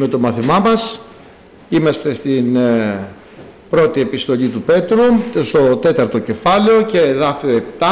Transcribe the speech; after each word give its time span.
συνεχίζουμε 0.00 0.08
το 0.08 0.18
μάθημά 0.18 0.58
μας. 0.58 1.00
Είμαστε 1.68 2.12
στην 2.12 2.56
ε, 2.56 3.08
πρώτη 3.70 4.00
επιστολή 4.00 4.48
του 4.48 4.62
Πέτρου, 4.62 5.02
στο 5.42 5.76
τέταρτο 5.76 6.18
κεφάλαιο 6.18 6.82
και 6.82 6.98
εδάφιο 6.98 7.62
7. 7.78 7.84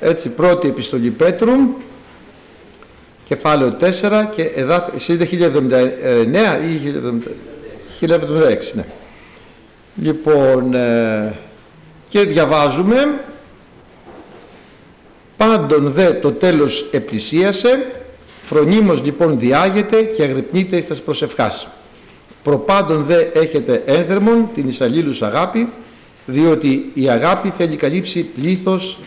Έτσι, 0.00 0.28
πρώτη 0.28 0.68
επιστολή 0.68 1.10
Πέτρου, 1.10 1.52
κεφάλαιο 3.24 3.76
4 3.80 3.84
και 4.36 4.42
εδάφιο, 4.42 4.98
σύνδε 4.98 5.28
1079 5.30 5.36
ή 6.66 6.94
1076, 8.00 8.08
ναι. 8.74 8.84
Λοιπόν, 9.96 10.74
ε, 10.74 11.34
και 12.08 12.20
διαβάζουμε 12.20 13.20
πάντων 15.36 15.92
δε 15.92 16.12
το 16.12 16.32
τέλος 16.32 16.88
επλησίασε 16.92 18.03
Φρονίμως 18.46 19.02
λοιπόν 19.02 19.38
διάγεται 19.38 20.02
και 20.02 20.22
αγρυπνείται 20.22 20.76
εις 20.76 20.86
τας 20.86 21.02
προσευχάς. 21.02 21.68
Προπάντων 22.42 23.04
δε 23.04 23.16
έχετε 23.32 23.82
ένθερμον 23.86 24.48
την 24.54 24.68
εισαλλήλους 24.68 25.22
αγάπη, 25.22 25.68
διότι 26.26 26.90
η 26.94 27.08
αγάπη 27.08 27.50
θέλει 27.56 27.76
καλύψει 27.76 28.22
πλήθος 28.22 28.98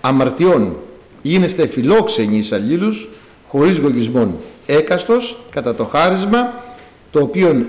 αμαρτιών. 0.00 0.76
Γίνεστε 1.22 1.66
φιλόξενοι 1.66 2.36
εισαλλήλους, 2.36 3.08
χωρίς 3.48 3.78
γογισμόν. 3.78 4.36
Έκαστος 4.66 5.38
κατά 5.50 5.74
το 5.74 5.84
χάρισμα, 5.84 6.62
το 7.10 7.20
οποίο 7.20 7.66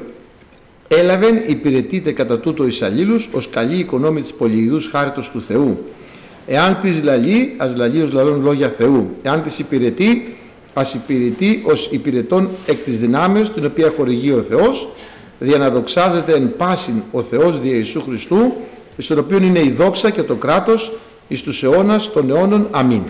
έλαβεν 0.88 1.44
υπηρετείται 1.48 2.12
κατά 2.12 2.40
τούτο 2.40 2.68
εισαλλήλους 2.68 3.30
ως 3.32 3.50
καλή 3.50 3.78
οικονόμη 3.78 4.22
της 4.22 4.34
πολυειδούς 4.34 4.90
χάριτος 4.92 5.30
του 5.30 5.42
Θεού. 5.42 5.86
Εάν 6.48 6.80
της 6.80 7.04
λαλεί, 7.04 7.54
ας 7.58 7.76
λαλεί 7.76 8.02
ως 8.02 8.12
λαλών 8.12 8.42
λόγια 8.42 8.70
Θεού. 8.70 9.10
Εάν 9.22 9.42
της 9.44 9.60
υπηρετεί, 9.60 10.35
ας 10.78 10.94
υπηρετεί 10.94 11.64
ως 11.66 11.88
υπηρετών 11.92 12.50
εκ 12.66 12.84
της 12.84 13.00
δυνάμεως 13.00 13.52
την 13.52 13.66
οποία 13.66 13.94
χορηγεί 13.98 14.32
ο 14.32 14.42
Θεός 14.42 14.88
δια 15.40 15.58
να 15.58 15.70
δοξάζεται 15.70 16.34
εν 16.34 16.56
πάσιν 16.56 17.04
ο 17.12 17.22
Θεός 17.22 17.60
δια 17.60 17.76
Ιησού 17.76 18.02
Χριστού 18.02 18.54
εις 18.98 19.08
τον 19.08 19.20
οποίο 19.20 19.38
είναι 19.38 19.60
η 19.60 19.70
δόξα 19.70 20.10
και 20.10 20.24
το 20.24 20.36
κράτος 20.36 20.94
εις 21.28 21.42
τους 21.42 21.64
αιώνας 21.64 22.12
των 22.12 22.30
αιώνων. 22.30 22.68
Αμήν. 22.72 23.04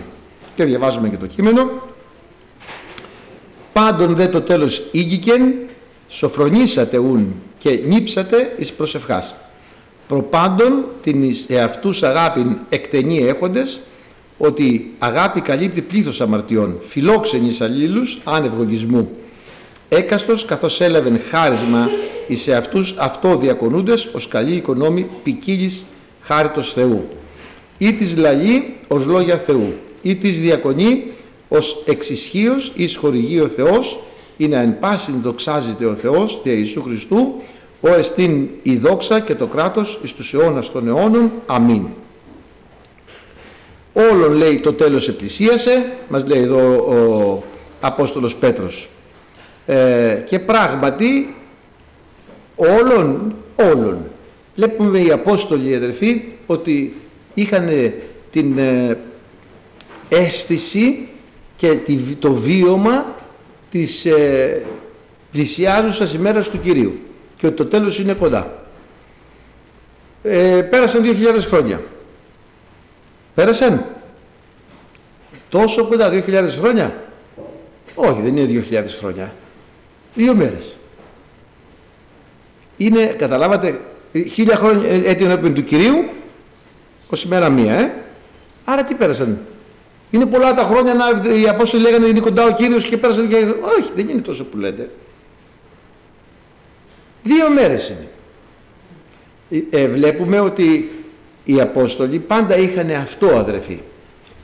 Και 0.54 0.64
διαβάζουμε 0.64 1.08
και 1.08 1.16
το 1.16 1.26
κείμενο. 1.26 1.70
Πάντων 3.72 4.14
δε 4.14 4.26
το 4.26 4.40
τέλος 4.40 4.82
ήγηκεν 4.90 5.54
σοφρονήσατε 6.08 6.98
ούν 6.98 7.34
και 7.58 7.80
νύψατε 7.86 8.54
εις 8.58 8.72
προσευχάς. 8.72 9.34
Προπάντων 10.08 10.84
την 11.02 11.22
εις 11.22 11.46
εαυτούς 11.48 12.02
αγάπην 12.02 12.58
εκτενή 12.68 13.18
έχοντες 13.18 13.80
ότι 14.38 14.94
αγάπη 14.98 15.40
καλύπτει 15.40 15.80
πλήθος 15.80 16.20
αμαρτιών, 16.20 16.78
φιλόξενης 16.88 17.60
αλλήλους, 17.60 18.20
άνευγογισμού. 18.24 19.10
Έκαστος 19.88 20.44
καθώς 20.44 20.80
έλαβεν 20.80 21.20
χάρισμα 21.30 21.90
εις 22.26 22.40
σε 22.40 22.54
αυτούς 22.54 22.94
αυτό 22.98 23.36
διακονούντες 23.36 24.08
ως 24.12 24.28
καλή 24.28 24.54
οικονόμη 24.54 25.06
ποικίλης 25.22 25.84
χάριτος 26.20 26.72
Θεού. 26.72 27.08
Ή 27.78 27.92
της 27.92 28.16
λαλή 28.16 28.74
ως 28.88 29.04
λόγια 29.04 29.36
Θεού, 29.36 29.74
ή 30.02 30.16
της 30.16 30.40
διακονεί 30.40 31.02
ως 31.48 31.82
εξισχύος 31.86 32.72
εις 32.74 32.96
χορηγεί 32.96 33.40
ο 33.40 33.48
Θεός, 33.48 34.00
ή 34.36 34.48
να 34.48 34.60
εν 34.60 34.78
πάσιν 34.78 35.14
δοξάζεται 35.22 35.84
ο 35.84 35.94
Θεός 35.94 36.40
δια 36.42 36.52
Ιησού 36.52 36.82
Χριστού, 36.82 37.34
ο 37.80 37.94
εστίν 37.94 38.48
η 38.62 38.76
δόξα 38.76 39.20
και 39.20 39.34
το 39.34 39.46
κράτος 39.46 40.00
εις 40.02 40.12
τους 40.12 40.34
αιώνας 40.34 40.72
των 40.72 40.88
αιώνων. 40.88 41.32
Αμήν 41.46 41.86
όλων 43.96 44.32
λέει 44.32 44.60
το 44.60 44.72
τέλος 44.72 45.08
επλησίασε 45.08 45.92
μας 46.08 46.26
λέει 46.26 46.42
εδώ 46.42 46.76
ο 46.76 47.42
Απόστολος 47.80 48.34
Πέτρος. 48.34 48.88
Ε, 49.66 50.22
και 50.26 50.38
πράγματι 50.38 51.34
όλων 52.54 53.34
όλων. 53.56 54.10
Βλέπουμε 54.54 54.98
οι 54.98 55.10
Απόστολοι 55.10 55.74
αδερφοί 55.74 56.22
ότι 56.46 56.96
είχαν 57.34 57.92
την 58.30 58.58
ε, 58.58 58.98
αίσθηση 60.08 61.08
και 61.56 61.78
το 62.18 62.32
βίωμα 62.32 63.14
της 63.70 64.04
ε, 64.04 64.62
πλησιάζουσας 65.32 66.14
ημέρας 66.14 66.48
του 66.48 66.60
Κυρίου 66.60 66.98
και 67.36 67.46
ότι 67.46 67.56
το 67.56 67.66
τέλος 67.66 67.98
είναι 67.98 68.12
κοντά. 68.12 68.66
Ε, 70.22 70.62
πέρασαν 70.70 71.02
2.000 71.04 71.40
χρόνια 71.48 71.80
Πέρασαν. 73.36 73.84
Τόσο 75.48 75.84
κοντά, 75.84 76.10
2.000 76.10 76.44
χρόνια. 76.58 77.04
Όχι, 77.94 78.20
δεν 78.20 78.36
είναι 78.36 78.64
2.000 78.70 78.82
χρόνια. 78.98 79.34
Δύο 80.14 80.34
μέρες. 80.34 80.76
Είναι, 82.76 83.04
καταλάβατε, 83.06 83.80
χίλια 84.28 84.56
χρόνια 84.56 84.88
ε, 84.88 85.02
έτη 85.04 85.24
ενώπιον 85.24 85.54
του 85.54 85.64
Κυρίου, 85.64 86.04
ως 87.10 87.24
ημέρα 87.24 87.48
μία, 87.48 87.74
ε. 87.74 87.92
Άρα 88.64 88.82
τι 88.82 88.94
πέρασαν. 88.94 89.40
Είναι 90.10 90.26
πολλά 90.26 90.54
τα 90.54 90.62
χρόνια 90.62 90.94
να 90.94 91.34
οι 91.34 91.48
Απόστολοι 91.48 91.82
λέγανε 91.82 92.06
είναι 92.06 92.20
κοντά 92.20 92.44
ο 92.44 92.52
Κύριος 92.52 92.84
και 92.84 92.96
πέρασαν 92.96 93.28
και... 93.28 93.36
Όχι, 93.78 93.90
δεν 93.94 94.08
είναι 94.08 94.20
τόσο 94.20 94.44
που 94.44 94.56
λέτε. 94.56 94.90
Δύο 97.22 97.50
μέρες 97.50 97.88
είναι. 97.88 98.08
Ε, 99.70 99.82
ε 99.82 99.88
βλέπουμε 99.88 100.40
ότι 100.40 100.95
οι 101.48 101.60
Απόστολοι 101.60 102.18
πάντα 102.18 102.56
είχαν 102.56 102.90
αυτό 102.90 103.26
αδερφοί. 103.26 103.80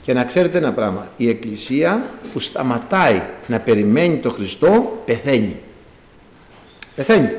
Και 0.02 0.12
να 0.12 0.24
ξέρετε 0.24 0.58
ένα 0.58 0.72
πράγμα, 0.72 1.08
η 1.16 1.28
Εκκλησία 1.28 2.04
που 2.32 2.38
σταματάει 2.38 3.22
να 3.46 3.60
περιμένει 3.60 4.16
το 4.16 4.30
Χριστό 4.30 5.02
πεθαίνει. 5.04 5.56
Πεθαίνει. 6.94 7.30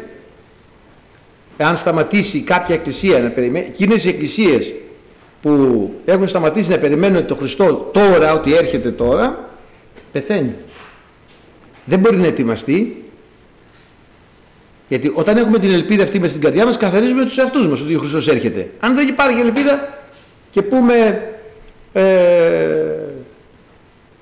Εάν 1.57 1.75
σταματήσει 1.75 2.41
κάποια 2.41 2.75
εκκλησία 2.75 3.19
να 3.19 3.29
περιμένει, 3.29 3.66
εκείνες 3.66 4.06
οι 4.06 4.09
εκκλησίες 4.09 4.74
που 5.41 5.91
έχουν 6.06 6.28
σταματήσει 6.28 6.69
να 6.69 6.78
περιμένουν 6.78 7.25
το 7.25 7.35
Χριστό 7.35 7.90
τώρα, 7.94 8.34
ότι 8.34 8.56
έρχεται 8.56 8.91
τώρα, 8.91 9.50
πεθαίνει. 10.12 10.56
Δεν 11.85 12.00
μπορεί 12.00 12.18
να 12.18 12.28
ετοιμαστεί 12.28 13.02
γιατί 14.88 15.11
όταν 15.16 15.38
έχουμε 15.38 15.59
την 15.59 15.71
ελπίδα 15.71 16.03
αυτή 16.03 16.19
με 16.19 16.27
στην 16.27 16.41
καρδιά 16.41 16.66
μας 16.66 16.77
καθαρίζουμε 16.77 17.25
τους 17.25 17.38
εαυτούς 17.38 17.67
μας 17.67 17.81
ότι 17.81 17.95
ο 17.95 17.99
Χριστός 17.99 18.27
έρχεται. 18.27 18.69
Αν 18.79 18.95
δεν 18.95 19.07
υπάρχει 19.07 19.39
ελπίδα 19.39 19.97
και 20.51 20.61
πούμε 20.61 21.27
ε, 21.94 22.03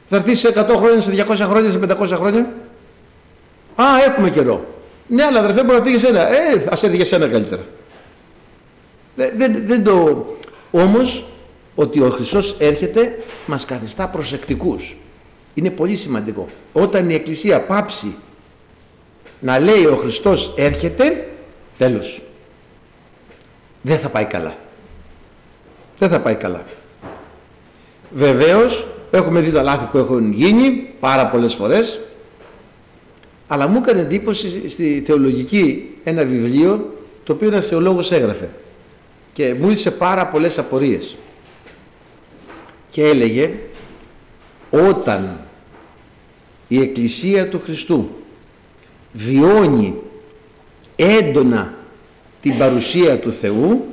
θα 0.06 0.16
έρθει 0.16 0.36
σε 0.36 0.54
100 0.56 0.76
χρόνια, 0.76 1.02
σε 1.02 1.26
200 1.30 1.36
χρόνια, 1.36 1.72
σε 1.72 1.80
500 2.00 2.08
χρόνια. 2.08 2.54
Α, 3.76 3.84
έχουμε 4.06 4.30
καιρό. 4.30 4.66
Ναι, 5.08 5.24
αλλά 5.24 5.40
αδερφέ 5.40 5.64
μπορεί 5.64 5.78
να 5.78 5.84
φύγει 5.84 5.98
σένα. 5.98 6.30
Ε, 6.30 6.66
ας 6.70 6.84
έρθει 6.84 6.96
για 6.96 7.06
σένα 7.06 7.28
καλύτερα. 7.28 7.62
Δεν, 9.16 9.32
δεν, 9.36 9.64
δεν 9.66 9.84
το... 9.84 10.26
Όμως, 10.72 11.26
ότι 11.76 12.02
ο 12.02 12.10
Χριστός 12.10 12.56
έρχεται 12.60 13.18
μας 13.46 13.66
καθιστά 13.66 14.08
προσεκτικούς. 14.08 14.98
Είναι 15.54 15.70
πολύ 15.70 15.96
σημαντικό. 15.96 16.46
Όταν 16.74 17.10
η 17.10 17.14
Εκκλησία 17.14 17.62
πάψει 17.62 18.16
να 19.42 19.60
λέει 19.60 19.86
ο 19.86 19.96
Χριστός 19.96 20.54
έρχεται 20.56 21.30
τέλος. 21.78 22.22
Δεν 23.82 24.00
θα 24.00 24.10
πάει 24.10 24.26
καλά. 24.26 24.56
Δεν 25.98 26.10
θα 26.10 26.20
πάει 26.20 26.36
καλά. 26.36 26.64
Βεβαίως 28.12 28.88
έχουμε 29.12 29.40
δει 29.40 29.52
τα 29.52 29.62
λάθη 29.64 29.86
που 29.86 29.98
έχουν 29.98 30.32
γίνει 30.32 30.94
πάρα 31.00 31.28
πολλές 31.28 31.54
φορές 31.54 32.00
αλλά 33.48 33.68
μου 33.68 33.78
έκανε 33.78 34.02
εντύπωση 34.02 34.70
στη 34.70 35.04
θεολογική 35.06 35.96
ένα 36.04 36.26
βιβλίο 36.26 36.98
το 37.24 37.34
οποίο 37.34 37.48
ένας 37.48 37.68
θεολόγος 37.68 38.12
έγραφε 38.12 38.50
και 39.34 39.54
μου 39.54 39.70
ήλθε 39.70 39.92
πάρα 39.92 40.28
πολλές 40.28 40.58
απορίες. 40.58 41.18
Και 42.90 43.04
έλεγε 43.04 43.52
όταν 44.70 45.40
η 46.68 46.82
Εκκλησία 46.82 47.50
του 47.50 47.60
Χριστού 47.60 48.10
βιώνει 49.14 49.96
έντονα 50.96 51.74
την 52.42 52.58
παρουσία 52.58 53.20
του 53.20 53.32
Θεού 53.32 53.86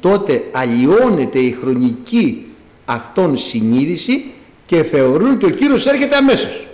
τότε 0.00 0.44
αλλοιώνεται 0.52 1.38
η 1.38 1.50
χρονική 1.50 2.46
αυτόν 2.84 3.36
συνείδηση 3.36 4.24
και 4.66 4.82
θεωρούν 4.82 5.30
ότι 5.30 5.46
ο 5.46 5.50
Κύριος 5.50 5.86
έρχεται 5.86 6.16
αμέσως. 6.16 6.66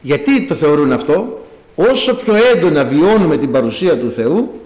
Γιατί 0.00 0.46
το 0.46 0.54
θεωρούν 0.54 0.92
αυτό, 0.92 1.46
όσο 1.74 2.14
πιο 2.14 2.34
έντονα 2.54 2.84
βιώνουμε 2.84 3.36
την 3.36 3.50
παρουσία 3.50 3.98
του 3.98 4.10
Θεού, 4.10 4.60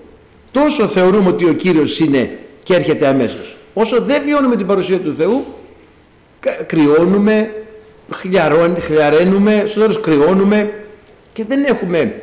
τόσο 0.51 0.87
θεωρούμε 0.87 1.29
ότι 1.29 1.45
ο 1.45 1.53
Κύριος 1.53 2.01
είναι 2.01 2.39
και 2.63 2.75
έρχεται 2.75 3.07
αμέσως. 3.07 3.57
Όσο 3.75 4.01
δεν 4.01 4.23
βιώνουμε 4.25 4.57
την 4.57 4.67
παρουσία 4.67 4.99
του 4.99 5.15
Θεού, 5.15 5.45
κρυώνουμε, 6.67 7.53
χλιαρένουμε, 8.81 9.65
στο 9.67 9.81
τέλος 9.81 10.01
κρυώνουμε, 10.01 10.78
και 11.39 11.45
δεν 11.45 11.65
έχουμε 11.65 12.23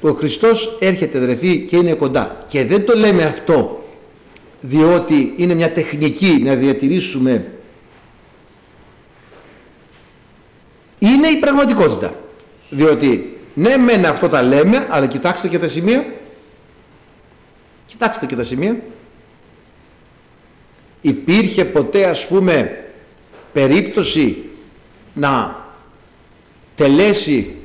ο 0.00 0.12
Χριστός 0.12 0.76
έρχεται 0.80 1.18
αδερφοί 1.18 1.58
και 1.58 1.76
είναι 1.76 1.92
κοντά 1.92 2.38
και 2.48 2.64
δεν 2.64 2.84
το 2.84 2.96
λέμε 2.96 3.24
αυτό 3.24 3.84
διότι 4.60 5.34
είναι 5.36 5.54
μια 5.54 5.72
τεχνική 5.72 6.40
να 6.44 6.54
διατηρήσουμε 6.54 7.52
είναι 10.98 11.26
η 11.26 11.36
πραγματικότητα 11.36 12.14
διότι 12.70 13.38
ναι 13.54 13.76
μεν 13.76 14.06
αυτό 14.06 14.28
τα 14.28 14.42
λέμε, 14.42 14.86
αλλά 14.90 15.06
κοιτάξτε 15.06 15.48
και 15.48 15.58
τα 15.58 15.68
σημεία. 15.68 16.06
Κοιτάξτε 17.86 18.26
και 18.26 18.36
τα 18.36 18.42
σημεία. 18.42 18.80
Υπήρχε 21.00 21.64
ποτέ 21.64 22.06
ας 22.06 22.26
πούμε 22.26 22.84
περίπτωση 23.52 24.44
να 25.14 25.64
τελέσει 26.74 27.56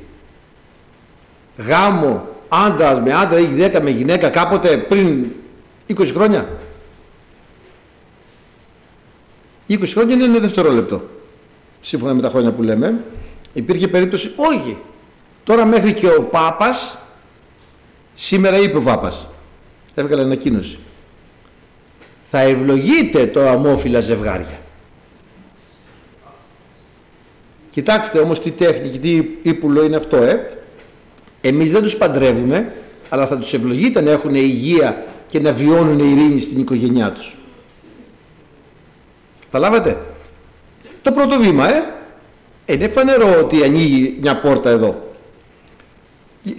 γάμο 1.66 2.28
άντρας 2.48 3.00
με 3.00 3.12
άντρα 3.12 3.38
ή 3.38 3.44
γυναίκα 3.44 3.82
με 3.82 3.90
γυναίκα 3.90 4.28
κάποτε 4.28 4.76
πριν 4.76 5.26
20 5.88 6.10
χρόνια; 6.14 6.48
20 9.68 9.78
χρόνια 9.86 10.14
είναι 10.14 10.24
ένα 10.24 10.38
δευτερόλεπτο. 10.38 11.02
Σύμφωνα 11.80 12.14
με 12.14 12.22
τα 12.22 12.28
χρόνια 12.28 12.52
που 12.52 12.62
λέμε. 12.62 13.04
Υπήρχε 13.52 13.88
περίπτωση, 13.88 14.32
όχι. 14.36 14.78
Τώρα 15.44 15.64
μέχρι 15.64 15.92
και 15.92 16.06
ο 16.06 16.22
Πάπας, 16.22 16.98
σήμερα 18.14 18.58
είπε 18.58 18.76
ο 18.76 18.82
Πάπας, 18.82 19.28
έβγαλε 19.94 20.22
ανακοίνωση. 20.22 20.78
Θα 22.30 22.40
ευλογείτε 22.40 23.26
το 23.26 23.48
αμόφυλα 23.48 24.00
ζευγάρια. 24.00 24.58
Κοιτάξτε 27.68 28.18
όμως 28.18 28.40
τι 28.40 28.50
τέχνη 28.50 28.88
και 28.88 28.98
τι 28.98 29.16
ύπουλο 29.42 29.84
είναι 29.84 29.96
αυτό, 29.96 30.16
ε. 30.16 30.61
Εμείς 31.44 31.70
δεν 31.70 31.82
τους 31.82 31.96
παντρεύουμε, 31.96 32.72
αλλά 33.08 33.26
θα 33.26 33.38
τους 33.38 33.52
ευλογείτε 33.52 34.00
να 34.00 34.10
έχουν 34.10 34.34
υγεία 34.34 35.04
και 35.28 35.40
να 35.40 35.52
βιώνουν 35.52 35.98
ειρήνη 35.98 36.40
στην 36.40 36.60
οικογένειά 36.60 37.12
τους. 37.12 37.36
Παλάβατε. 39.50 39.98
Το 41.02 41.12
πρώτο 41.12 41.38
βήμα, 41.38 41.74
ε. 41.74 41.84
Είναι 42.66 42.88
φανερό 42.88 43.38
ότι 43.40 43.62
ανοίγει 43.62 44.18
μια 44.20 44.38
πόρτα 44.38 44.70
εδώ. 44.70 45.10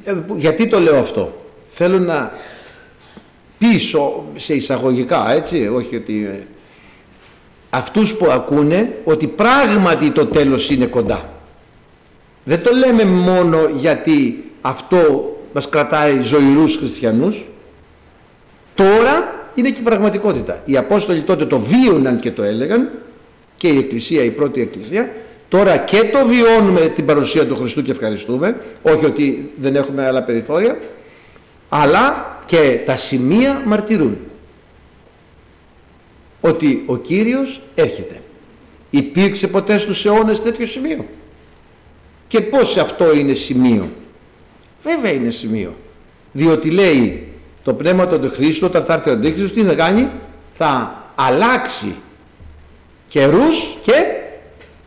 Ε, 0.04 0.16
γιατί 0.36 0.68
το 0.68 0.80
λέω 0.80 1.00
αυτό; 1.00 1.34
Θέλω 1.68 2.00
να 2.00 2.32
πίσω 3.58 4.26
σε 4.36 4.54
εισαγωγικά, 4.54 5.32
έτσι, 5.32 5.68
όχι 5.68 5.96
ότι... 5.96 6.26
Ε, 6.26 6.48
αυτούς 7.70 8.14
που 8.14 8.32
ακούνε 8.32 8.98
ότι 9.04 9.28
πράγματι 9.28 10.12
το 10.12 10.26
τέλος 10.26 10.70
είναι 10.70 10.86
κοντά. 10.86 11.30
Δεν 12.44 12.64
το 12.64 12.72
λέμε 12.74 13.06
μόνο 13.06 13.68
γιατί 13.76 14.44
αυτό 14.66 15.32
μας 15.54 15.70
κρατάει 15.70 16.22
ζωηρούς 16.22 16.76
χριστιανούς. 16.78 17.46
Τώρα 18.76 19.48
είναι 19.56 19.70
και 19.70 19.80
η 19.80 19.84
πραγματικότητα. 19.84 20.62
Οι 20.66 20.78
Απόστολοι 20.78 21.22
τότε 21.22 21.46
το 21.46 21.60
βίωναν 21.60 22.20
και 22.20 22.32
το 22.32 22.44
έλεγαν 22.44 22.90
και 23.56 23.68
η 23.68 23.78
Εκκλησία, 23.78 24.24
η 24.24 24.30
πρώτη 24.30 24.62
Εκκλησία. 24.62 25.12
Τώρα 25.50 25.78
και 25.78 26.04
το 26.12 26.26
βιώνουμε 26.28 26.80
την 26.80 27.06
παρουσία 27.06 27.48
του 27.48 27.56
Χριστού 27.56 27.82
και 27.82 27.92
ευχαριστούμε. 27.92 28.58
Όχι 28.82 29.06
ότι 29.06 29.52
δεν 29.58 29.76
έχουμε 29.76 30.06
άλλα 30.06 30.24
περιθώρια. 30.24 30.80
Αλλά 31.70 32.38
και 32.46 32.80
τα 32.86 32.96
σημεία 32.96 33.62
μαρτυρούν 33.66 34.18
ότι 36.42 36.84
ο 36.86 36.98
Κύριος 36.98 37.62
έρχεται. 37.76 38.22
Υπήρξε 38.90 39.48
ποτέ 39.48 39.78
στους 39.78 40.06
αιώνες 40.06 40.42
τέτοιο 40.42 40.66
σημείο; 40.66 41.06
Και 42.28 42.42
πώς 42.42 42.78
αυτό 42.78 43.14
είναι 43.16 43.34
σημείο; 43.34 43.90
Βέβαια 44.84 45.12
είναι 45.12 45.30
σημείο. 45.30 45.76
Διότι 46.32 46.70
λέει 46.70 47.28
το 47.64 47.74
πνεύμα 47.74 48.08
του 48.08 48.30
Χριστού 48.30 48.66
όταν 48.66 48.84
θα 48.84 48.94
έρθει 48.94 49.10
ο 49.10 49.14
Αντίχριστος 49.14 49.52
τι 49.52 49.64
θα 49.64 49.76
κάνει; 49.76 50.10
Θα 50.52 51.02
αλλάξει 51.16 51.96
καιρούς 53.08 53.78
και 53.82 53.94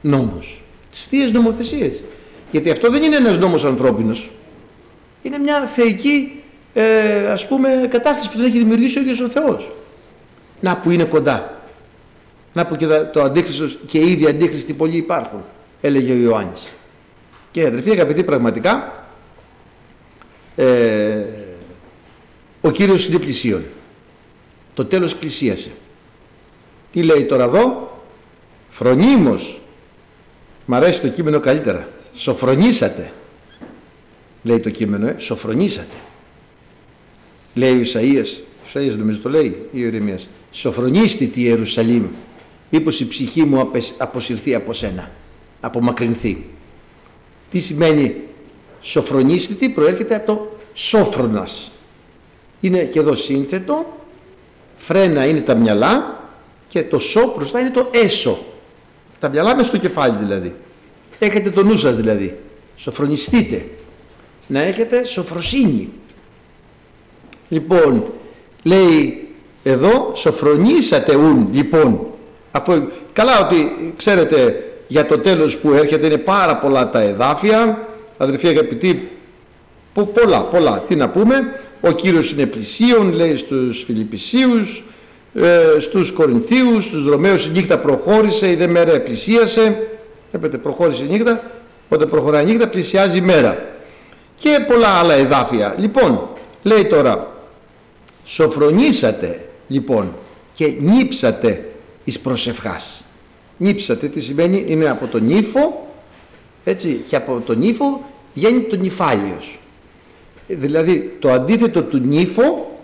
νόμους. 0.00 0.62
Τις 0.90 1.06
θείες 1.06 1.32
νομοθεσίες. 1.32 2.04
Γιατί 2.50 2.70
αυτό 2.70 2.90
δεν 2.90 3.02
είναι 3.02 3.16
ένας 3.16 3.38
νόμος 3.38 3.64
ανθρώπινος. 3.64 4.30
Είναι 5.22 5.38
μια 5.38 5.66
θεϊκή 5.66 6.42
ε, 6.74 7.26
ας 7.26 7.46
πούμε 7.46 7.86
κατάσταση 7.90 8.30
που 8.30 8.36
δεν 8.36 8.46
έχει 8.46 8.58
δημιουργήσει 8.58 8.98
ο 8.98 9.00
ίδιος 9.00 9.20
ο 9.20 9.28
Θεός. 9.28 9.72
Να 10.60 10.76
που 10.76 10.90
είναι 10.90 11.04
κοντά. 11.04 11.60
Να 12.52 12.66
που 12.66 12.76
και 12.76 12.86
το 12.86 13.22
αντίχριστος 13.22 13.78
και 13.86 13.98
ήδη 13.98 14.26
αντίχριστοι 14.26 14.72
πολλοί 14.72 14.96
υπάρχουν. 14.96 15.44
Έλεγε 15.80 16.12
ο 16.12 16.16
Ιωάννης. 16.16 16.72
Και 17.50 17.66
αδερφοί 17.66 17.90
αγαπητοί 17.90 18.24
πραγματικά 18.24 19.05
ε, 20.56 21.24
ο 22.60 22.70
Κύριος 22.70 23.06
είναι 23.06 23.18
πλησίον. 23.18 23.64
Το 24.74 24.84
τέλος 24.84 25.16
πλησίασε. 25.16 25.70
Τι 26.92 27.02
λέει 27.02 27.24
τώρα 27.24 27.44
εδώ; 27.44 27.90
Φρονίμως. 28.68 29.60
Μ' 30.66 30.74
αρέσει 30.74 31.00
το 31.00 31.08
κείμενο 31.08 31.40
καλύτερα. 31.40 31.88
Σοφρονίσατε. 32.14 33.12
Λέει 34.42 34.60
το 34.60 34.70
κείμενο, 34.70 35.06
ε. 35.06 35.14
Σοφρονίσατε. 35.18 35.94
Λέει 37.54 37.72
ο 37.78 37.80
Ισαΐας. 37.80 38.26
Ο 38.64 38.66
Ισαΐας 38.72 38.96
νομίζω 38.98 39.18
το 39.18 39.28
λέει 39.28 39.68
ή 39.72 39.84
ο 39.84 39.86
Ηρεμίας. 39.86 40.28
Σοφρονίστη 40.50 41.26
τη 41.26 41.42
Ιερουσαλήμ. 41.42 42.06
Μήπως 42.70 43.00
η 43.00 43.08
ψυχή 43.08 43.44
μου 43.44 43.70
αποσυρθεί 43.98 44.54
από 44.54 44.72
σένα. 44.72 45.10
Απομακρυνθεί. 45.60 46.46
Τι 47.50 47.60
σημαίνει 47.60 48.14
σοφρονίστη, 48.86 49.68
προέρχεται 49.68 50.14
από 50.14 50.26
το 50.26 50.56
σόφρονας. 50.74 51.72
Είναι 52.60 52.78
και 52.78 52.98
εδώ 52.98 53.14
σύνθετο, 53.14 53.86
φρένα 54.76 55.26
είναι 55.26 55.40
τα 55.40 55.54
μυαλά 55.54 56.20
και 56.68 56.82
το 56.82 56.98
σο 56.98 57.32
μπροστά 57.36 57.60
είναι 57.60 57.70
το 57.70 57.88
έσω. 57.90 58.38
Τα 59.20 59.28
μυαλά 59.28 59.56
μες 59.56 59.66
στο 59.66 59.76
κεφάλι 59.76 60.16
δηλαδή. 60.16 60.54
Έχετε 61.18 61.50
το 61.50 61.64
νου 61.64 61.76
σας 61.76 61.96
δηλαδή. 61.96 62.38
Σοφρονιστείτε. 62.76 63.68
Να 64.46 64.62
έχετε 64.62 65.04
σοφροσύνη. 65.04 65.92
Λοιπόν, 67.48 68.04
λέει 68.62 69.28
εδώ 69.62 70.12
σοφρονίσατε 70.14 71.16
ουν 71.16 71.48
λοιπόν. 71.52 72.06
Αφού, 72.50 72.88
καλά 73.12 73.46
ότι 73.46 73.92
ξέρετε 73.96 74.64
για 74.86 75.06
το 75.06 75.18
τέλος 75.18 75.56
που 75.56 75.72
έρχεται 75.72 76.06
είναι 76.06 76.18
πάρα 76.18 76.56
πολλά 76.56 76.90
τα 76.90 77.00
εδάφια. 77.00 77.88
Αδερφοί 78.16 78.48
αγαπητοί 78.48 79.10
πολλά, 80.04 80.44
πολλά. 80.44 80.80
Τι 80.86 80.94
να 80.94 81.10
πούμε, 81.10 81.60
ο 81.80 81.92
Κύριος 81.92 82.30
είναι 82.30 82.46
πλησίον, 82.46 83.12
λέει 83.12 83.36
στους 83.36 83.82
Φιλιππισίους, 83.84 84.84
ε, 85.34 85.80
στους 85.80 86.12
Κορινθίους, 86.12 86.84
στους 86.84 87.06
Ρωμαίους 87.08 87.46
η 87.46 87.50
νύχτα 87.50 87.78
προχώρησε, 87.78 88.50
η 88.50 88.54
δε 88.54 88.66
μέρα 88.66 89.00
πλησίασε. 89.00 89.88
Βλέπετε, 90.30 90.58
προχώρησε 90.58 91.04
η 91.04 91.06
νύχτα, 91.06 91.50
όταν 91.88 92.08
προχωράει 92.08 92.42
η 92.42 92.46
νύχτα 92.46 92.68
πλησιάζει 92.68 93.18
η 93.18 93.20
μέρα. 93.20 93.64
Και 94.38 94.64
πολλά 94.66 94.88
άλλα 94.88 95.14
εδάφια. 95.14 95.74
Λοιπόν, 95.78 96.28
λέει 96.62 96.84
τώρα, 96.84 97.34
σοφρονήσατε 98.24 99.48
λοιπόν 99.68 100.14
και 100.52 100.74
νύψατε 100.80 101.70
εις 102.04 102.20
προσευχάς. 102.20 103.04
Νύψατε 103.56 104.06
τι 104.06 104.20
σημαίνει, 104.20 104.64
είναι 104.66 104.88
από 104.88 105.06
τον 105.06 105.30
ύφο, 105.30 105.85
έτσι, 106.68 107.02
και 107.08 107.16
από 107.16 107.42
τον 107.46 107.62
ύφο 107.62 108.04
βγαίνει 108.34 108.60
το 108.60 108.76
νυφάλιος. 108.76 109.58
Δηλαδή 110.48 111.16
το 111.18 111.32
αντίθετο 111.32 111.82
του 111.82 111.98
νύφο 111.98 112.78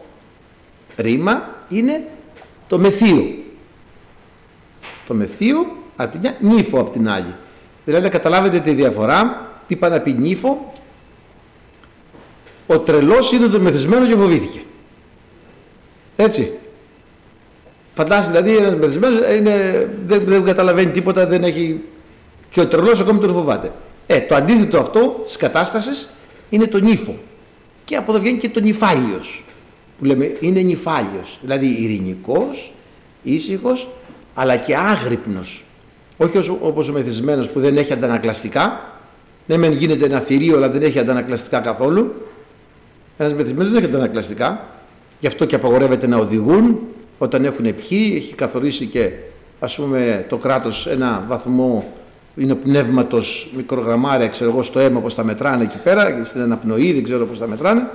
ρήμα 0.96 1.64
είναι 1.68 2.04
το 2.68 2.78
μεθείο. 2.78 3.34
Το 5.06 5.14
μεθείο 5.14 5.76
από 5.96 6.10
την 6.10 6.20
μια, 6.20 6.36
νύφο 6.40 6.80
από 6.80 6.90
την 6.90 7.08
άλλη. 7.08 7.34
Δηλαδή 7.84 8.04
να 8.04 8.10
καταλάβετε 8.10 8.60
τη 8.60 8.72
διαφορά, 8.72 9.50
τι 9.66 9.76
πάει 9.76 9.90
να 9.90 10.00
πει 10.00 10.12
νύφο, 10.12 10.72
ο 12.66 12.78
τρελός 12.78 13.32
είναι 13.32 13.46
το 13.46 13.60
μεθυσμένο 13.60 14.06
και 14.06 14.16
φοβήθηκε. 14.16 14.60
Έτσι. 16.16 16.52
Φαντάζεσαι 17.94 18.30
δηλαδή 18.30 18.56
ένας 18.56 18.74
μεθυσμένος 18.74 19.34
είναι, 19.36 19.88
δεν, 20.06 20.22
δεν 20.24 20.44
καταλαβαίνει 20.44 20.90
τίποτα, 20.90 21.26
δεν 21.26 21.44
έχει 21.44 21.80
και 22.52 22.60
ο 22.60 22.66
τρελός 22.66 23.00
ακόμη 23.00 23.18
τον 23.18 23.32
φοβάται. 23.32 23.72
Ε, 24.06 24.20
το 24.20 24.34
αντίθετο 24.34 24.78
αυτό 24.78 25.22
της 25.24 25.36
κατάστασης 25.36 26.08
είναι 26.50 26.66
το 26.66 26.78
νύφο. 26.78 27.16
Και 27.84 27.96
από 27.96 28.12
εδώ 28.12 28.20
βγαίνει 28.20 28.38
και 28.38 28.48
το 28.48 28.60
νυφάλιος 28.60 29.44
που 29.98 30.04
λέμε 30.04 30.36
είναι 30.40 30.60
νυφάλιος. 30.60 31.38
Δηλαδή 31.42 31.66
ειρηνικός, 31.66 32.72
ήσυχος 33.22 33.88
αλλά 34.34 34.56
και 34.56 34.76
άγρυπνος. 34.76 35.64
Όχι 36.16 36.38
όπως 36.60 36.88
ο 36.88 36.92
μεθυσμένος 36.92 37.48
που 37.48 37.60
δεν 37.60 37.76
έχει 37.76 37.92
αντανακλαστικά. 37.92 38.80
Ναι 39.46 39.56
μεν 39.56 39.72
γίνεται 39.72 40.04
ένα 40.04 40.18
θηρίο 40.18 40.56
αλλά 40.56 40.68
δεν 40.68 40.82
έχει 40.82 40.98
αντανακλαστικά 40.98 41.60
καθόλου. 41.60 42.26
Ένας 43.16 43.34
μεθυσμένος 43.34 43.72
δεν 43.72 43.82
έχει 43.82 43.90
αντανακλαστικά. 43.90 44.68
Γι' 45.20 45.26
αυτό 45.26 45.44
και 45.44 45.54
απαγορεύεται 45.54 46.06
να 46.06 46.16
οδηγούν 46.16 46.78
όταν 47.18 47.44
έχουν 47.44 47.74
πιει 47.74 48.12
έχει 48.16 48.34
καθορίσει 48.34 48.86
και 48.86 49.10
ας 49.60 49.74
πούμε 49.74 50.26
το 50.28 50.36
κράτος 50.36 50.86
ένα 50.86 51.24
βαθμό 51.28 51.92
είναι 52.36 52.52
ο 52.52 52.56
πνεύματος 52.56 53.50
μικρογραμμάρια 53.56 54.28
ξέρω 54.28 54.50
εγώ 54.50 54.62
στο 54.62 54.78
αίμα 54.78 55.00
πως 55.00 55.14
τα 55.14 55.24
μετράνε 55.24 55.64
εκεί 55.64 55.78
πέρα 55.78 56.12
και 56.12 56.24
στην 56.24 56.40
αναπνοή 56.40 56.92
δεν 56.92 57.02
ξέρω 57.02 57.26
πως 57.26 57.38
τα 57.38 57.46
μετράνε. 57.46 57.90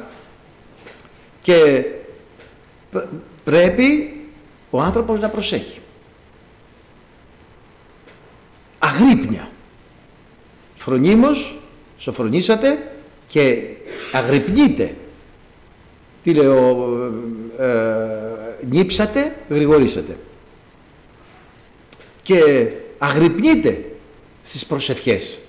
Και 1.42 1.86
πρέπει 3.44 4.20
ο 4.70 4.82
άνθρωπος 4.82 5.20
να 5.20 5.30
προσέχει. 5.30 5.80
Αγρύπνια. 8.80 9.50
Φρονίμως 10.76 11.60
σοφρονήσατε 11.98 12.92
και 13.28 13.42
και 13.42 13.68
αγρυπνείτε. 14.12 14.96
Τι 16.24 16.34
λέω 16.34 16.88
ε, 17.58 17.68
νύψατε 18.70 19.36
γρηγορήσατε 19.50 20.18
και 22.22 22.72
αγρυπνείτε 22.98 23.87
στις 24.48 24.66
προσευχές. 24.66 25.40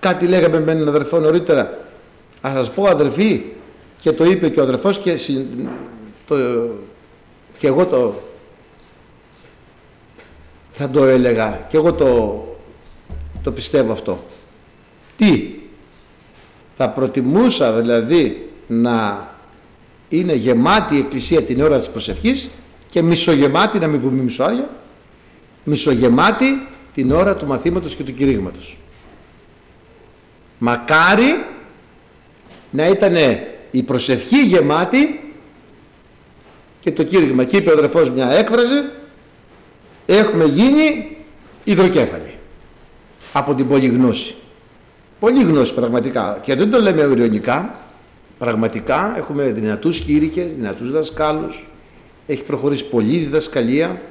Κάτι 0.00 0.26
λέγαμε 0.26 0.60
με 0.60 0.72
έναν 0.72 0.88
αδερφό 0.88 1.18
νωρίτερα. 1.18 1.78
Ας 2.40 2.52
σας 2.52 2.70
πω 2.70 2.84
αδερφοί 2.84 3.42
και 4.00 4.12
το 4.12 4.24
είπε 4.24 4.48
και 4.48 4.60
ο 4.60 4.62
αδερφός 4.62 4.98
και, 4.98 5.18
το, 6.26 6.36
και 7.58 7.66
εγώ 7.66 7.86
το 7.86 8.14
θα 10.72 10.90
το 10.90 11.04
έλεγα. 11.04 11.66
Και 11.68 11.76
εγώ 11.76 11.92
το, 11.92 12.42
το 13.42 13.52
πιστεύω 13.52 13.92
αυτό 13.92 14.24
τι; 15.16 15.50
Θα 16.76 16.88
προτιμούσα 16.88 17.72
δηλαδή 17.72 18.50
να 18.66 19.28
είναι 20.08 20.34
γεμάτη 20.34 20.94
η 20.94 20.98
εκκλησία 20.98 21.42
την 21.42 21.62
ώρα 21.62 21.78
της 21.78 21.88
προσευχής 21.88 22.50
και 22.90 23.02
μισογεμάτη, 23.02 23.78
να 23.78 23.86
μην 23.86 24.00
πούμε 24.00 24.22
μισοάδια, 24.22 24.68
μισογεμάτη 25.64 26.68
την 26.98 27.12
ώρα 27.12 27.36
του 27.36 27.46
μαθήματος 27.46 27.94
και 27.94 28.02
του 28.02 28.14
κηρύγματος. 28.14 28.78
Μακάρι 30.58 31.44
να 32.70 32.88
ήταν 32.88 33.14
η 33.70 33.82
προσευχή 33.82 34.42
γεμάτη 34.42 35.34
και 36.80 36.92
το 36.92 37.02
κήρυγμα. 37.02 37.44
Και 37.44 37.56
είπε 37.56 37.70
ο 37.70 37.72
αδερφός 37.72 38.10
μια 38.10 38.30
έκφραση, 38.30 38.90
έχουμε 40.06 40.44
γίνει 40.44 41.16
υδροκέφαλοι 41.64 42.34
από 43.32 43.54
την 43.54 43.68
πολυγνώση. 43.68 44.34
Πολύ 45.20 45.42
γνώση 45.42 45.74
πραγματικά. 45.74 46.38
Και 46.42 46.54
δεν 46.54 46.70
το 46.70 46.80
λέμε 46.80 47.02
ειρωνικά. 47.02 47.78
Πραγματικά 48.38 49.14
έχουμε 49.16 49.50
δυνατούς 49.50 50.00
κήρυκες, 50.00 50.54
δυνατούς 50.54 50.90
δασκάλους. 50.90 51.68
Έχει 52.26 52.44
προχωρήσει 52.44 52.88
πολλή 52.88 53.16
διδασκαλία. 53.16 54.02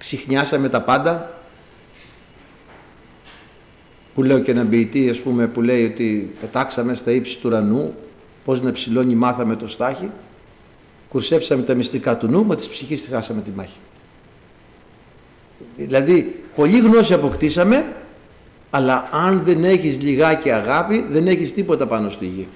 Ξυχνιάσαμε 0.00 0.68
τα 0.68 0.80
πάντα. 0.80 1.40
Που 4.14 4.22
λέω 4.22 4.38
και 4.38 4.50
έναν 4.50 4.68
ποιητή 4.68 5.10
ας 5.10 5.18
πούμε 5.18 5.46
που 5.46 5.62
λέει 5.62 5.84
ότι 5.84 6.34
πετάξαμε 6.40 6.94
στα 6.94 7.10
ύψη 7.10 7.38
του 7.38 7.48
ουρανού 7.48 7.94
πώς 8.44 8.62
να 8.62 8.72
ψηλώνει 8.72 9.14
μάθαμε 9.14 9.56
το 9.56 9.68
στάχι 9.68 10.10
κουρσέψαμε 11.08 11.62
τα 11.62 11.74
μυστικά 11.74 12.16
του 12.16 12.26
νου, 12.26 12.44
μα 12.44 12.56
της 12.56 12.68
ψυχής 12.68 13.08
χάσαμε 13.12 13.40
τη 13.40 13.50
μάχη. 13.50 13.78
Δηλαδή, 15.76 16.42
πολλή 16.56 16.78
γνώση 16.78 17.14
αποκτήσαμε, 17.14 17.96
αλλά 18.70 19.08
αν 19.12 19.42
δεν 19.44 19.64
έχεις 19.64 20.00
λιγάκι 20.00 20.50
αγάπη 20.50 21.06
δεν 21.10 21.26
έχεις 21.26 21.52
τίποτα 21.52 21.86
πάνω 21.86 22.10
στη 22.10 22.26
γη 22.26 22.48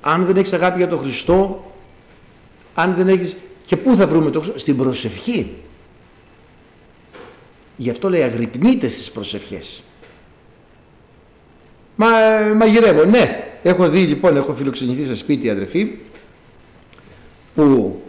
αν 0.00 0.24
δεν 0.24 0.36
έχεις 0.36 0.52
αγάπη 0.52 0.78
για 0.78 0.88
τον 0.88 0.98
Χριστό 0.98 1.72
αν 2.74 2.94
δεν 2.94 3.08
έχεις 3.08 3.36
και 3.64 3.76
πού 3.76 3.94
θα 3.94 4.06
βρούμε 4.06 4.30
το 4.30 4.40
Χριστό; 4.40 4.58
Στην 4.58 4.76
προσευχή 4.76 5.54
γι' 7.78 7.90
αυτό 7.90 8.08
λέει 8.08 8.22
αγρυπνείτε 8.22 8.88
στις 8.88 9.10
προσευχές 9.10 9.82
Μα, 12.00 12.08
μαγειρεύω, 12.56 13.04
ναι. 13.04 13.44
Έχω 13.62 13.88
δει 13.88 14.00
λοιπόν, 14.00 14.36
έχω 14.36 14.52
φιλοξενηθεί 14.52 15.04
σε 15.04 15.16
σπίτι 15.16 15.50
αδερφή 15.50 15.90
που 17.54 18.00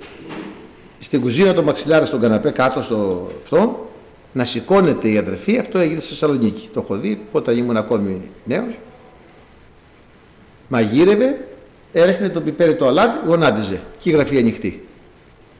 στην 0.99 1.21
κουζίνα 1.21 1.53
το 1.53 1.63
μαξιλάρι 1.63 2.05
στον 2.05 2.21
καναπέ 2.21 2.51
κάτω 2.51 2.81
στο 2.81 3.27
αυτό 3.43 3.89
να 4.33 4.45
σηκώνεται 4.45 5.09
η 5.09 5.17
αδερφή, 5.17 5.57
αυτό 5.57 5.79
έγινε 5.79 5.99
στη 5.99 6.09
Θεσσαλονίκη. 6.09 6.69
Το 6.73 6.79
έχω 6.79 6.95
δει 6.95 7.21
όταν 7.31 7.57
ήμουν 7.57 7.77
ακόμη 7.77 8.31
νέος. 8.43 8.79
Μαγείρευε, 10.67 11.47
έρχεται 11.93 12.29
το 12.29 12.41
πιπέρι 12.41 12.75
το 12.75 12.87
αλάτι, 12.87 13.27
γονάτιζε 13.27 13.81
και 13.97 14.09
η 14.09 14.13
γραφή 14.13 14.37
ανοιχτή. 14.37 14.87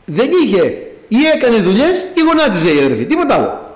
Δεν 0.06 0.30
είχε 0.44 0.92
ή 1.08 1.18
έκανε 1.36 1.58
δουλειές 1.58 2.08
ή 2.16 2.22
γονάτιζε 2.22 2.74
η 2.74 2.78
αδερφή, 2.78 3.06
τίποτα 3.06 3.36
άλλο. 3.36 3.69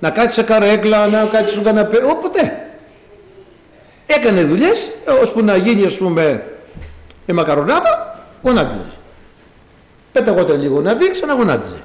Να 0.00 0.10
κάτσεις 0.10 0.34
σε 0.34 0.42
καρέκλα, 0.42 1.06
να 1.06 1.24
κάτσεις 1.24 1.50
στον 1.50 1.64
καναπέ, 1.64 2.02
όποτε. 2.10 2.70
Έκανε 4.06 4.42
δουλειές, 4.42 4.90
ώσπου 5.22 5.42
να 5.42 5.56
γίνει 5.56 5.84
ας 5.84 5.96
πούμε 5.96 6.44
η 7.26 7.32
μακαρονάδα, 7.32 8.24
γονάτιζε. 8.42 8.92
Πέταγόταν 10.12 10.60
λίγο 10.60 10.80
να 10.80 10.94
δει, 10.94 11.10
ξαναγονάτιζε. 11.10 11.84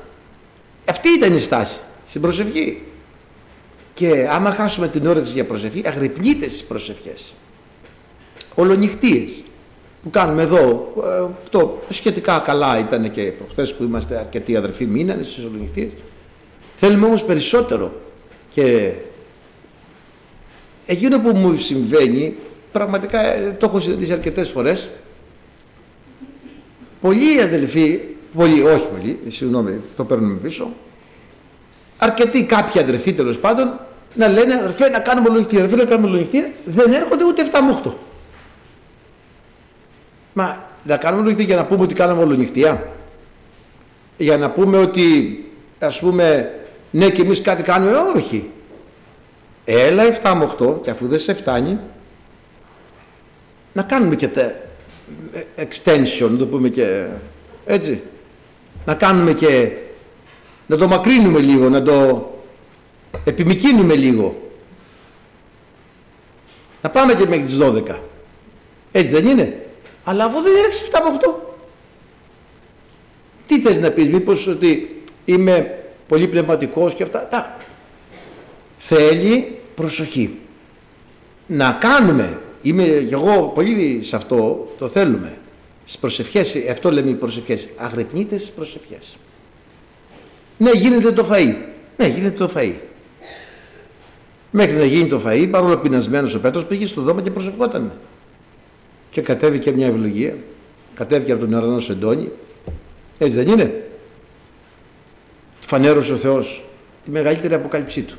Αυτή 0.90 1.10
ήταν 1.10 1.36
η 1.36 1.40
στάση 1.40 1.80
στην 2.06 2.22
προσευχή. 2.22 2.84
Και 3.94 4.28
άμα 4.32 4.52
χάσουμε 4.52 4.88
την 4.88 5.08
όρεξη 5.08 5.32
για 5.32 5.46
προσευχή, 5.46 5.84
αγρυπνείτε 5.86 6.48
στις 6.48 6.64
προσευχές. 6.64 7.36
Ολονυχτίες 8.56 9.44
που 10.04 10.10
κάνουμε 10.10 10.42
εδώ, 10.42 10.94
ε, 11.06 11.26
αυτό 11.44 11.80
σχετικά 11.90 12.40
καλά 12.40 12.80
ήταν 12.80 13.12
και 13.12 13.22
προχθές 13.22 13.74
που 13.74 13.84
είμαστε 13.84 14.18
αρκετοί 14.18 14.56
αδερφοί 14.56 14.86
μείνανε 14.86 15.24
στις 15.24 15.44
ολονυχτίες. 15.44 15.92
Θέλουμε 16.76 17.06
όμως 17.06 17.24
περισσότερο 17.24 17.94
και 18.56 18.92
εκείνο 20.86 21.20
που 21.20 21.38
μου 21.38 21.58
συμβαίνει, 21.58 22.36
πραγματικά 22.72 23.34
ε, 23.34 23.56
το 23.60 23.66
έχω 23.66 23.80
συναντήσει 23.80 24.12
αρκετές 24.14 24.50
φορές, 24.50 24.90
πολλοί 27.02 27.42
αδελφοί, 27.42 28.00
πολλοί, 28.36 28.62
όχι 28.62 28.88
πολλοί, 28.88 29.20
συγγνώμη, 29.28 29.82
το 29.96 30.04
παίρνουμε 30.04 30.38
πίσω, 30.40 30.74
αρκετοί 31.98 32.44
κάποιοι 32.44 32.82
αδερφοί 32.82 33.14
τέλος 33.14 33.40
πάντων 33.40 33.80
να 34.16 34.28
λένε 34.28 34.54
αδερφέ 34.54 34.90
να 34.90 35.00
κάνουμε 35.00 35.30
λογιστήρια, 35.30 35.64
αδερφέ 35.64 35.84
να 35.84 35.90
κάνουμε 35.90 36.10
λογιστήρια, 36.10 36.52
δεν 36.66 36.94
έρχονται 36.94 37.24
ούτε 37.26 37.46
7 37.52 37.60
με 37.68 37.82
8. 37.84 37.92
Μα 40.34 40.64
να 40.84 40.98
κάνουμε 40.98 41.24
λογιστήρια 41.24 41.54
για 41.54 41.64
να 41.64 41.70
πούμε 41.70 41.84
ότι 41.84 41.94
κάναμε 41.94 42.22
ολονυχτία. 42.22 42.88
Για 44.18 44.38
να 44.38 44.52
πούμε 44.52 44.78
ότι 44.78 45.40
ας 45.80 46.00
πούμε 46.00 46.52
ναι 46.96 47.10
και 47.10 47.22
εμείς 47.22 47.42
κάτι 47.42 47.64
κάνουμε, 47.64 47.92
όχι. 48.16 48.50
Έλα 49.66 50.04
7 50.24 50.34
με 50.38 50.50
8 50.60 50.82
και 50.82 50.90
αφού 50.90 51.08
δεν 51.08 51.20
σε 51.20 51.34
φτάνει 51.34 51.80
να 53.74 53.84
κάνουμε 53.84 54.16
και 54.16 54.28
τα 54.28 54.56
extension, 55.58 56.30
να 56.30 56.38
το 56.38 56.46
πούμε 56.48 56.70
και 56.70 57.06
έτσι. 57.66 58.04
Να 58.86 58.94
κάνουμε 58.94 59.34
και 59.34 59.72
να 60.68 60.78
το 60.78 60.88
μακρύνουμε 60.88 61.40
λίγο, 61.40 61.70
να 61.70 61.82
το 61.84 62.30
επιμικίνουμε 63.26 63.96
λίγο. 63.96 64.50
Να 66.82 66.90
πάμε 66.90 67.14
και 67.14 67.26
μέχρι 67.26 67.46
τις 67.46 67.58
12. 67.62 67.96
Έτσι 68.92 69.10
δεν 69.10 69.26
είναι; 69.26 69.66
Αλλά 70.04 70.26
αφού 70.26 70.42
δεν 70.42 70.54
έρχεσαι 70.56 70.86
7 70.92 70.94
από 70.94 71.18
8. 71.22 71.56
Τι 73.48 73.60
θες 73.60 73.80
να 73.80 73.92
πεις, 73.92 74.10
μήπως 74.10 74.48
ότι 74.48 75.04
είμαι 75.26 75.80
πολύ 76.08 76.28
πνευματικός 76.28 76.94
και 76.94 77.04
αυτά. 77.04 77.28
Τα. 77.28 77.58
Θέλει 78.78 79.60
προσοχή. 79.76 80.38
Να 81.48 81.72
κάνουμε, 81.72 82.42
είμαι 82.62 82.84
και 82.84 83.14
εγώ 83.14 83.52
πολύ 83.56 84.00
σε 84.02 84.16
αυτό, 84.16 84.68
το 84.78 84.88
θέλουμε. 84.88 85.38
Στις 85.84 85.98
προσευχές, 85.98 86.56
αυτό 86.72 86.92
λέμε 86.92 87.10
οι 87.10 87.14
προσευχές, 87.14 87.68
αγρυπνείτε 87.78 88.38
στις 88.38 88.50
προσευχές. 88.50 89.18
Ναι, 90.58 90.72
γίνεται 90.72 91.12
το 91.12 91.28
φαΐ. 91.32 91.56
Ναι, 91.98 92.08
γίνεται 92.08 92.46
το 92.46 92.52
φαΐ. 92.56 92.74
Μέχρι 94.52 94.76
να 94.76 94.86
γίνει 94.86 95.08
το 95.08 95.22
φαΐ, 95.26 95.48
παρόλο 95.52 95.78
πεινασμένος 95.78 96.34
ο 96.34 96.40
Πέτρος, 96.40 96.66
πήγε 96.66 96.86
στο 96.86 97.02
δώμα 97.02 97.22
και 97.22 97.32
προσευχόταν. 97.32 97.92
Και 99.10 99.22
κατέβηκε 99.22 99.72
μια 99.72 99.88
ευλογία. 99.88 100.36
Κατέβηκε 100.96 101.32
από 101.32 101.42
τον 101.42 101.54
ουρανό 101.54 101.80
σεντόνι. 101.80 102.32
Έτσι 103.18 103.36
δεν 103.36 103.48
είναι; 103.48 103.85
Φανέρωσε 105.68 106.14
ο 106.14 106.16
Θεός 106.16 106.64
τη 107.04 107.12
μεγαλύτερη 107.12 107.54
αποκάλυψή 107.54 108.02
του. 108.02 108.16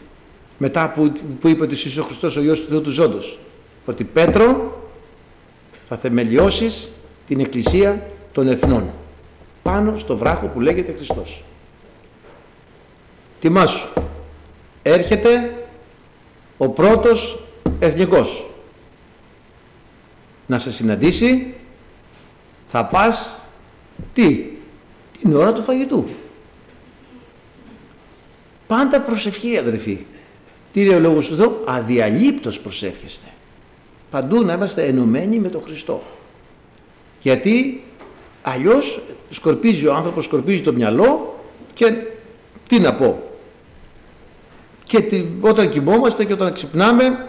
Μετά 0.59 0.91
που, 0.91 1.13
που 1.41 1.49
είπε 1.49 1.63
ότι 1.63 1.75
είσαι 1.75 2.01
ο 2.01 2.03
Χριστός 2.03 2.37
ο 2.37 2.43
Υιός 2.43 2.61
του 2.61 2.69
Θεού 2.69 2.81
του 2.81 2.91
Ζώντος. 2.91 3.39
Ότι 3.85 4.05
Πέτρο 4.05 4.81
θα 5.89 5.97
θεμελιώσεις 5.97 6.93
την 7.27 7.41
Εκκλησία 7.41 8.07
των 8.33 8.49
Εθνών. 8.49 8.91
Πάνω 9.63 9.99
στο 9.99 10.17
βράχο 10.17 10.47
που 10.47 10.61
λέγεται 10.61 10.93
Χριστός. 10.93 11.45
Τιμάσου. 13.41 13.89
Έρχεται 14.83 15.57
ο 16.57 16.69
πρώτος 16.69 17.43
εθνικός 17.79 18.47
να 20.47 20.59
σε 20.59 20.73
συναντήσει 20.73 21.55
θα 22.67 22.85
πας 22.85 23.41
τι 24.13 24.45
την 25.21 25.37
ώρα 25.37 25.53
του 25.53 25.63
φαγητού 25.63 26.05
πάντα 28.67 29.01
προσευχή 29.01 29.59
αδερφοί 29.59 30.05
τι 30.73 30.85
λέει 30.85 30.97
ο 30.97 31.01
λόγος 31.01 31.29
του 31.29 31.37
Θεού 31.37 31.63
αδιαλείπτως 31.65 32.61
προσεύχεστε. 32.61 33.27
Παντού 34.11 34.45
να 34.45 34.53
είμαστε 34.53 34.85
ενωμένοι 34.85 35.39
με 35.39 35.49
τον 35.49 35.63
Χριστό. 35.63 36.03
Γιατί 37.21 37.85
αλλιώς 38.43 39.01
σκορπίζει 39.31 39.87
ο 39.87 39.95
άνθρωπος 39.95 40.25
σκορπίζει 40.25 40.61
το 40.61 40.73
μυαλό 40.73 41.39
και 41.75 41.97
τι 42.69 42.79
να 42.79 42.95
πω. 42.95 43.23
Και 44.85 45.25
όταν 45.41 45.69
κοιμόμαστε 45.69 46.25
και 46.25 46.33
όταν 46.33 46.53
ξυπνάμε, 46.53 47.27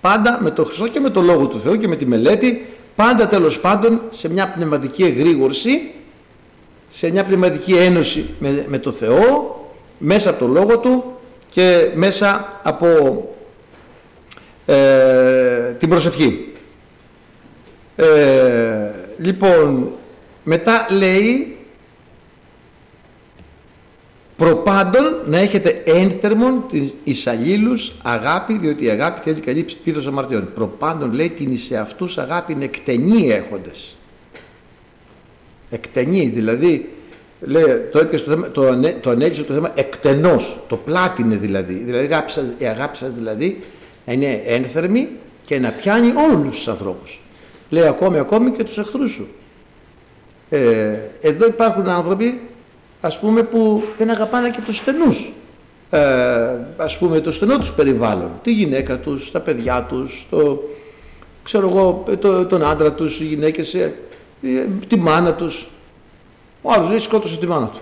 πάντα 0.00 0.38
με 0.42 0.50
το 0.50 0.64
Χριστό 0.64 0.88
και 0.88 1.00
με 1.00 1.10
το 1.10 1.20
Λόγο 1.20 1.46
του 1.46 1.60
Θεού 1.60 1.76
και 1.76 1.88
με 1.88 1.96
τη 1.96 2.06
μελέτη, 2.06 2.66
πάντα 2.96 3.28
τέλος 3.28 3.60
πάντων 3.60 4.00
σε 4.10 4.28
μια 4.28 4.48
πνευματική 4.48 5.02
εγρήγορση, 5.02 5.90
σε 6.88 7.10
μια 7.10 7.24
πνευματική 7.24 7.72
ένωση 7.72 8.34
με, 8.38 8.64
με 8.68 8.78
το 8.78 8.92
Θεό, 8.92 9.60
μέσα 9.98 10.30
από 10.30 10.38
το 10.38 10.46
Λόγο 10.46 10.78
Του 10.78 11.04
και 11.50 11.90
μέσα 11.94 12.60
από 12.62 12.88
ε, 14.66 15.72
την 15.78 15.88
προσευχή. 15.88 16.52
Ε, 17.96 18.90
λοιπόν, 19.18 19.90
μετά 20.44 20.86
λέει 20.90 21.56
προπάντων 24.36 25.22
να 25.26 25.38
έχετε 25.38 25.82
ένθερμον 25.84 26.64
την 26.68 26.90
εισαλλήλους 27.04 27.92
αγάπη 28.02 28.58
διότι 28.58 28.84
η 28.84 28.88
αγάπη 28.88 29.20
θέλει 29.22 29.40
καλύψει 29.40 29.78
πίδος 29.78 30.06
αμαρτιών 30.06 30.52
προπάντων 30.54 31.12
λέει 31.12 31.30
την 31.30 31.52
εις 31.52 31.72
αυτούς 31.72 32.18
αγάπη 32.18 32.52
είναι 32.52 32.64
εκτενή 32.64 33.30
έχοντες 33.30 33.96
εκτενή 35.70 36.26
δηλαδή 36.34 36.95
λέει, 37.40 37.64
το, 37.92 38.06
το, 38.06 38.18
θέμα, 38.18 38.50
το, 38.50 38.62
το 39.00 39.10
ανέλησε 39.10 39.42
το 39.42 39.54
θέμα 39.54 39.72
εκτενός 39.74 40.60
το 40.68 40.76
πλάτινε 40.76 41.36
δηλαδή. 41.36 41.74
Δηλαδή 41.74 42.04
η 42.04 42.06
αγάπη 42.06 42.30
σας, 42.30 42.44
η 42.58 42.66
αγάπη 42.66 42.96
σας 42.96 43.12
δηλαδή 43.12 43.60
να 44.06 44.12
είναι 44.12 44.42
ένθερμη 44.46 45.08
και 45.42 45.58
να 45.58 45.70
πιάνει 45.70 46.12
όλους 46.30 46.56
τους 46.56 46.68
ανθρώπους. 46.68 47.20
Λέει 47.68 47.86
ακόμη 47.86 48.18
ακόμη 48.18 48.50
και 48.50 48.64
τους 48.64 48.78
εχθρούς 48.78 49.10
σου. 49.10 49.28
Ε, 50.48 50.98
εδώ 51.20 51.46
υπάρχουν 51.46 51.88
άνθρωποι 51.88 52.40
ας 53.00 53.18
πούμε 53.18 53.42
που 53.42 53.82
δεν 53.98 54.10
αγαπάνε 54.10 54.50
και 54.50 54.60
τους 54.66 54.76
στενούς. 54.76 55.32
Ε, 55.90 56.00
ας 56.76 56.98
πούμε 56.98 57.20
το 57.20 57.32
στενό 57.32 57.58
τους 57.58 57.72
περιβάλλον. 57.72 58.30
Τη 58.42 58.52
γυναίκα 58.52 58.98
τους, 58.98 59.30
τα 59.30 59.40
παιδιά 59.40 59.86
τους 59.88 60.26
το, 60.30 60.62
ξέρω 61.42 61.68
εγώ, 61.68 62.04
το, 62.18 62.46
τον 62.46 62.64
άντρα 62.64 62.92
τους, 62.92 63.20
οι 63.20 63.24
γυναίκες 63.24 63.74
ε, 63.74 63.94
ε, 64.42 64.66
τη 64.86 64.98
μάνα 64.98 65.34
τους 65.34 65.66
ο 66.66 66.72
άλλος 66.72 66.88
λέει 66.88 66.98
σκότωσε 66.98 67.36
τη 67.36 67.46
μάνα 67.46 67.66
του 67.66 67.80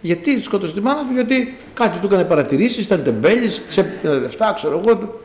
γιατί 0.00 0.42
σκότωσε 0.42 0.72
τη 0.72 0.80
μάνα 0.80 1.06
του, 1.06 1.14
γιατί 1.14 1.56
κάτι 1.74 1.98
του 1.98 2.06
έκανε 2.06 2.24
παρατηρήσεις, 2.24 2.84
ήταν 2.84 3.02
τεμπέλης, 3.02 3.62
ξέπαιρνε 3.66 4.18
λεφτά, 4.18 4.52
ξέρω 4.54 4.82
εγώ, 4.84 5.20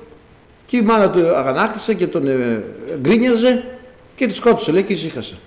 και 0.66 0.78
η 0.78 0.82
μάνα 0.82 1.10
του 1.10 1.36
αγανάκτησε 1.36 1.94
και 1.94 2.08
τον 2.08 2.28
ε, 2.28 2.64
γκρίνιαζε 3.02 3.64
και 4.16 4.28
τη 4.28 4.34
σκότωσε, 4.34 4.72
λέει 4.72 4.84
και 4.84 4.94
ησύχασε. 4.94 5.38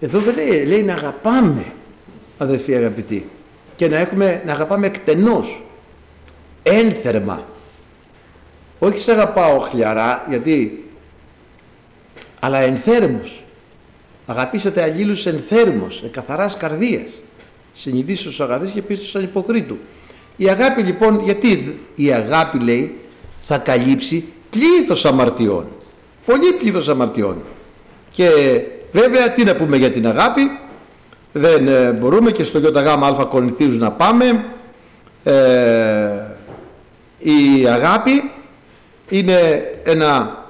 Εδώ 0.00 0.18
δεν 0.18 0.34
λέει, 0.34 0.64
λέει 0.64 0.82
να 0.82 0.92
αγαπάμε 0.92 1.72
αδερφοί 2.38 2.74
αγαπητοί 2.74 3.30
και 3.76 3.88
να, 3.88 3.96
έχουμε, 3.96 4.42
να 4.44 4.52
αγαπάμε 4.52 4.86
εκτενώς, 4.86 5.62
ένθερμα. 6.62 7.44
Όχι 8.78 8.98
σε 8.98 9.12
αγαπάω 9.12 9.58
χλιαρά, 9.58 10.24
γιατί, 10.28 10.83
αλλά 12.44 12.58
ενθέρμος. 12.58 13.44
Αγαπήσατε 14.26 14.82
αλλήλους 14.82 15.26
ενθέρμος, 15.26 16.02
εκαθαράς 16.04 16.56
καρδίας. 16.56 17.10
Συνειδήσεις 17.72 18.40
αγαθής 18.40 18.70
και 18.70 18.82
πίστος 18.82 19.16
ανυποκρίτου. 19.16 19.78
Η 20.36 20.48
αγάπη 20.48 20.82
λοιπόν, 20.82 21.20
γιατί 21.24 21.78
η 21.94 22.12
αγάπη 22.12 22.58
λέει 22.58 22.98
θα 23.40 23.58
καλύψει 23.58 24.24
πλήθος 24.50 25.04
αμαρτιών. 25.04 25.66
Πολύ 26.26 26.52
πλήθος 26.52 26.88
αμαρτιών. 26.88 27.44
Και 28.10 28.28
Βέβαια 28.94 29.32
τι 29.32 29.44
να 29.44 29.54
πούμε 29.54 29.76
για 29.76 29.90
την 29.90 30.06
αγάπη, 30.06 30.58
δεν 31.32 31.68
ε, 31.68 31.92
μπορούμε 31.92 32.30
και 32.30 32.42
στο 32.42 32.58
ΙΓ 32.58 32.76
Α 33.20 33.26
Κορινθίους 33.26 33.78
να 33.78 33.92
πάμε. 33.92 34.44
Ε, 35.24 35.32
η 37.18 37.66
αγάπη 37.68 38.30
είναι 39.08 39.64
ένα 39.84 40.43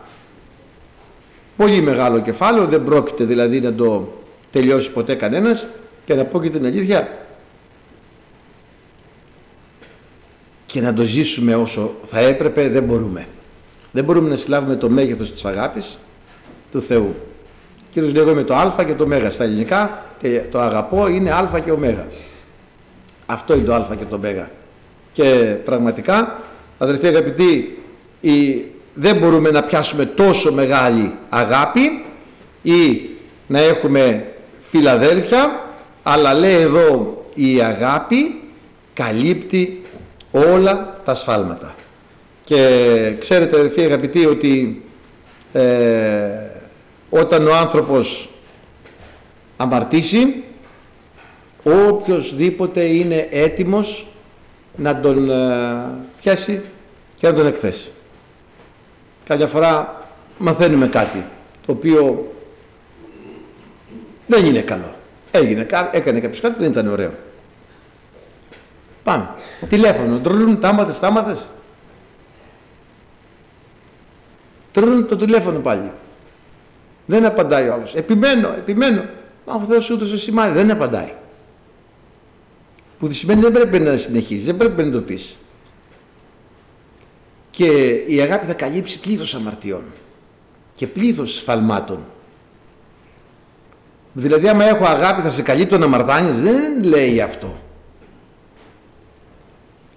πολύ 1.56 1.80
μεγάλο 1.80 2.20
κεφάλαιο, 2.20 2.66
δεν 2.66 2.84
πρόκειται 2.84 3.24
δηλαδή 3.24 3.60
να 3.60 3.74
το 3.74 4.12
τελειώσει 4.50 4.90
ποτέ 4.90 5.14
κανένας. 5.14 5.66
Και 6.04 6.14
να 6.14 6.24
πω 6.24 6.42
και 6.42 6.50
την 6.50 6.66
αλήθεια 6.66 7.08
και 10.66 10.80
να 10.80 10.94
το 10.94 11.02
ζήσουμε 11.02 11.54
όσο 11.54 11.94
θα 12.02 12.18
έπρεπε 12.18 12.68
δεν 12.68 12.82
μπορούμε. 12.82 13.26
Δεν 13.92 14.04
μπορούμε 14.04 14.28
να 14.28 14.36
συλλάβουμε 14.36 14.76
το 14.76 14.90
μέγεθος 14.90 15.32
της 15.32 15.44
αγάπης 15.44 15.98
του 16.70 16.80
Θεού. 16.80 17.14
Κύριος 17.90 18.12
λέει 18.14 18.34
με 18.34 18.42
το 18.42 18.54
α 18.54 18.84
και 18.86 18.94
το 18.94 19.06
μέγα 19.06 19.30
στα 19.30 19.44
ελληνικά 19.44 20.04
και 20.18 20.42
το 20.50 20.60
αγαπώ 20.60 21.08
είναι 21.08 21.32
α 21.32 21.60
και 21.64 21.70
ω. 21.70 21.76
Μέγα 21.76 22.06
αυτό 23.26 23.54
είναι 23.54 23.64
το 23.64 23.74
α 23.74 23.94
και 23.98 24.04
το 24.04 24.18
μέγα 24.18 24.50
και 25.12 25.56
πραγματικά 25.64 26.40
αδελφοί 26.78 27.06
αγαπητοί 27.06 27.82
η, 28.20 28.64
δεν 28.94 29.16
μπορούμε 29.16 29.50
να 29.50 29.62
πιάσουμε 29.62 30.04
τόσο 30.04 30.52
μεγάλη 30.52 31.12
αγάπη 31.28 32.04
ή 32.62 33.00
να 33.46 33.60
έχουμε 33.60 34.32
φιλαδέλφια 34.62 35.64
αλλά 36.02 36.34
λέει 36.34 36.60
εδώ 36.60 37.24
η 37.34 37.60
αγάπη 37.60 38.42
καλύπτει 38.92 39.82
όλα 40.30 41.00
τα 41.04 41.14
σφάλματα 41.14 41.74
και 42.44 43.14
ξέρετε 43.18 43.56
αδελφοί 43.56 43.80
αγαπητοί 43.80 44.26
ότι 44.26 44.82
ε, 45.52 45.62
όταν 47.10 47.46
ο 47.46 47.54
άνθρωπος 47.54 48.28
αμαρτήσει 49.56 50.44
οποιοδήποτε 51.62 52.82
είναι 52.82 53.28
έτοιμος 53.30 54.06
να 54.76 55.00
τον 55.00 55.30
ε, 55.30 55.34
πιάσει 56.22 56.60
και 57.16 57.26
να 57.26 57.34
τον 57.34 57.46
εκθέσει. 57.46 57.90
Κάποια 59.24 59.46
φορά 59.46 60.02
μαθαίνουμε 60.38 60.88
κάτι 60.88 61.24
το 61.66 61.72
οποίο 61.72 62.32
δεν 64.26 64.44
είναι 64.44 64.60
καλό. 64.60 64.94
Έγινε, 65.30 65.66
έκανε 65.92 66.20
κάποιος 66.20 66.40
κάτι 66.40 66.54
που 66.54 66.60
δεν 66.60 66.70
ήταν 66.70 66.88
ωραίο. 66.88 67.12
Πάμε. 69.04 69.28
Τηλέφωνο. 69.68 70.18
Τρούλουν, 70.18 70.60
τάματες, 70.60 70.98
τάματες. 70.98 71.48
Τρούλουν 74.72 75.06
το 75.08 75.16
τηλέφωνο 75.16 75.58
πάλι. 75.58 75.92
Δεν 77.06 77.24
απαντάει 77.24 77.68
ο 77.68 77.72
άλλος. 77.72 77.94
Επιμένω, 77.94 78.48
επιμένω. 78.48 79.04
Μα 79.46 79.54
ο 79.54 79.64
Θεός 79.64 79.90
ούτως 79.90 80.22
σημάδι. 80.22 80.52
Δεν 80.52 80.70
απαντάει. 80.70 81.12
Που 82.98 83.10
σημαίνει 83.12 83.40
δεν 83.40 83.52
πρέπει 83.52 83.78
να 83.78 83.96
συνεχίσει, 83.96 84.44
δεν 84.44 84.56
πρέπει 84.56 84.82
να 84.82 84.90
το 84.90 85.00
πεις. 85.00 85.36
Και 87.54 87.66
η 88.06 88.20
αγάπη 88.20 88.46
θα 88.46 88.54
καλύψει 88.54 89.00
πλήθος 89.00 89.34
αμαρτιών 89.34 89.82
και 90.74 90.86
πλήθος 90.86 91.36
σφαλμάτων. 91.36 92.04
Δηλαδή 94.12 94.48
άμα 94.48 94.64
έχω 94.64 94.84
αγάπη 94.84 95.22
θα 95.22 95.30
σε 95.30 95.42
καλύπτω 95.42 95.78
να 95.78 95.86
μαρτάνεις, 95.86 96.40
δεν 96.42 96.82
λέει 96.84 97.20
αυτό. 97.20 97.54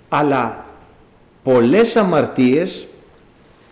Αλλά 0.10 0.66
πολλές 1.44 1.96
αμαρτίες 1.96 2.88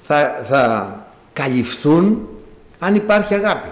θα, 0.01 0.45
θα 0.47 1.05
καλυφθούν 1.33 2.27
αν 2.79 2.95
υπάρχει 2.95 3.33
αγάπη. 3.33 3.69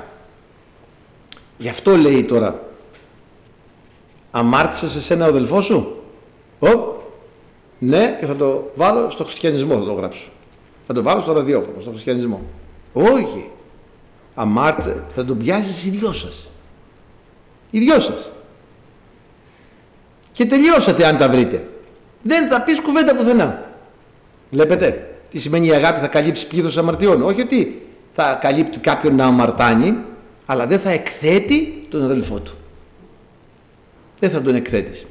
Γι' 1.58 1.69
αυτό 1.69 1.95
λέει 1.95 2.23
τώρα 2.23 2.62
αμάρτησες 4.32 4.91
σε 4.91 5.02
σένα 5.02 5.26
ο 5.26 5.28
αδελφός 5.28 5.65
σου. 5.65 6.04
Οπ, 6.60 6.92
ναι 7.86 8.15
και 8.19 8.26
θα 8.26 8.36
το 8.36 8.72
βάλω 8.76 9.10
στο 9.10 9.24
χριστιανισμό 9.24 9.78
θα 9.78 9.84
το 9.86 9.93
γράψω. 9.93 10.28
Θα 10.88 10.93
το 10.93 11.04
βάλω 11.04 11.22
στο 11.22 11.34
ραδιόφωνο, 11.34 11.82
στο 11.82 11.89
χριστιανισμό. 11.89 12.41
Όχι. 12.93 13.50
Αμάρτησε, 14.36 15.04
θα 15.10 15.26
τον 15.26 15.38
πιάσεις 15.38 15.86
οι 15.86 15.89
δυο 15.89 16.12
σας. 16.12 16.50
Οι 17.72 17.80
δυο 17.80 18.00
σας. 18.00 18.32
Και 20.32 20.46
τελειώσατε 20.46 21.06
αν 21.06 21.17
τα 21.17 21.30
βρείτε. 21.30 21.67
Δεν 22.22 22.48
θα 22.48 22.62
πεις 22.62 22.82
κουβέντα 22.82 23.15
πουθενά. 23.15 23.72
Βλέπετε, 24.52 25.15
τι 25.30 25.39
σημαίνει 25.39 25.67
η 25.67 25.72
αγάπη 25.72 26.00
θα 26.00 26.08
καλύψει 26.08 26.48
πλήθος 26.48 26.78
αμαρτιών. 26.78 27.22
Όχι 27.22 27.41
ότι 27.41 27.88
θα 28.13 28.34
καλύπτει 28.41 28.80
κάποιον 28.80 29.15
να 29.15 29.26
αμαρτάνει 29.26 29.98
αλλά 30.46 30.67
δεν 30.67 30.80
θα 30.80 30.89
εκθέτει 30.89 31.86
τον 31.89 32.04
αδελφό 32.04 32.39
του 32.39 32.54
δεν 34.19 34.30
θα 34.30 34.41
τον 34.41 34.56
εκθέτεις 34.56 35.08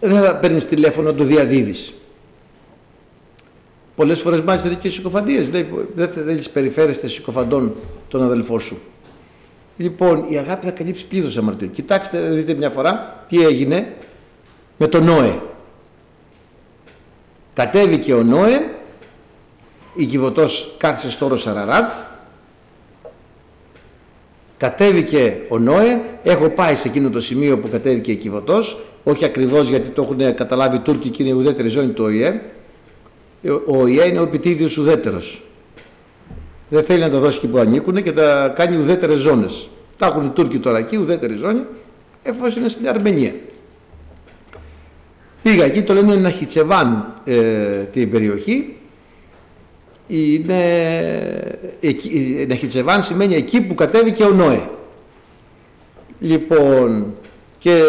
δεν 0.00 0.22
θα 0.22 0.36
παίρνεις 0.36 0.66
τηλέφωνο 0.66 1.10
να 1.10 1.16
το 1.16 1.24
διαδίδεις. 1.24 1.94
Πολλές 3.96 4.20
φορές 4.20 4.40
μάλιστα 4.40 4.68
και 4.68 4.90
συκοφαντίες. 4.90 5.50
Λέει 5.50 5.68
δεν 5.94 6.08
θέλεις 6.08 6.50
περιφέρεστε 6.50 7.08
συκοφαντών 7.08 7.74
τον 8.08 8.22
αδελφό 8.22 8.58
σου 8.58 8.78
λοιπόν 9.80 10.24
η 10.28 10.36
αγάπη 10.36 10.64
θα 10.64 10.70
καλύψει 10.70 11.06
πλήθος 11.06 11.36
αμαρτιών. 11.36 11.70
Κοιτάξτε 11.70 12.20
δείτε 12.20 12.54
μια 12.54 12.70
φορά 12.70 13.24
τι 13.28 13.44
έγινε 13.44 13.96
με 14.76 14.86
τον 14.86 15.04
Νόε. 15.04 15.40
Κατέβηκε 17.54 18.14
ο 18.14 18.22
Νόε 18.22 18.74
η 19.94 20.04
Κιβωτός 20.04 20.74
κάθισε 20.78 21.10
στο 21.10 21.24
όρο 21.24 21.36
Σαραράτ. 21.36 21.92
Κατέβηκε 24.56 25.42
ο 25.48 25.58
Νόε, 25.58 26.00
έχω 26.22 26.48
πάει 26.48 26.74
σε 26.74 26.88
εκείνο 26.88 27.10
το 27.10 27.20
σημείο 27.20 27.58
που 27.58 27.68
κατέβηκε 27.68 28.12
η 28.12 28.16
Κιβωτός, 28.16 28.78
όχι 29.04 29.24
ακριβώς 29.24 29.68
γιατί 29.68 29.88
το 29.88 30.02
έχουν 30.02 30.34
καταλάβει 30.34 30.76
οι 30.76 30.80
Τούρκοι 30.80 31.08
και 31.08 31.22
είναι 31.22 31.32
η 31.32 31.34
ουδέτερη 31.34 31.68
ζώνη 31.68 31.88
του 31.88 32.04
ΟΗΕ. 32.04 32.40
Ο 33.66 33.82
ΟΗΕ 33.82 34.06
είναι 34.06 34.18
ο 34.18 34.22
επιτίδιος 34.22 34.76
ουδέτερος. 34.76 35.42
Δεν 36.68 36.84
θέλει 36.84 37.00
να 37.00 37.10
τα 37.10 37.18
δώσει 37.18 37.36
εκεί 37.36 37.46
που 37.46 37.58
ανήκουν 37.58 38.02
και 38.02 38.12
τα 38.12 38.52
κάνει 38.56 38.76
ουδέτερες 38.76 39.18
ζώνες. 39.18 39.68
Τα 39.98 40.06
έχουν 40.06 40.26
οι 40.26 40.28
Τούρκοι 40.28 40.58
τώρα 40.58 40.78
εκεί, 40.78 40.96
ουδέτερη 40.96 41.34
ζώνη, 41.34 41.64
εφόσον 42.22 42.60
είναι 42.60 42.68
στην 42.70 42.88
Αρμενία. 42.88 43.32
Πήγα 45.42 45.64
εκεί, 45.64 45.82
το 45.82 45.94
λένε 45.94 46.14
Ναχιτσεβάν 46.14 47.14
ε, 47.24 47.82
την 47.92 48.10
περιοχή. 48.10 48.76
Είναι, 50.06 50.62
εκεί, 51.80 52.44
Ναχιτσεβάν 52.48 53.02
σημαίνει 53.02 53.34
εκεί 53.34 53.60
που 53.60 53.74
κατέβηκε 53.74 54.24
ο 54.24 54.30
Νόε. 54.30 54.68
Λοιπόν, 56.20 57.14
και 57.58 57.82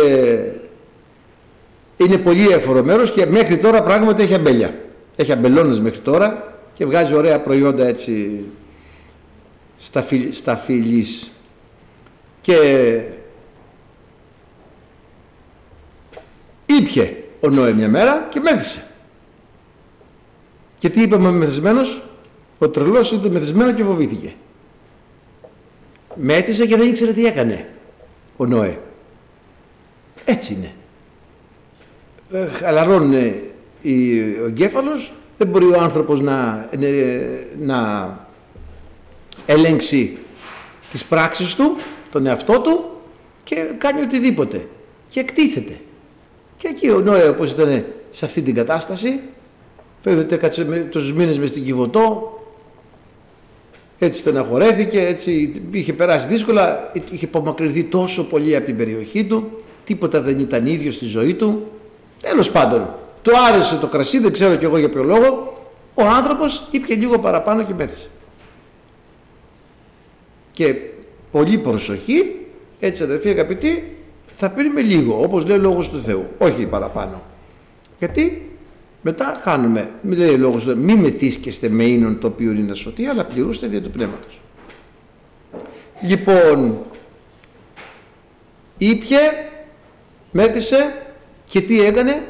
είναι 2.03 2.17
πολύ 2.17 2.47
έφορο 2.47 2.83
μέρος 2.83 3.11
και 3.11 3.25
μέχρι 3.25 3.57
τώρα 3.57 3.83
πράγματι 3.83 4.23
έχει 4.23 4.33
αμπέλια. 4.33 4.79
Έχει 5.15 5.31
αμπελώνες 5.31 5.79
μέχρι 5.79 5.99
τώρα 5.99 6.57
και 6.73 6.85
βγάζει 6.85 7.13
ωραία 7.13 7.41
προϊόντα 7.41 7.85
έτσι 7.87 8.43
στα, 9.77 10.05
στα 10.31 10.55
φιλής. 10.55 11.31
Και 12.41 12.55
ήπια 16.65 17.09
ο 17.39 17.49
Νόε 17.49 17.73
μια 17.73 17.89
μέρα 17.89 18.27
και 18.29 18.39
μέθησε. 18.39 18.85
Και 20.77 20.89
τι 20.89 21.01
είπαμε 21.01 21.27
ο 21.27 21.31
μεθυσμένος, 21.31 22.03
ο 22.59 22.69
τρελός 22.69 23.11
ήταν 23.11 23.31
μεθυσμένο 23.31 23.73
και 23.73 23.83
φοβήθηκε. 23.83 24.33
Μέτησε 26.15 26.65
και 26.65 26.75
δεν 26.75 26.89
ήξερε 26.89 27.11
τι 27.13 27.25
έκανε 27.25 27.69
ο 28.37 28.45
Νόε. 28.45 28.79
Έτσι 30.25 30.53
είναι. 30.53 30.73
Ε, 32.33 32.45
χαλαρώνει 32.45 33.41
ο 34.41 34.45
εγκέφαλος, 34.45 35.13
δεν 35.37 35.47
μπορεί 35.47 35.65
ο 35.65 35.79
άνθρωπος 35.79 36.21
να, 36.21 36.69
να 37.59 38.09
ελέγξει 39.45 40.17
τις 40.91 41.05
πράξεις 41.05 41.55
του, 41.55 41.75
τον 42.11 42.25
εαυτό 42.25 42.59
του 42.59 42.89
και 43.43 43.55
κάνει 43.77 44.01
οτιδήποτε 44.01 44.67
και 45.07 45.19
εκτίθεται. 45.19 45.79
Και 46.57 46.67
εκεί 46.67 46.89
ο 46.89 46.99
Νόε 46.99 47.29
όπως 47.29 47.51
ήταν 47.51 47.85
σε 48.09 48.25
αυτή 48.25 48.41
την 48.41 48.53
κατάσταση, 48.53 49.19
φαίνεται 50.01 50.35
κάτσε 50.35 50.63
τόσους 50.91 51.13
μήνες 51.13 51.39
μες 51.39 51.49
στην 51.49 51.63
Κιβωτό, 51.63 52.39
έτσι 53.99 54.19
στεναχωρέθηκε, 54.19 55.05
έτσι 55.05 55.61
είχε 55.71 55.93
περάσει 55.93 56.27
δύσκολα, 56.27 56.91
είχε 57.11 57.25
απομακρυνθεί 57.25 57.83
τόσο 57.83 58.23
πολύ 58.23 58.55
από 58.55 58.65
την 58.65 58.77
περιοχή 58.77 59.25
του, 59.25 59.63
τίποτα 59.83 60.21
δεν 60.21 60.39
ήταν 60.39 60.65
ίδιο 60.65 60.91
στη 60.91 61.05
ζωή 61.05 61.33
του. 61.33 61.65
Τέλος 62.21 62.51
πάντων, 62.51 62.95
του 63.21 63.31
άρεσε 63.49 63.77
το 63.77 63.87
κρασί, 63.87 64.19
δεν 64.19 64.31
ξέρω 64.31 64.55
κι 64.55 64.65
εγώ 64.65 64.77
για 64.77 64.89
ποιο 64.89 65.03
λόγο, 65.03 65.61
ο 65.93 66.03
άνθρωπος 66.03 66.67
ήπια 66.71 66.95
λίγο 66.95 67.19
παραπάνω 67.19 67.63
και 67.63 67.73
μέθησε. 67.73 68.09
Και 70.51 70.75
πολύ 71.31 71.57
προσοχή, 71.57 72.35
έτσι 72.79 73.03
αδερφοί 73.03 73.29
αγαπητοί, 73.29 73.97
θα 74.35 74.49
πίνουμε 74.49 74.81
λίγο, 74.81 75.23
όπως 75.23 75.45
λέει 75.45 75.57
ο 75.57 75.61
Λόγος 75.61 75.89
του 75.89 76.01
Θεού, 76.01 76.25
όχι 76.37 76.65
παραπάνω. 76.65 77.21
Γιατί 77.99 78.55
μετά 79.01 79.39
χάνουμε, 79.41 79.91
μην 80.01 80.17
λέει 80.17 80.33
ο 80.33 80.37
Λόγος 80.37 80.63
του 80.63 80.69
Θεού, 80.69 80.83
μη 80.83 80.95
μεθύσκεστε 80.95 81.69
με 81.69 81.83
ίνον 81.83 82.19
το 82.19 82.27
οποίο 82.27 82.51
είναι 82.51 82.73
σωτή, 82.73 83.05
αλλά 83.05 83.25
πληρούστε 83.25 83.67
δια 83.67 83.81
του 83.81 83.89
Πνεύματος. 83.89 84.41
Λοιπόν, 86.01 86.77
ήπια, 88.77 89.19
μέθησε 90.31 90.95
και 91.51 91.61
τι 91.61 91.81
έκανε, 91.81 92.27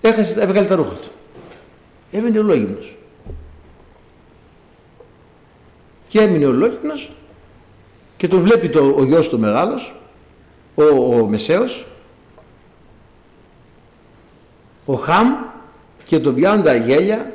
έχασε, 0.00 0.40
έβγαλε 0.40 0.66
τα 0.66 0.74
ρούχα 0.74 0.94
του. 0.94 1.08
Έμεινε 2.10 2.38
ολόγυμνος. 2.38 2.98
Και 6.08 6.20
έμεινε 6.20 6.46
ολόγυμνος 6.46 7.10
και 8.16 8.28
τον 8.28 8.40
βλέπει 8.40 8.68
το, 8.68 8.94
ο 8.98 9.04
γιος 9.04 9.28
του 9.28 9.38
μεγάλος 9.38 9.94
ο, 10.74 10.82
ο 10.84 11.26
Μεσαίος 11.26 11.86
ο 14.86 14.94
Χαμ 14.94 15.28
και 16.04 16.18
τον 16.18 16.34
πιάνουν 16.34 16.64
τα 16.64 16.74
γέλια 16.74 17.32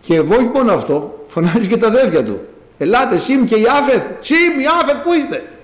και 0.00 0.20
όχι 0.20 0.50
μόνο 0.54 0.72
αυτό 0.72 1.24
φωνάζει 1.28 1.68
και 1.68 1.76
τα 1.76 1.86
αδέρφια 1.86 2.24
του 2.24 2.40
ελάτε 2.78 3.16
Σιμ 3.16 3.44
και 3.44 3.56
Ιάφεθ 3.56 4.02
Σιμ 4.20 4.60
Ιάφεθ 4.60 5.02
που 5.02 5.12
είστε; 5.12 5.59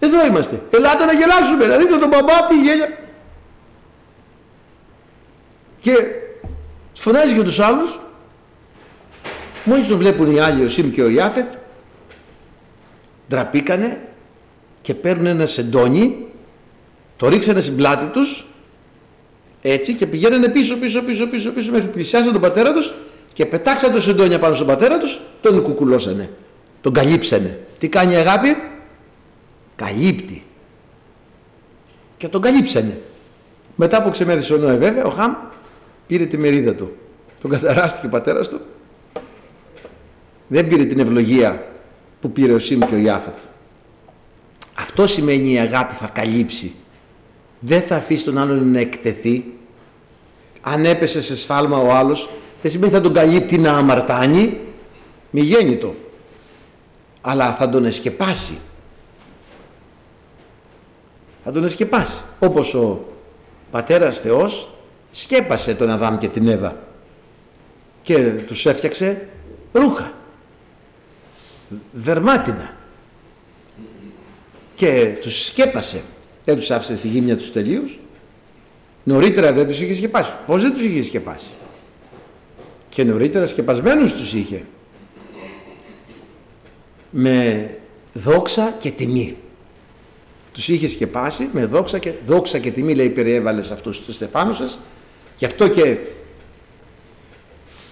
Εδώ 0.00 0.26
είμαστε. 0.26 0.62
Ελάτε 0.70 1.04
να 1.04 1.12
γελάσουμε. 1.12 1.66
Να 1.66 1.76
δείτε 1.76 1.96
τον 1.96 2.08
μπαμπά 2.08 2.44
τι 2.48 2.60
γέλια. 2.60 2.98
Και 5.80 5.92
φωνάζει 6.94 7.34
και 7.34 7.42
τους 7.42 7.60
άλλους. 7.60 8.00
Μόλις 9.64 9.86
τον 9.86 9.98
βλέπουν 9.98 10.34
οι 10.34 10.40
άλλοι 10.40 10.64
ο 10.64 10.68
Σιμ 10.68 10.90
και 10.90 11.02
ο 11.02 11.08
Ιάφεθ 11.08 11.54
ντραπήκανε 13.28 14.00
και 14.82 14.94
παίρνουν 14.94 15.26
ένα 15.26 15.46
σεντόνι, 15.46 16.26
το 17.16 17.28
ρίξανε 17.28 17.60
στην 17.60 17.76
πλάτη 17.76 18.06
τους, 18.06 18.46
έτσι 19.62 19.94
και 19.94 20.06
πηγαίνανε 20.06 20.48
πίσω, 20.48 20.76
πίσω, 20.76 21.02
πίσω, 21.02 21.26
πίσω, 21.26 21.50
πίσω 21.50 21.70
μέχρι 21.70 21.88
πλησιάσαν 21.88 22.32
τον 22.32 22.40
πατέρα 22.40 22.72
τους 22.72 22.94
και 23.32 23.46
πετάξαν 23.46 23.92
το 23.92 24.00
σεντόνι 24.00 24.38
πάνω 24.38 24.54
στον 24.54 24.66
πατέρα 24.66 24.98
τους, 24.98 25.20
τον 25.40 25.62
κουκουλώσανε, 25.62 26.30
τον 26.80 26.92
καλύψανε. 26.92 27.58
Τι 27.78 27.88
κάνει 27.88 28.12
η 28.12 28.16
αγάπη; 28.16 28.56
Καλύπτει. 29.84 30.44
Και 32.16 32.28
τον 32.28 32.40
καλύψανε. 32.40 33.00
Μετά 33.76 34.02
που 34.02 34.10
ξεμέθησε 34.10 34.54
ο 34.54 34.56
Νόε 34.56 34.76
βέβαια, 34.76 35.04
ο 35.04 35.10
Χαμ 35.10 35.34
πήρε 36.06 36.26
τη 36.26 36.38
μερίδα 36.38 36.74
του. 36.74 36.96
Τον 37.40 37.50
καταράστηκε 37.50 38.06
ο 38.06 38.08
πατέρας 38.08 38.48
του. 38.48 38.60
Δεν 40.48 40.68
πήρε 40.68 40.84
την 40.84 40.98
ευλογία 40.98 41.66
που 42.20 42.30
πήρε 42.30 42.52
ο 42.52 42.58
Σίμ 42.58 42.78
και 42.80 42.94
ο 42.94 42.98
Ιάφεθ. 42.98 43.36
Αυτό 44.74 45.06
σημαίνει 45.06 45.52
η 45.52 45.58
αγάπη 45.58 45.94
θα 45.94 46.08
καλύψει. 46.12 46.74
Δεν 47.60 47.82
θα 47.82 47.96
αφήσει 47.96 48.24
τον 48.24 48.38
άλλον 48.38 48.72
να 48.72 48.78
εκτεθεί. 48.78 49.44
Αν 50.60 50.84
έπεσε 50.84 51.22
σε 51.22 51.36
σφάλμα 51.36 51.76
ο 51.76 51.94
άλλος, 51.94 52.30
δεν 52.62 52.70
σημαίνει 52.70 52.92
θα 52.92 53.00
τον 53.00 53.12
καλύπτει 53.12 53.58
να 53.58 53.72
αμαρτάνει. 53.72 54.60
Μη 55.30 55.40
γέννητο. 55.40 55.94
Αλλά 57.20 57.54
θα 57.54 57.68
τον 57.68 57.84
εσκεπάσει. 57.84 58.58
Θα 61.44 61.52
τον 61.52 61.64
εσκεπάσει. 61.64 62.18
Όπως 62.38 62.74
ο 62.74 63.04
πατέρας 63.70 64.20
Θεός 64.20 64.70
σκέπασε 65.10 65.74
τον 65.74 65.90
Αδάμ 65.90 66.16
και 66.18 66.28
την 66.28 66.48
Εύα 66.48 66.76
και 68.02 68.30
τους 68.30 68.66
έφτιαξε 68.66 69.28
ρούχα 69.72 70.12
δερμάτινα 71.92 72.76
και 74.74 75.16
τους 75.20 75.44
σκέπασε. 75.44 76.02
Δεν 76.44 76.56
τους 76.56 76.70
άφησε 76.70 76.96
στη 76.96 77.08
γύμνια 77.08 77.36
τους 77.36 77.52
τελείως. 77.52 78.00
Νωρίτερα 79.04 79.52
δεν 79.52 79.66
τους 79.66 79.80
είχε 79.80 79.94
σκεπάσει. 79.94 80.32
Πως 80.46 80.62
δεν 80.62 80.72
τους 80.72 80.82
είχε 80.82 81.02
σκεπάσει; 81.02 81.50
Και 82.88 83.04
νωρίτερα 83.04 83.46
σκεπασμένους 83.46 84.12
τους 84.12 84.32
είχε. 84.32 84.66
Με 87.10 87.70
δόξα 88.12 88.74
και 88.80 88.90
τιμή 88.90 89.36
τους 90.52 90.68
είχες 90.68 90.90
σκεπάσει 90.90 91.48
με 91.52 91.64
δόξα 91.64 91.98
και, 91.98 92.12
δόξα 92.26 92.58
και 92.58 92.70
τιμή 92.70 92.94
λέει 92.94 93.10
περιέβαλες 93.10 93.66
σε 93.66 93.72
αυτούς 93.72 94.00
τους 94.00 94.14
στεφάνους 94.14 94.56
σας 94.56 94.78
και 95.36 95.46
αυτό 95.46 95.68
και 95.68 95.96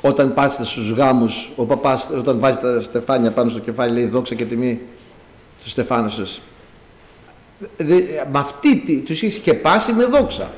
όταν 0.00 0.34
πάτε 0.34 0.64
στους 0.64 0.90
γάμους 0.90 1.50
ο 1.56 1.64
παπάς 1.64 2.10
όταν 2.18 2.38
βάζει 2.38 2.58
τα 2.58 2.80
στεφάνια 2.80 3.32
πάνω 3.32 3.50
στο 3.50 3.60
κεφάλι 3.60 3.92
λέει 3.92 4.06
δόξα 4.06 4.34
και 4.34 4.44
τιμή 4.44 4.80
στους 5.58 5.70
στεφάνους 5.70 6.14
σας 6.14 6.40
με 8.30 8.38
αυτή 8.38 9.02
τους 9.06 9.22
είχες 9.22 9.34
σκεπάσει 9.34 9.92
με 9.92 10.04
δόξα. 10.04 10.50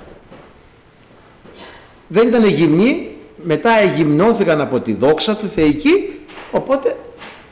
Δεν 2.09 2.29
ήταν 2.29 2.45
γυμνοί 2.45 3.17
μετά 3.43 3.71
εγυμνώθηκαν 3.71 4.61
από 4.61 4.81
τη 4.81 4.95
δόξα 4.95 5.37
του 5.37 5.49
θεϊκή 5.49 6.21
οπότε 6.53 6.97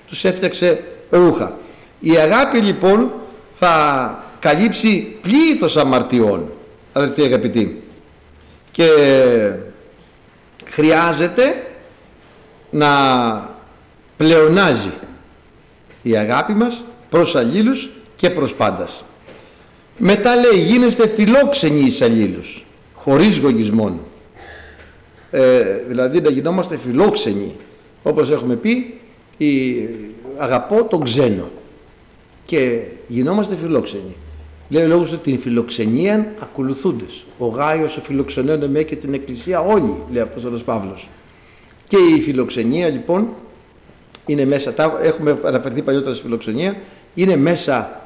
τους 0.07 0.25
έφτιαξε 0.25 0.85
ρούχα. 1.11 1.57
Η 2.01 2.17
αγάπη 2.17 2.59
λοιπόν 2.59 3.13
θα 3.55 4.25
καλύψει 4.39 5.19
πλήθος 5.23 5.77
αμαρτιών 5.77 6.53
αδελφοί 6.93 7.23
αγαπητοί 7.23 7.83
και 8.71 8.89
χρειάζεται 10.71 11.67
να 12.71 12.91
πλεονάζει 14.17 14.93
η 16.03 16.17
αγάπη 16.17 16.53
μας 16.53 16.85
προς 17.11 17.37
αλλήλους 17.37 17.91
και 18.17 18.31
προς 18.31 18.55
πάντας. 18.55 19.05
Μετά 19.99 20.35
λέει 20.37 20.61
γίνεστε 20.61 21.09
φιλόξενοι 21.09 21.81
εις 21.81 22.03
αλλήλους, 22.03 22.65
χωρίς 22.95 23.39
γογισμόν. 23.39 24.01
Ε, 25.31 25.63
δηλαδή 25.89 26.21
να 26.21 26.31
γινόμαστε 26.31 26.77
φιλόξενοι. 26.77 27.57
Όπως 28.03 28.31
έχουμε 28.31 28.57
πει, 28.57 29.01
η, 29.37 29.77
αγαπώ 30.37 30.85
τον 30.85 31.05
ξένο. 31.05 31.51
και 32.45 32.81
γινόμαστε 33.09 33.57
φιλόξενοι. 33.57 34.17
Λέει 34.69 34.85
ο 34.85 34.87
λόγος 34.87 35.13
ότι 35.13 35.31
την 35.31 35.41
φιλοξενία 35.41 36.35
ακολουθούντες. 36.41 37.25
Ο 37.39 37.47
Γάιος 37.47 37.97
ο 37.97 38.01
φιλοξενώνε 38.01 38.69
με 38.69 38.83
και 38.83 38.97
την 38.97 39.15
Εκκλησία 39.15 39.61
όλοι, 39.61 40.03
λέει 40.13 40.23
ο 40.23 40.25
Απόστολος 40.25 40.65
Παύλος. 40.65 41.09
Και 41.89 41.97
η 42.17 42.21
φιλοξενία 42.21 42.89
λοιπόν 42.89 43.29
είναι 44.27 44.45
μέσα, 44.45 44.75
τα, 44.75 44.99
έχουμε 45.03 45.39
αναφερθεί 45.45 45.83
παλιότερα 45.83 46.13
στη 46.13 46.23
φιλοξενία, 46.23 46.77
είναι 47.15 47.37
μέσα 47.37 48.01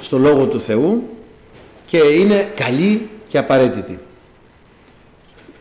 στο 0.00 0.18
Λόγο 0.18 0.46
του 0.46 0.60
Θεού 0.60 1.08
και 1.86 1.98
είναι 1.98 2.52
καλή 2.54 3.08
και 3.28 3.38
απαραίτητη. 3.38 3.98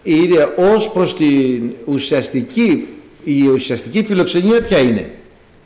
Είναι 0.03 0.53
ως 0.57 0.91
προς 0.91 1.15
την 1.15 1.73
ουσιαστική, 1.85 2.87
η 3.23 3.47
ουσιαστική 3.47 4.03
φιλοξενία 4.03 4.61
ποια 4.61 4.79
είναι. 4.79 5.11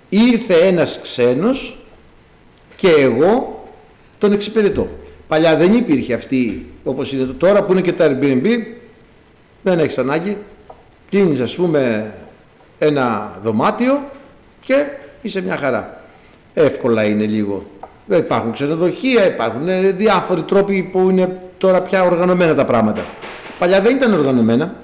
Ήρθε 0.10 0.54
ένας 0.54 1.00
ξένος 1.02 1.78
και 2.76 2.90
εγώ 2.90 3.59
τον 4.20 4.34
εξυπηρετώ. 4.34 4.90
Παλιά 5.28 5.56
δεν 5.56 5.74
υπήρχε 5.74 6.14
αυτή 6.14 6.72
όπως 6.84 7.14
είναι 7.14 7.24
τώρα 7.24 7.64
που 7.64 7.72
είναι 7.72 7.82
και 7.82 7.94
τα 7.94 8.08
Airbnb 8.08 8.48
δεν 9.62 9.80
έχεις 9.80 9.98
ανάγκη 9.98 10.38
κλείνεις 11.10 11.42
ας 11.42 11.56
πούμε 11.56 12.14
ένα 12.80 13.38
δωμάτιο 13.44 14.10
και 14.60 14.86
είσαι 15.22 15.42
μια 15.42 15.56
χαρά. 15.56 16.04
Εύκολα 16.54 17.04
είναι 17.04 17.26
λίγο. 17.26 17.66
Υπάρχουν 18.08 18.52
ξενοδοχεία, 18.52 19.28
υπάρχουν 19.28 19.68
ε, 19.68 19.92
διάφοροι 19.92 20.42
τρόποι 20.44 20.84
που 20.84 21.10
είναι 21.10 21.40
τώρα 21.58 21.82
πια 21.82 22.04
οργανωμένα 22.04 22.56
τα 22.56 22.66
πράγματα. 22.66 23.06
Παλιά 23.60 23.82
δεν 23.82 23.96
ήταν 23.96 24.14
οργανωμένα. 24.14 24.76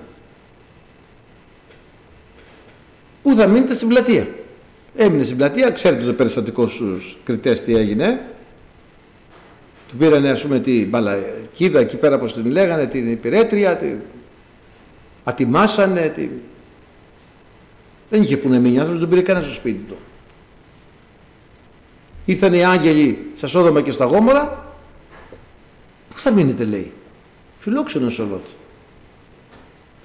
Πού 3.24 3.36
θα 3.36 3.48
μείνετε 3.48 3.74
στην 3.74 3.88
πλατεία; 3.88 4.28
Έμεινε 4.96 5.24
στην 5.24 5.38
πλατεία, 5.38 5.70
ξέρετε 5.70 6.04
το 6.04 6.14
περιστατικό 6.14 6.68
στους 6.68 7.18
κριτές 7.24 7.62
τι 7.62 7.76
έγινε. 7.76 8.20
Του 9.96 10.02
πήρανε 10.02 10.30
ας 10.30 10.42
πούμε 10.42 10.60
την 10.60 10.90
μπαλακίδα 10.90 11.80
εκεί 11.80 11.98
πέρα 11.98 12.16
όπως 12.16 12.34
την 12.34 12.46
λέγανε, 12.46 12.86
την 12.86 13.12
υπηρέτρια, 13.12 13.76
την 13.76 13.98
ατιμάσανε, 15.24 16.10
την... 16.10 16.30
δεν 18.10 18.22
είχε 18.22 18.38
που 18.38 18.50
να 18.50 18.60
μείνει 18.60 18.78
άνθρωπος, 18.78 19.02
τον 19.02 19.10
πήρε 19.10 19.22
κανένα 19.22 19.46
στο 19.46 19.54
σπίτι 19.54 19.84
του. 19.88 19.98
Ήρθαν 22.26 22.54
οι 22.54 22.66
άγγελοι 22.66 23.32
στα 23.36 23.48
Σόδομα 23.48 23.82
και 23.82 23.92
στα 23.92 24.06
Γόμορα, 24.06 24.74
πού 26.10 26.20
θα 26.20 26.32
μείνετε 26.32 26.64
λέει, 26.64 26.92
φιλόξενος 27.60 28.20
ο 28.20 28.28
Λότ. 28.30 28.46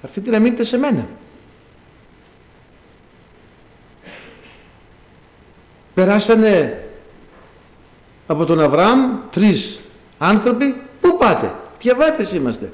Θα 0.01 0.07
έρθετε 0.07 0.29
να 0.29 0.39
μείνετε 0.39 0.63
σε 0.63 0.77
μένα. 0.77 1.07
Περάσανε 5.93 6.83
από 8.27 8.45
τον 8.45 8.59
Αβραάμ 8.59 9.11
τρεις 9.29 9.80
άνθρωποι, 10.23 10.81
πού 11.01 11.17
πάτε, 11.17 11.53
διαβάτες 11.79 12.31
είμαστε, 12.33 12.71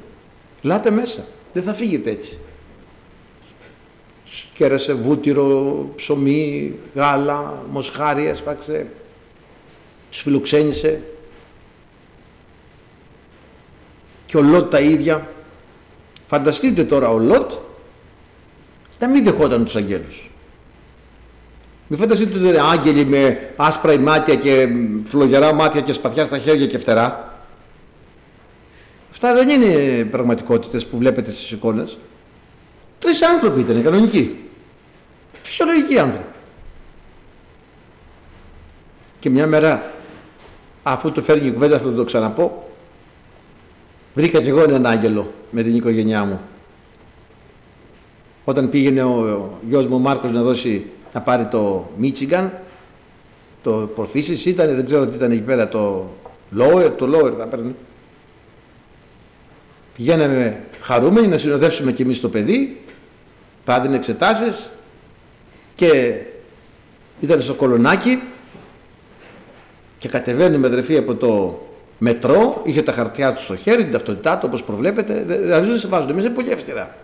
λάτε 0.62 0.90
μέσα, 0.90 1.26
δεν 1.54 1.64
θα 1.64 1.74
φύγετε 1.74 2.10
έτσι. 2.10 2.40
Σκέρασε 4.26 4.94
βούτυρο, 4.94 5.90
ψωμί, 5.96 6.74
γάλα, 6.94 7.64
μοσχάρι 7.72 8.28
έσφαξε, 8.28 8.88
τους 10.10 10.22
φιλοξένησε 10.22 11.02
και 14.26 14.38
ο 14.38 14.42
Λότ 14.42 14.72
τα 14.72 14.80
ίδια. 14.80 15.28
Φανταστείτε 16.28 16.84
τώρα 16.84 17.10
ο 17.10 17.18
Λότ 17.18 17.52
να 19.00 19.08
μην 19.08 19.24
δεχόταν 19.24 19.66
τους 19.66 19.76
αγγέλους. 19.76 20.30
Μην 21.88 22.00
φανταστείτε 22.00 22.38
ότι 22.38 22.48
είναι 22.48 22.62
άγγελοι 22.72 23.06
με 23.06 23.54
άσπρα 23.56 24.00
μάτια 24.00 24.36
και 24.36 24.68
φλογερά 25.04 25.54
μάτια 25.54 25.82
και 25.82 25.92
σπαθιά 25.92 26.26
στα 26.26 26.38
χέρια 26.38 26.66
και 26.66 26.78
φτερά. 26.78 27.37
Αυτά 29.20 29.34
δεν 29.34 29.50
είναι 29.50 30.04
πραγματικότητες 30.04 30.86
που 30.86 30.98
βλέπετε 30.98 31.32
στις 31.32 31.52
εικόνες. 31.52 31.98
Τρεις 33.00 33.22
άνθρωποι 33.22 33.60
ήταν, 33.60 33.84
κανονικοί. 33.84 34.38
Φυσιολογικοί 35.32 36.00
άνθρωποι. 36.00 36.28
Και 39.20 39.30
μια 39.30 39.48
μέρα, 39.48 39.92
αφού 40.84 41.12
το 41.12 41.22
φέρνει 41.22 41.48
η 41.48 41.52
κουβέντα 41.52 41.80
θα 41.80 41.94
το 41.94 42.04
ξαναπώ, 42.04 42.70
βρήκα 44.14 44.42
και 44.42 44.50
εγώ 44.50 44.64
έναν 44.64 44.86
άγγελο 44.86 45.34
με 45.52 45.64
την 45.64 45.76
οικογένειά 45.76 46.24
μου. 46.26 46.40
Όταν 48.46 48.70
πήγαινε 48.70 49.04
ο 49.04 49.50
γιος 49.68 49.88
μου 49.88 49.96
ο 49.96 50.00
Μάρκος 50.00 50.32
να 50.32 50.42
δώσει 50.42 50.86
να 51.14 51.22
πάρει 51.22 51.46
το 51.46 51.90
Μίτσιγκαν 51.98 52.54
το 53.64 53.72
προφήσεις 53.96 54.46
ήταν, 54.46 54.76
δεν 54.76 54.86
ξέρω 54.86 55.08
τι 55.08 55.16
ήταν 55.16 55.32
εκεί 55.32 55.42
πέρα 55.42 55.68
το 55.68 56.06
lower, 56.58 56.92
το 56.98 57.10
lower 57.14 57.34
θα 57.38 57.46
παίρνει. 57.46 57.76
Πηγαίναμε 59.98 60.60
χαρούμενοι 60.82 61.28
να 61.28 61.38
συνοδεύσουμε 61.38 61.92
και 61.92 62.04
εμείς 62.04 62.20
το 62.20 62.30
παιδί, 62.30 62.82
πάδινε 63.64 63.96
εξετάσεις 63.96 64.72
και 65.76 66.16
ήταν 67.20 67.42
στο 67.42 67.54
κολονάκι 67.54 68.22
και 69.98 70.08
κατεβαίνουμε 70.08 70.68
αδερφή 70.68 70.98
από 70.98 71.16
το 71.16 71.62
μετρό, 71.98 72.62
είχε 72.66 72.82
τα 72.82 72.92
χαρτιά 72.92 73.34
του 73.34 73.42
στο 73.42 73.56
χέρι, 73.56 73.84
την 73.84 73.92
ταυτότητά 73.92 74.38
του 74.38 74.44
όπως 74.46 74.64
προβλέπετε, 74.64 75.24
δηλαδή 75.28 75.68
δεν 75.68 75.78
σε 75.78 75.88
βάζουν, 75.88 76.10
εμείς 76.10 76.24
είναι 76.24 76.34
πολύ 76.34 76.54
αυστηρά. 76.54 76.96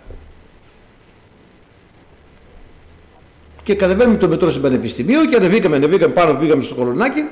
και 3.64 3.76
κατεβαίνουμε 3.76 4.18
το 4.18 4.28
μετρό 4.28 4.50
στο 4.50 4.60
πανεπιστημίο 4.60 5.26
και 5.26 5.36
ανεβήκαμε, 5.36 5.76
ανεβήκαμε 5.76 6.14
πάνω, 6.14 6.34
πήγαμε 6.34 6.64
στο 6.64 6.76
κολονάκι, 6.76 7.28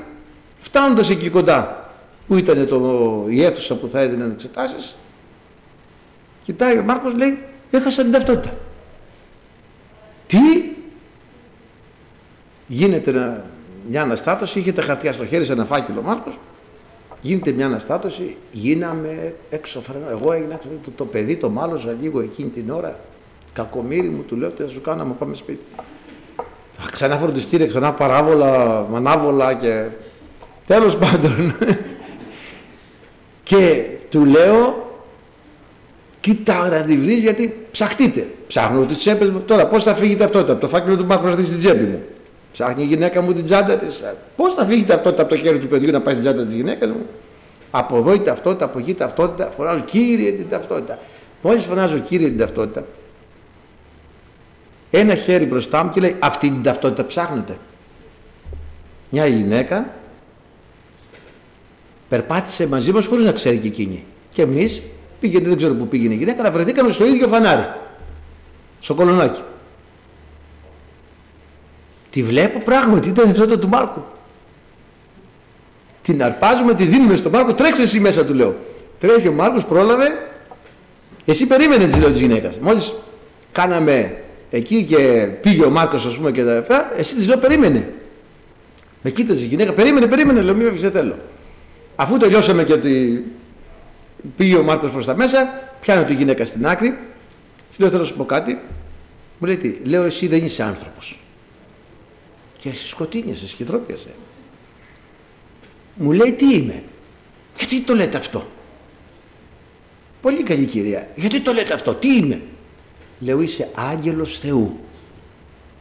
φτάνοντας 0.58 1.10
εκεί 1.10 1.30
κοντά 1.30 1.90
που 2.28 2.38
ήταν 2.38 2.68
το, 2.68 3.26
η 3.30 3.44
αίθουσα 3.44 3.76
που 3.76 3.88
θα 3.88 4.00
έδιναν 4.00 4.32
εξετάσεις, 4.32 4.96
κοιτάει 6.44 6.78
ο 6.78 6.84
Μάρκος 6.84 7.14
λέει, 7.14 7.40
έχασα 7.72 8.02
την 8.02 8.12
ταυτότητα. 8.12 8.58
Τι; 10.28 10.38
Γίνεται 12.68 13.44
μια 13.90 14.02
αναστάτωση, 14.02 14.60
είχε 14.60 14.72
τα 14.72 14.82
χαρτιά 14.82 15.12
στο 15.12 15.26
χέρι 15.26 15.46
σε 15.46 15.54
ένα 15.54 15.66
φάκελο 15.66 16.00
ο 16.00 16.04
Μάρκος, 16.04 16.40
γίνεται 17.22 17.52
μια 17.52 17.66
αναστάτωση, 17.66 18.38
γίναμε 18.52 19.36
έξω, 19.50 19.82
εγώ 20.10 20.32
έγινα 20.32 20.60
το, 20.84 20.92
το 20.96 21.06
παιδί, 21.06 21.38
το 21.38 21.50
μάλωσα 21.50 21.96
λίγο 22.02 22.20
εκείνη 22.20 22.50
την 22.50 22.70
ώρα, 22.70 23.00
κακομύρι 23.54 24.10
μου, 24.10 24.22
του 24.22 24.36
λέω 24.36 24.50
τι 24.50 24.64
θα 24.64 24.70
σου 24.70 24.82
κάνω, 24.82 25.04
να 25.04 25.14
πάμε 25.14 25.36
σπίτι 25.36 25.62
ξανά 26.92 27.18
φροντιστήρια, 27.18 27.68
ξανά 27.68 27.94
παράβολα, 27.94 28.86
μανάβολα 28.90 29.54
και 29.54 29.88
τέλος 30.68 30.98
πάντων. 30.98 31.56
και 33.44 33.86
του 34.10 34.26
λέω, 34.26 34.81
κοίτα 36.22 36.70
να 36.70 36.82
τη 36.82 36.98
βρεις 36.98 37.22
γιατί 37.22 37.66
ψαχτείτε. 37.72 38.28
Ψάχνω 38.48 38.86
τις 38.86 38.98
τσέπες 38.98 39.30
μου. 39.30 39.40
Τώρα 39.40 39.68
πώς 39.68 39.84
θα 39.84 39.96
φύγει 39.96 40.16
ταυτότητα 40.16 40.52
από 40.52 40.62
το 40.62 40.68
φάκελο 40.68 40.96
του 40.96 41.06
Μάκου 41.06 41.28
να 41.28 41.44
στην 41.44 41.60
τσέπη 41.60 41.84
μου; 41.84 42.02
Ψάχνει 42.52 42.84
η 42.84 42.86
γυναίκα 42.86 43.22
μου 43.22 43.34
την 43.34 43.46
τσάντα 43.46 43.78
της. 43.78 44.04
Πώς 44.36 44.54
θα 44.54 44.66
φύγει 44.66 44.84
ταυτότητα 44.84 45.22
από 45.22 45.36
το 45.36 45.38
χέρι 45.38 45.60
του 45.60 45.68
παιδιού 45.68 45.92
να 45.92 46.02
πάει 46.02 46.14
στην 46.14 46.26
τσάντα 46.26 46.46
της 46.46 46.54
γυναίκας 46.54 46.90
μου; 46.90 47.06
Από 47.72 47.98
εδώ 47.98 48.14
η 48.14 48.20
ταυτότητα, 48.20 48.66
από 48.66 48.80
εκεί 48.80 48.90
η 48.90 48.94
ταυτότητα. 48.94 49.52
Φωνάζω 49.56 49.80
κύριε 49.80 50.32
την 50.32 50.50
ταυτότητα. 50.50 51.00
Μόλις 51.42 51.66
φωνάζω 51.66 51.98
κύριε 51.98 52.28
την 52.28 52.38
ταυτότητα, 52.38 52.86
ένα 54.92 55.16
χέρι 55.16 55.46
μπροστά 55.46 55.84
μου 55.84 55.90
και 55.90 56.00
λέει 56.00 56.16
αυτή 56.20 56.50
την 56.50 56.64
ταυτότητα 56.64 57.06
ψάχνετε. 57.06 57.58
Μια 59.10 59.26
γυναίκα 59.26 59.90
περπάτησε 62.10 62.68
μαζί 62.68 62.92
μας 62.92 63.06
χωρίς 63.06 63.26
να 63.26 63.32
ξέρει 63.32 63.58
και 63.58 63.68
εκείνη. 63.68 64.06
Και 64.32 64.42
εμείς 64.42 64.82
πήγαινε, 65.22 65.48
δεν 65.48 65.58
ξέρω 65.58 65.74
που 65.74 65.88
πήγαινε 65.88 66.14
η 66.14 66.18
γυναίκα, 66.18 66.40
αλλά 66.40 66.52
βρεθήκαμε 66.52 66.92
στο 66.92 67.06
ίδιο 67.06 67.28
φανάρι. 67.28 67.66
Στο 68.80 68.94
κολονάκι. 68.94 69.42
Τη 72.10 72.24
βλέπω 72.24 72.60
πράγματι, 72.60 73.10
ήταν 73.10 73.30
αυτό 73.30 73.60
του 73.60 73.68
Μάρκου. 73.68 74.02
Την 76.02 76.24
αρπάζουμε, 76.24 76.74
τη 76.74 76.84
δίνουμε 76.86 77.16
στον 77.16 77.32
Μάρκο, 77.32 77.54
τρέξε 77.54 77.82
εσύ 77.82 78.00
μέσα 78.00 78.26
του 78.26 78.34
λέω. 78.34 78.56
Τρέχει 79.00 79.28
ο 79.28 79.32
Μάρκος, 79.32 79.66
πρόλαβε. 79.66 80.08
Εσύ 81.26 81.48
περίμενε 81.48 81.86
της 81.86 81.98
λέω 81.98 82.12
της 82.12 82.20
γυναίκας. 82.20 82.58
Μόλις 82.58 82.94
κάναμε 83.52 84.24
εκεί 84.50 84.84
και 84.84 85.28
πήγε 85.42 85.64
ο 85.64 85.70
Μάρκος 85.70 86.06
ας 86.06 86.18
πούμε 86.18 86.32
και 86.32 86.44
τα 86.44 86.54
εφά, 86.54 86.92
εσύ 86.98 87.16
της 87.16 87.28
λέω 87.28 87.38
περίμενε. 87.38 87.94
Με 89.02 89.10
κοίταζε 89.10 89.44
η 89.44 89.48
γυναίκα, 89.48 89.74
περίμενε, 89.74 90.08
περίμενε, 90.08 90.42
λέω 90.42 90.56
μη 90.56 90.64
με 90.64 90.90
θέλω. 90.90 91.18
Αφού 91.96 92.18
τελειώσαμε 92.18 92.64
και 92.64 92.74
ότι 92.74 93.24
πήγε 94.36 94.56
ο 94.56 94.64
Μάρκος 94.64 94.92
προς 94.92 95.06
τα 95.06 95.16
μέσα, 95.16 95.70
πιάνω 95.80 96.04
τη 96.04 96.14
γυναίκα 96.14 96.46
στην 96.46 96.68
άκρη, 96.68 96.98
της 97.68 97.80
λέω 97.80 97.90
θέλω 97.90 98.02
να 98.02 98.08
σου 98.08 98.16
πω 98.16 98.26
κάτι, 98.26 98.60
μου 99.40 99.48
λέει 99.48 99.58
τι, 99.58 99.70
λέω 99.84 100.04
εσύ 100.04 100.28
δεν 100.28 100.46
είσαι 100.46 100.64
άνθρωπος. 100.64 101.20
Και 102.58 102.70
εσύ 102.70 102.88
σκοτίνιασε, 102.88 103.48
σκητρόπιασε. 103.48 104.10
Μου 105.96 106.12
λέει 106.12 106.32
τι 106.32 106.54
είμαι. 106.54 106.84
Γιατί 107.56 107.82
το 107.82 107.96
λέτε 107.96 108.18
αυτό; 108.18 108.48
Πολύ 110.22 110.44
καλή 110.44 110.66
κυρία. 110.66 111.08
Γιατί 111.16 111.40
το 111.40 111.54
λέτε 111.54 111.74
αυτό. 111.74 111.94
Τι 111.94 112.16
είμαι; 112.16 112.42
Λέω 113.20 113.42
είσαι 113.42 113.70
άγγελος 113.92 114.38
Θεού. 114.38 114.80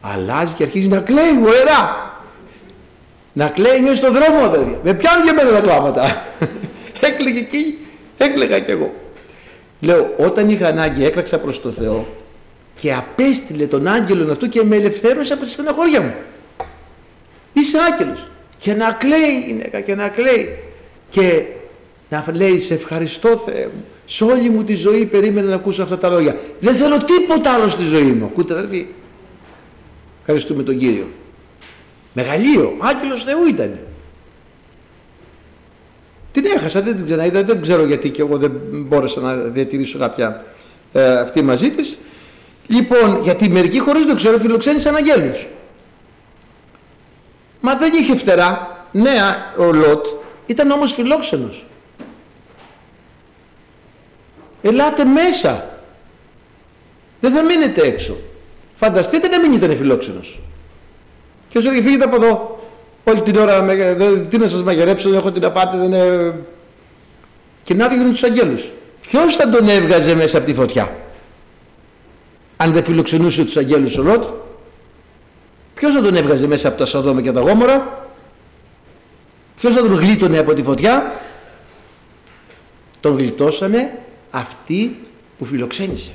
Αλλάζει 0.01 0.53
και 0.53 0.63
αρχίζει 0.63 0.87
να 0.87 0.99
κλαίει 0.99 1.37
γοερά. 1.41 2.09
Να 3.33 3.47
κλαίει 3.47 3.81
μέσα 3.81 3.95
στον 3.95 4.13
δρόμο 4.13 4.45
αδερφέ. 4.45 4.79
Με 4.83 4.93
πιάνουν 4.93 5.23
και 5.23 5.29
εμένα 5.29 5.51
τα 5.51 5.59
κλάματα. 5.59 6.25
Έκλαιγε 6.99 7.39
εκεί, 7.39 7.77
έκλαιγα 8.23 8.59
κι 8.59 8.71
εγώ. 8.71 8.93
Λέω, 9.79 10.13
όταν 10.17 10.49
είχα 10.49 10.67
ανάγκη 10.67 11.05
έκραξα 11.05 11.39
προς 11.39 11.61
το 11.61 11.69
Θεό 11.69 12.07
και 12.79 12.93
απέστειλε 12.93 13.67
τον 13.67 13.87
άγγελο 13.87 14.31
αυτού 14.31 14.49
και 14.49 14.63
με 14.63 14.75
ελευθέρωσε 14.75 15.33
από 15.33 15.43
τη 15.43 15.49
στεναχώρια 15.49 16.01
μου. 16.01 16.13
Είσαι 17.53 17.77
άγγελος. 17.91 18.27
Και 18.57 18.73
να 18.73 18.91
κλαίει 18.91 19.31
η 19.31 19.45
γυναίκα 19.47 19.79
και 19.79 19.95
να 19.95 20.07
κλαίει. 20.07 20.59
Και 21.09 21.43
να 22.09 22.25
λέει 22.33 22.59
σε 22.59 22.73
ευχαριστώ 22.73 23.37
Θεέ 23.37 23.69
μου. 23.73 23.85
Σε 24.05 24.23
όλη 24.23 24.49
μου 24.49 24.63
τη 24.63 24.75
ζωή 24.75 25.05
περίμενα 25.05 25.49
να 25.49 25.55
ακούσω 25.55 25.83
αυτά 25.83 25.97
τα 25.97 26.09
λόγια. 26.09 26.35
Δεν 26.59 26.75
θέλω 26.75 26.97
τίποτα 26.97 27.53
άλλο 27.53 27.67
στη 27.67 27.83
ζωή 27.83 28.01
μου. 28.11 28.25
Ακούτε 28.25 28.53
αδερφοί. 28.53 28.87
Ευχαριστούμε 30.19 30.63
τον 30.63 30.77
Κύριο. 30.77 31.07
Μεγαλείο. 32.13 32.75
Άγγελος 32.79 33.23
Θεού 33.23 33.45
ήταν. 33.47 33.79
Την 36.31 36.45
έχασα, 36.45 36.81
δεν 36.81 36.95
την 36.95 37.05
ξαναείδα, 37.05 37.43
δεν 37.43 37.61
ξέρω 37.61 37.85
γιατί 37.85 38.09
και 38.09 38.21
εγώ 38.21 38.37
δεν 38.37 38.51
μπόρεσα 38.71 39.21
να 39.21 39.35
διατηρήσω 39.35 39.99
κάποια 39.99 40.45
ε, 40.93 41.19
αυτή 41.19 41.41
μαζί 41.41 41.71
της. 41.71 41.99
Λοιπόν, 42.67 43.21
γιατί 43.23 43.49
μερικοί 43.49 43.79
χωρίς 43.79 44.05
το 44.05 44.15
ξέρω 44.15 44.37
φιλοξένησαν 44.37 44.95
αγγέλους. 44.95 45.47
Μα 47.61 47.75
δεν 47.75 47.93
είχε 47.93 48.15
φτερά. 48.15 48.79
Νέα 48.91 49.53
ο 49.57 49.71
Λότ 49.71 50.05
ήταν 50.45 50.71
όμως 50.71 50.93
φιλόξενος. 50.93 51.65
Ελάτε 54.61 55.05
μέσα. 55.05 55.79
Δεν 57.19 57.31
θα 57.31 57.43
μείνετε 57.43 57.81
έξω. 57.81 58.17
Φανταστείτε 58.75 59.27
να 59.27 59.39
μην 59.39 59.53
ήταν 59.53 59.75
φιλόξενος. 59.75 60.39
Και 61.47 61.57
όσο 61.57 61.69
έλεγε 61.69 61.83
φύγετε 61.83 62.03
από 62.03 62.15
εδώ. 62.15 62.60
Όλη 63.03 63.21
την 63.21 63.35
ώρα, 63.35 63.65
τι 64.29 64.37
να 64.37 64.47
σας 64.47 64.63
μαγειρέψω, 64.63 65.09
δεν 65.09 65.17
έχω 65.17 65.31
την 65.31 65.45
απάτη, 65.45 65.77
δεν 65.77 65.85
είναι... 65.85 66.35
Και 67.63 67.73
να 67.73 67.87
δείχνουν 67.87 68.11
τους 68.11 68.23
αγγέλους. 68.23 68.69
Ποιος 69.01 69.35
θα 69.35 69.49
τον 69.49 69.69
έβγαζε 69.69 70.15
μέσα 70.15 70.37
από 70.37 70.45
τη 70.47 70.53
φωτιά; 70.53 70.95
Αν 72.57 72.71
δεν 72.71 72.83
φιλοξενούσε 72.83 73.43
τους 73.43 73.57
αγγέλους 73.57 73.97
ο 73.97 74.01
Λότ. 74.03 74.23
Ποιος 75.73 75.93
θα 75.93 76.01
τον 76.01 76.15
έβγαζε 76.15 76.47
μέσα 76.47 76.67
από 76.67 76.77
τα 76.77 76.85
Σοδόμα 76.85 77.21
και 77.21 77.31
τα 77.31 77.39
Γόμορα; 77.39 78.07
Ποιος 79.55 79.73
θα 79.73 79.81
τον 79.81 79.93
γλίτωνε 79.93 80.37
από 80.37 80.53
τη 80.53 80.63
φωτιά; 80.63 81.11
Τον 82.99 83.17
γλιτώσανε 83.17 83.99
αυτή 84.31 84.99
που 85.37 85.45
φιλοξένησε. 85.45 86.11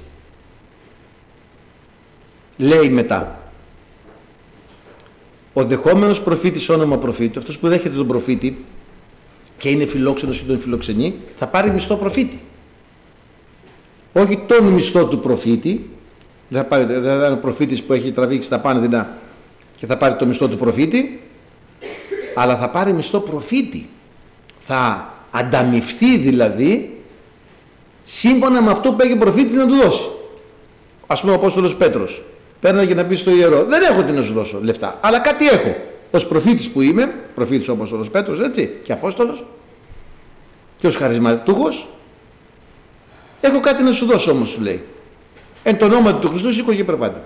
Λέει 2.56 2.88
μετά. 2.88 3.45
Ο 5.58 5.64
δεχόμενος 5.64 6.20
προφήτης 6.20 6.68
όνομα 6.68 6.98
προφήτη, 6.98 7.38
αυτός 7.38 7.58
που 7.58 7.68
δέχεται 7.68 7.96
τον 7.96 8.06
προφήτη 8.06 8.64
και 9.58 9.68
είναι 9.68 9.86
φιλόξενος 9.86 10.40
ή 10.40 10.44
τον 10.44 10.60
φιλοξενεί, 10.60 11.14
θα 11.36 11.46
πάρει 11.46 11.70
μισθό 11.70 11.96
προφήτη. 11.96 12.40
Όχι 14.12 14.38
τον 14.46 14.64
μισθό 14.64 15.06
του 15.06 15.20
προφήτη, 15.20 15.90
δεν 16.48 16.62
θα 16.62 16.68
πάρει, 16.68 16.84
δεν 16.84 17.02
θα 17.02 17.14
είναι 17.14 17.30
ο 17.34 17.38
προφήτης 17.38 17.82
που 17.82 17.92
έχει 17.92 18.12
τραβήξει 18.12 18.48
τα 18.48 18.60
πάνδυνα 18.60 19.18
και 19.76 19.86
θα 19.86 19.96
πάρει 19.96 20.14
το 20.16 20.26
μισθό 20.26 20.48
του 20.48 20.56
προφήτη, 20.56 21.22
αλλά 22.34 22.56
θα 22.56 22.70
πάρει 22.70 22.92
μισθό 22.92 23.20
προφήτη. 23.20 23.88
Θα 24.66 25.12
ανταμυφθεί 25.30 26.16
δηλαδή 26.18 26.98
σύμφωνα 28.02 28.62
με 28.62 28.70
αυτό 28.70 28.92
που 28.92 29.02
έχει 29.02 29.12
ο 29.12 29.18
προφήτης 29.18 29.54
να 29.54 29.66
του 29.66 29.74
δώσει. 29.74 30.08
Ας 31.06 31.20
πούμε 31.20 31.32
ο 31.32 31.34
Απόστολος 31.34 31.76
Πέτρος. 31.76 32.22
Παίρνει 32.66 32.86
και 32.86 32.94
να 32.94 33.04
πει 33.04 33.14
στο 33.14 33.30
ιερό, 33.30 33.64
δεν 33.64 33.82
έχω 33.82 34.02
τι 34.02 34.12
να 34.12 34.22
σου 34.22 34.32
δώσω 34.32 34.60
λεφτά, 34.62 34.98
αλλά 35.00 35.18
κάτι 35.18 35.48
έχω. 35.48 35.76
Ως 36.10 36.26
προφήτης 36.26 36.68
που 36.68 36.80
είμαι, 36.80 37.14
προφήτης 37.34 37.68
ο 37.68 37.72
Απόστολος 37.72 38.10
Πέτρος, 38.10 38.40
έτσι, 38.40 38.70
και 38.82 38.92
Απόστολος, 38.92 39.44
και 40.78 40.86
ως 40.86 40.96
χαρισματούχος, 40.96 41.88
έχω 43.40 43.60
κάτι 43.60 43.82
να 43.82 43.92
σου 43.92 44.06
δώσω 44.06 44.30
όμως, 44.30 44.48
σου 44.48 44.60
λέει. 44.60 44.84
Εν 45.62 45.78
το 45.78 45.84
όνομα 45.84 46.14
του 46.14 46.28
Χριστού 46.28 46.52
σήκω 46.52 46.74
και 46.74 46.84
περπάτη. 46.84 47.20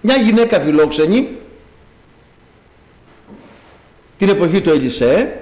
Μια 0.00 0.16
γυναίκα 0.16 0.60
φιλόξενη, 0.60 1.28
την 4.16 4.28
εποχή 4.28 4.60
του 4.60 4.70
Ελισέ, 4.70 5.40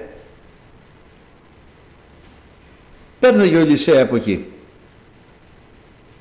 Παίρναγε 3.19 3.55
ο 3.55 3.59
Ελισέα 3.59 4.03
από 4.03 4.15
εκεί. 4.15 4.45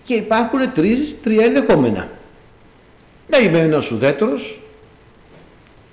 Και 0.07 0.15
υπάρχουν 0.15 0.73
τρεις, 0.73 1.17
τρία 1.23 1.45
ενδεχόμενα. 1.45 2.11
Να 3.29 3.39
είμαι 3.39 3.61
ένας 3.61 3.91
ουδέτερος, 3.91 4.61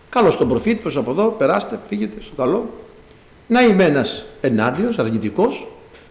καλός 0.09 0.37
τον 0.37 0.47
προφήτη, 0.47 0.81
προς 0.81 0.97
από 0.97 1.11
εδώ, 1.11 1.27
περάστε, 1.29 1.79
φύγετε 1.87 2.21
στο 2.21 2.35
καλό. 2.35 2.69
Να 3.47 3.61
είμαι 3.61 3.83
ένας 3.83 4.25
ενάντιος, 4.41 4.99
αρνητικός 4.99 5.67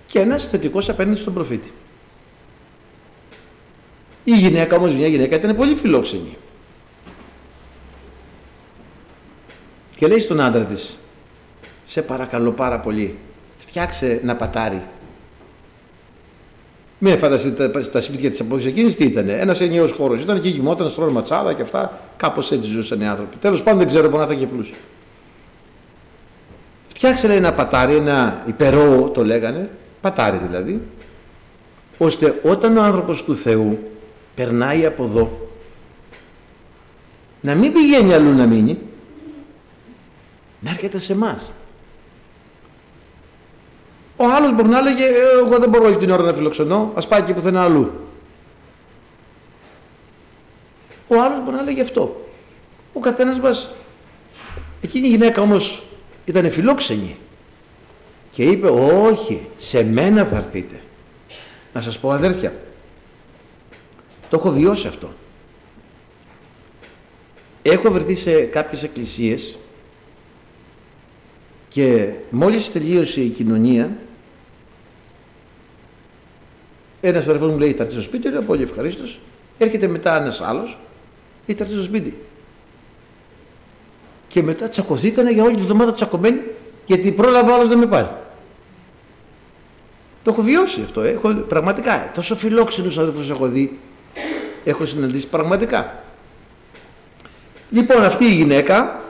και 0.06 0.18
ένας 0.18 0.46
θετικός 0.46 0.88
απέναντι 0.88 1.20
στον 1.20 1.34
προφήτη. 1.34 1.70
Η 4.24 4.32
γυναίκα 4.32 4.76
όμως, 4.76 4.94
μια 4.94 5.06
γυναίκα 5.06 5.36
ήταν 5.36 5.56
πολύ 5.56 5.74
φιλόξενη. 5.74 6.36
Και 9.96 10.06
λέει 10.06 10.20
στον 10.20 10.40
άντρα 10.40 10.64
της, 10.64 10.98
σε 11.84 12.02
παρακαλώ 12.02 12.50
πάρα 12.52 12.80
πολύ, 12.80 13.18
φτιάξε 13.58 14.20
ένα 14.22 14.36
πατάρι. 14.36 14.82
Μην 17.04 17.18
φανταστείτε 17.18 17.68
τα, 17.68 17.88
τα 17.88 18.00
σπίτια 18.00 18.30
της 18.30 18.40
εποχής 18.40 18.66
εκείνης 18.66 18.96
τι 18.96 19.04
ήταν. 19.04 19.28
Ένας 19.28 19.60
ενιαίος 19.60 19.92
χώρος. 19.92 20.22
Ήταν 20.22 20.40
και 20.40 20.48
γυμόταν, 20.48 20.88
στρώνε 20.88 21.12
ματσάδα 21.12 21.52
και 21.52 21.62
αυτά. 21.62 22.00
Κάπως 22.16 22.52
έτσι 22.52 22.70
ζούσαν 22.70 23.00
οι 23.00 23.06
άνθρωποι. 23.06 23.36
Τέλος 23.36 23.62
πάντων 23.62 23.78
δεν 23.78 23.86
ξέρω 23.86 24.08
πού 24.08 24.16
να 24.16 24.34
και 24.34 24.46
πλούσιο. 24.46 24.74
Φτιάξε 26.88 27.26
λέει, 27.26 27.36
ένα 27.36 27.52
πατάρι, 27.52 27.94
ένα 27.94 28.42
υπερό 28.46 29.10
το 29.14 29.24
λέγανε, 29.24 29.70
πατάρι 30.00 30.36
δηλαδή, 30.36 30.82
ώστε 31.98 32.40
όταν 32.42 32.76
ο 32.76 32.82
άνθρωπος 32.82 33.24
του 33.24 33.34
Θεού 33.34 33.78
περνάει 34.34 34.86
από 34.86 35.04
εδώ, 35.04 35.48
να 37.40 37.54
μην 37.54 37.72
πηγαίνει 37.72 38.14
αλλού 38.14 38.32
να 38.32 38.46
μείνει, 38.46 38.78
να 40.60 40.70
έρχεται 40.70 40.98
σε 40.98 41.12
εμάς. 41.12 41.52
Ο 44.16 44.24
άλλος 44.24 44.54
μπορεί 44.54 44.68
να 44.68 44.78
έλεγε 44.78 45.04
«Ε, 45.04 45.38
εγώ 45.44 45.58
δεν 45.58 45.68
μπορώ 45.68 45.84
όλη 45.84 45.96
την 45.96 46.10
ώρα 46.10 46.22
να 46.22 46.32
φιλοξενώ, 46.32 46.92
ας 46.94 47.08
πάει 47.08 47.22
και 47.22 47.34
πουθενά 47.34 47.62
αλλού. 47.62 47.92
Ο 51.08 51.20
άλλος 51.20 51.44
μπορεί 51.44 51.56
να 51.56 51.62
έλεγε 51.62 51.80
αυτό. 51.80 52.26
Ο 52.92 53.00
καθένας 53.00 53.40
μας, 53.40 53.74
εκείνη 54.80 55.06
η 55.06 55.10
γυναίκα 55.10 55.42
όμως 55.42 55.82
ήταν 56.24 56.50
φιλόξενη 56.50 57.16
και 58.30 58.42
είπε 58.44 58.66
όχι, 59.06 59.48
σε 59.56 59.84
μένα 59.84 60.24
θα 60.24 60.36
έρθείτε. 60.36 60.80
Να 61.72 61.80
σας 61.80 61.98
πω 61.98 62.10
αδέρφια, 62.10 62.54
το 64.30 64.36
έχω 64.36 64.50
βιώσει 64.50 64.86
αυτό. 64.86 65.12
Έχω 67.62 67.90
βρεθεί 67.90 68.14
σε 68.14 68.40
κάποιες 68.40 68.82
εκκλησίες 68.82 69.58
και 71.72 72.12
μόλις 72.30 72.72
τελείωσε 72.72 73.20
η 73.20 73.28
κοινωνία 73.28 73.96
ένας 77.00 77.28
αδερφός 77.28 77.52
μου 77.52 77.58
λέει: 77.58 77.72
Θα 77.72 77.82
έρθεις 77.82 77.92
στο 77.92 78.02
σπίτι, 78.02 78.28
λέω 78.30 78.42
πολύ 78.42 78.62
ευχαρίστως. 78.62 79.20
Έρχεται 79.58 79.88
μετά 79.88 80.20
ένας 80.20 80.40
άλλος, 80.40 80.78
ή 81.46 81.52
θα 81.52 81.62
έρθεις 81.62 81.76
στο 81.76 81.86
σπίτι. 81.86 82.16
Και 84.28 84.42
μετά 84.42 84.68
τσακωθήκανε 84.68 85.30
για 85.30 85.42
όλη 85.42 85.54
τη 85.54 85.62
βδομάδα 85.62 85.92
τσακωμένοι, 85.92 86.42
γιατί 86.86 87.12
πρόλαβε 87.12 87.52
άλλος 87.52 87.68
να 87.68 87.76
με 87.76 87.86
πάρει. 87.86 88.08
Το 90.24 90.30
έχω 90.30 90.42
βιώσει 90.42 90.82
αυτό. 90.84 91.00
Έχω, 91.00 91.34
πραγματικά. 91.34 92.10
Τόσο 92.14 92.36
φιλόξενους 92.36 92.98
αδερφούς 92.98 93.30
έχω 93.30 93.48
δει. 93.48 93.78
Έχω 94.64 94.84
συναντήσει 94.84 95.28
πραγματικά. 95.28 96.02
Λοιπόν, 97.70 98.04
αυτή 98.04 98.24
η 98.24 98.34
γυναίκα 98.34 99.02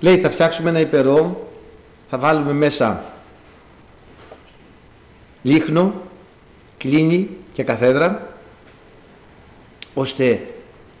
λέει: 0.00 0.18
Θα 0.18 0.30
φτιάξουμε 0.30 0.70
ένα 0.70 0.80
υπερό, 0.80 1.49
θα 2.10 2.18
βάλουμε 2.18 2.52
μέσα 2.52 3.04
λίχνο, 5.42 5.94
κλείνει 6.78 7.28
και 7.52 7.62
καθέδρα 7.62 8.34
ώστε 9.94 10.46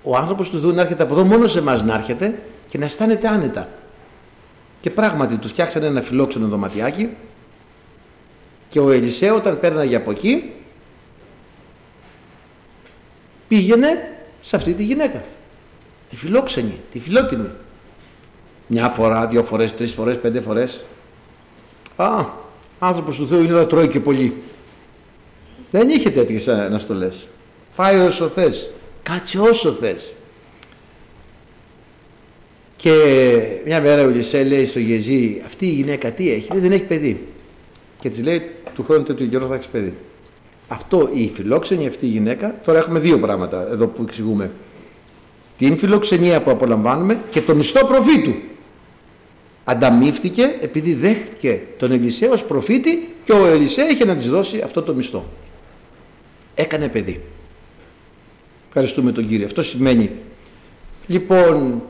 ο 0.02 0.16
άνθρωπος 0.16 0.50
του 0.50 0.60
Θεού 0.60 0.72
να 0.72 0.80
έρχεται 0.80 1.02
από 1.02 1.12
εδώ 1.12 1.24
μόνος 1.24 1.52
σε 1.52 1.58
εμάς 1.58 1.82
να 1.82 1.94
έρχεται 1.94 2.42
και 2.66 2.78
να 2.78 2.84
αισθάνεται 2.84 3.28
άνετα. 3.28 3.68
Και 4.80 4.90
πράγματι 4.90 5.36
τους 5.36 5.50
φτιάξανε 5.50 5.86
ένα 5.86 6.02
φιλόξενο 6.02 6.46
δωματιάκι 6.46 7.16
και 8.68 8.80
ο 8.80 8.90
Ελισέο 8.90 9.36
όταν 9.36 9.60
πέρναγε 9.60 9.96
από 9.96 10.10
εκεί 10.10 10.52
πήγαινε 13.48 14.18
σε 14.42 14.56
αυτή 14.56 14.74
τη 14.74 14.82
γυναίκα. 14.82 15.22
Τη 16.08 16.16
φιλόξενη, 16.16 16.80
τη 16.90 16.98
φιλότιμη. 16.98 17.50
Μια 18.66 18.88
φορά, 18.88 19.26
δύο 19.26 19.42
φορές, 19.42 19.74
τρεις 19.74 19.92
φορές, 19.92 20.18
πέντε 20.18 20.40
φορές. 20.40 20.84
Α, 22.00 22.26
άνθρωπος 22.78 23.16
του 23.16 23.26
Θεού 23.26 23.42
είναι 23.42 23.52
να 23.52 23.66
τρώει 23.66 23.88
και 23.88 24.00
πολύ. 24.00 24.34
Δεν 25.70 25.88
είχε 25.88 26.10
τέτοιες 26.10 26.48
αναστολές. 26.48 27.28
Φάει 27.70 27.98
όσο 27.98 28.28
θες. 28.28 28.70
Κάτσε 29.02 29.38
όσο 29.38 29.72
θες. 29.72 30.12
Και 32.76 32.92
μια 33.64 33.80
μέρα 33.80 34.02
ο 34.04 34.08
Λισέ 34.08 34.44
λέει 34.44 34.64
στο 34.64 34.78
Γεζί, 34.78 35.42
αυτή 35.46 35.66
η 35.66 35.70
γυναίκα 35.70 36.10
τι 36.10 36.30
έχει, 36.30 36.52
λέει, 36.52 36.60
δεν 36.60 36.72
έχει 36.72 36.84
παιδί. 36.84 37.26
Και 37.98 38.08
της 38.08 38.22
λέει, 38.22 38.50
του 38.74 38.82
χρόνου 38.84 39.02
τέτοιου 39.02 39.28
καιρό 39.28 39.46
θα 39.46 39.54
έχεις 39.54 39.66
παιδί. 39.66 39.94
Αυτό 40.68 41.10
η 41.12 41.30
φιλόξενη 41.34 41.86
αυτή 41.86 42.06
η 42.06 42.08
γυναίκα, 42.08 42.60
τώρα 42.64 42.78
έχουμε 42.78 42.98
δύο 42.98 43.18
πράγματα 43.18 43.68
εδώ 43.70 43.86
που 43.86 44.02
εξηγούμε. 44.02 44.50
Την 45.56 45.78
φιλοξενία 45.78 46.42
που 46.42 46.50
απολαμβάνουμε 46.50 47.20
και 47.30 47.40
το 47.40 47.54
μισθό 47.54 47.86
προφήτου. 47.86 48.34
Ανταμείφθηκε 49.70 50.54
επειδή 50.60 50.94
δέχτηκε 50.94 51.60
τον 51.78 51.92
Ελισέ 51.92 52.26
ως 52.26 52.44
προφήτη 52.44 53.14
και 53.24 53.32
ο 53.32 53.46
Ελισέ 53.46 53.82
είχε 53.82 54.04
να 54.04 54.16
της 54.16 54.30
δώσει 54.30 54.60
αυτό 54.64 54.82
το 54.82 54.94
μισθό. 54.94 55.28
Έκανε 56.54 56.88
παιδί. 56.88 57.20
Ευχαριστούμε 58.66 59.12
τον 59.12 59.26
Κύριο. 59.26 59.46
Αυτό 59.46 59.62
σημαίνει. 59.62 60.10
Λοιπόν, 61.06 61.82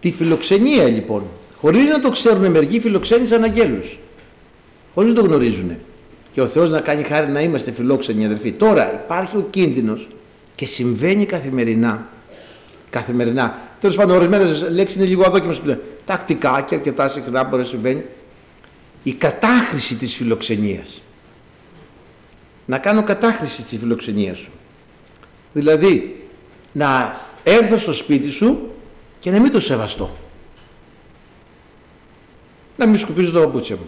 τη 0.00 0.12
φιλοξενία 0.12 0.84
λοιπόν, 0.84 1.22
χωρίς 1.60 1.88
να 1.88 2.00
το 2.00 2.10
ξέρουν 2.10 2.50
μερικοί 2.50 2.80
φιλοξένησαν 2.80 3.42
αγγέλους. 3.42 3.98
Χωρίς 4.94 5.12
να 5.12 5.20
το 5.20 5.26
γνωρίζουν. 5.26 5.76
Και 6.32 6.40
ο 6.40 6.46
Θεός 6.46 6.70
να 6.70 6.80
κάνει 6.80 7.02
χάρη 7.02 7.32
να 7.32 7.40
είμαστε 7.40 7.70
φιλόξενοι 7.70 8.24
αδερφοί. 8.24 8.52
Τώρα 8.52 9.02
υπάρχει 9.04 9.36
ο 9.36 9.46
κίνδυνος 9.50 10.08
και 10.54 10.66
συμβαίνει 10.66 11.26
καθημερινά. 11.26 12.08
Καθημερινά. 12.90 13.58
Τέλος 13.80 13.96
πάντων, 13.96 14.16
ορισμένες 14.16 14.66
λέξεις 14.70 14.96
είναι 14.96 15.06
λίγο 15.06 15.22
αδόκιμες 15.26 15.58
που 15.58 15.66
λένε. 15.66 15.80
Τακτικά 16.04 16.60
και 16.60 16.74
αρκετά 16.74 17.08
συχνά 17.08 17.44
μπορεί 17.44 17.62
να 17.62 17.68
συμβαίνει. 17.68 18.04
Η 19.02 19.12
κατάχρηση 19.12 19.96
της 19.96 20.14
φιλοξενίας. 20.14 21.02
Να 22.66 22.78
κάνω 22.78 23.02
κατάχρηση 23.02 23.62
της 23.62 23.78
φιλοξενίας 23.78 24.38
σου. 24.38 24.50
Δηλαδή, 25.52 26.22
να 26.72 27.20
έρθω 27.42 27.78
στο 27.78 27.92
σπίτι 27.92 28.30
σου 28.30 28.72
και 29.18 29.30
να 29.30 29.40
μην 29.40 29.52
το 29.52 29.60
σεβαστώ. 29.60 30.16
Να 32.76 32.86
μην 32.86 32.98
σκουπίζω 32.98 33.30
το 33.32 33.40
παπούτσια 33.40 33.76
μου. 33.76 33.86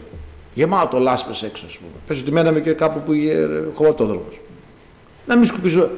Γεμάτο 0.54 0.98
λάσπες 0.98 1.42
έξω, 1.42 1.66
ας 1.66 1.78
πούμε. 1.78 1.90
Πες 2.06 2.20
ότι 2.20 2.32
μέναμε 2.32 2.60
και 2.60 2.72
κάπου 2.72 3.00
που 3.00 3.12
είχε 3.12 3.64
χωματόδρομος. 3.74 4.40
Να 5.26 5.36
μην 5.36 5.46
σκουπίζω 5.46 5.90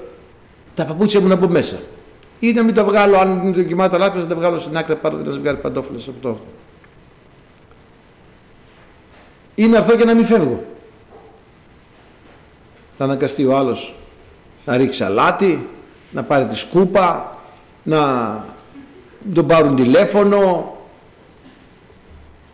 τα 0.74 0.84
παπούτσια 0.84 1.20
μου 1.20 1.28
να 1.28 1.36
μπω 1.36 1.48
μέσα. 1.48 1.78
Ή 2.41 2.53
να 2.53 2.62
μην 2.62 2.74
τα 2.74 2.84
βγάλω, 2.84 3.18
αν 3.18 3.43
είναι 3.43 3.62
γεμάτα 3.62 3.99
λάσπες, 3.99 4.22
να 4.22 4.28
τα 4.28 4.34
βγάλω 4.34 4.59
στην 4.59 4.76
άκρη, 4.76 4.97
πάρω 4.97 5.16
να 5.16 5.32
βγάλει 5.32 5.59
παντόφλες 5.59 6.09
από 6.09 6.20
το 6.20 6.28
αυτό. 6.28 6.47
Ή 9.55 9.66
να 9.66 9.76
έρθω 9.76 9.97
και 9.97 10.05
να 10.05 10.14
μην 10.14 10.24
φεύγω. 10.24 10.64
Θα 12.99 13.05
αναγκαστεί 13.05 13.45
ο 13.47 13.57
άλλος 13.57 13.95
να 14.64 14.76
ρίξει 14.76 15.05
αλάτι, 15.05 15.68
να 16.11 16.22
πάρει 16.22 16.47
τη 16.47 16.57
σκούπα, 16.57 17.36
να 17.82 18.45
τον 19.34 19.47
πάρουν 19.47 19.76
τηλέφωνο 19.76 20.72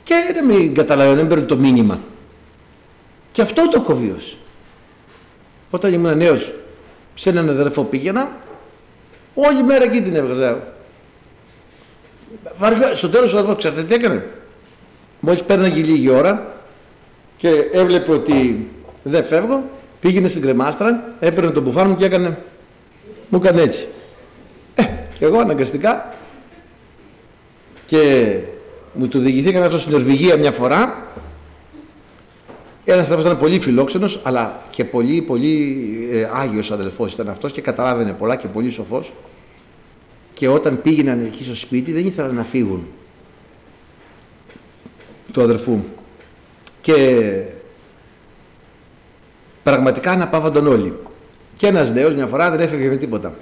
και 0.03 0.15
να 0.35 0.45
μην 0.45 0.75
καταλαβαίνω, 0.75 1.17
δεν 1.17 1.27
παίρνει 1.27 1.45
το 1.45 1.57
μήνυμα. 1.57 2.01
Και 3.33 3.43
αυτό 3.43 3.69
το 3.69 3.81
έχω 3.81 3.95
βιώσει. 3.95 4.37
Όταν 5.71 5.93
ήμουν 5.93 6.17
νέος 6.17 6.53
σε 7.15 7.31
έναν 7.31 7.49
αδερφό 7.49 7.83
πήγαινα, 7.83 8.33
όλη 9.35 9.63
μέρα 9.63 9.85
εκεί 9.85 10.01
την 10.01 10.15
έβγαζα. 10.15 10.73
Βαργά, 12.57 12.95
στο 12.95 13.09
τέλος 13.09 13.33
ο 13.33 13.39
αδερφός 13.39 13.57
ξέρετε 13.59 13.83
τι 13.83 13.95
έκανε; 13.95 14.27
Μόλις 15.21 15.43
πέρναγε 15.43 15.83
λίγη 15.83 16.11
ώρα 16.11 16.55
και 17.37 17.49
έβλεπε 17.73 18.13
ότι 18.13 18.69
δεν 19.03 19.25
φεύγω, 19.25 19.65
πήγαινε 20.01 20.29
στην 20.29 20.43
κρεμάστρα, 20.43 21.15
έπαιρνε 21.21 21.51
τον 21.51 21.63
μπουφάν 21.63 21.89
μου 21.89 21.97
και 21.97 22.05
έκανε 22.05 22.39
μου 23.29 23.41
έκανε 23.43 23.63
έτσι. 23.63 23.89
Ε, 24.75 24.83
και 25.19 25.25
εγώ 25.25 25.39
αναγκαστικά 25.39 26.09
και 27.87 28.35
μου 28.93 29.09
το 29.09 29.19
διηγηθήκαν 29.19 29.63
αυτό 29.63 29.79
στην 29.79 29.93
Νορβηγία 29.93 30.37
μια 30.37 30.53
φορά. 30.53 31.07
Ένας 32.85 33.07
αδελφός 33.07 33.25
ήταν 33.25 33.39
πολύ 33.39 33.61
φιλόξενος, 33.61 34.21
αλλά 34.23 34.63
και 34.71 34.85
πολύ, 34.85 35.23
πολύ 35.23 36.09
ε, 36.13 36.29
άγιος 36.33 36.71
αδελφός 36.71 37.13
ήταν 37.13 37.29
αυτός 37.29 37.53
και 37.53 37.61
καταλάβαινε 37.61 38.13
πολλά 38.13 38.37
και 38.37 38.47
πολύ 38.47 38.71
σοφός. 38.71 39.13
Και 40.33 40.49
όταν 40.49 40.83
πήγαιναν 40.83 41.25
εκεί 41.25 41.43
στο 41.43 41.55
σπίτι 41.55 41.93
δεν 41.93 42.07
ήθελαν 42.07 42.35
να 42.35 42.45
φύγουν 42.45 42.87
του 45.33 45.43
αδελφού 45.43 45.79
Και 46.81 47.43
πραγματικά 49.63 50.11
αναπαύονταν 50.11 50.67
όλοι. 50.67 50.97
Και 51.57 51.67
ένας 51.67 51.93
νέος 51.93 52.15
μια 52.15 52.27
φορά 52.27 52.51
δεν 52.51 52.61
έφευγε 52.61 52.89
με 52.89 52.97
τίποτα. 52.97 53.35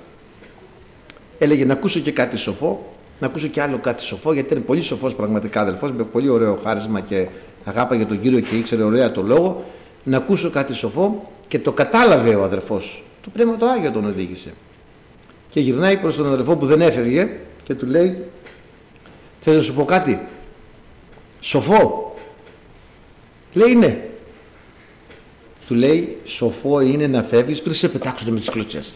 Έλεγε 1.38 1.64
να 1.64 1.72
ακούσω 1.72 2.00
και 2.00 2.12
κάτι 2.12 2.36
σοφό, 2.36 2.96
να 3.20 3.26
ακούσω 3.26 3.48
και 3.48 3.62
άλλο 3.62 3.78
κάτι 3.78 4.02
σοφό, 4.02 4.32
γιατί 4.32 4.52
ήταν 4.52 4.64
πολύ 4.64 4.80
σοφός 4.80 5.14
πραγματικά 5.14 5.60
αδελφός, 5.60 5.92
με 5.92 6.02
πολύ 6.04 6.28
ωραίο 6.28 6.58
χάρισμα 6.64 7.00
και 7.00 7.28
αγάπα 7.64 7.94
για 7.94 8.06
τον 8.06 8.20
Κύριο 8.20 8.40
και 8.40 8.56
ήξερε 8.56 8.82
ωραία 8.82 9.12
το 9.12 9.22
λόγο. 9.22 9.64
Να 10.04 10.16
ακούσω 10.16 10.50
κάτι 10.50 10.74
σοφό 10.74 11.30
και 11.48 11.58
το 11.58 11.72
κατάλαβε 11.72 12.34
ο 12.34 12.44
αδερφός. 12.44 13.04
Το 13.22 13.30
Πνεύμα 13.30 13.56
το 13.56 13.66
Άγιο 13.66 13.90
τον 13.90 14.04
οδήγησε. 14.04 14.52
Και 15.50 15.60
γυρνάει 15.60 15.98
προς 15.98 16.16
τον 16.16 16.26
αδερφό 16.26 16.56
που 16.56 16.66
δεν 16.66 16.80
έφευγε 16.80 17.30
και 17.62 17.74
του 17.74 17.86
λέει 17.86 18.24
θες 19.40 19.56
να 19.56 19.62
σου 19.62 19.74
πω 19.74 19.84
κάτι; 19.84 20.20
Σοφό; 21.40 22.14
Λέει 23.52 23.74
ναι 23.74 24.02
του 25.72 25.78
λέει 25.78 26.18
σοφό 26.24 26.80
είναι 26.80 27.06
να 27.06 27.22
φεύγεις 27.22 27.62
πριν 27.62 27.74
σε 27.74 27.88
πετάξουν 27.88 28.32
με 28.32 28.38
τις 28.38 28.50
κλωτσές 28.50 28.94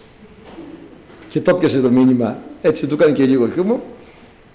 και 1.28 1.40
το 1.40 1.54
πιασε 1.54 1.80
το 1.80 1.90
μήνυμα 1.90 2.38
έτσι 2.62 2.86
του 2.86 2.94
έκανε 2.94 3.12
και 3.12 3.26
λίγο 3.26 3.48
χιούμο 3.48 3.82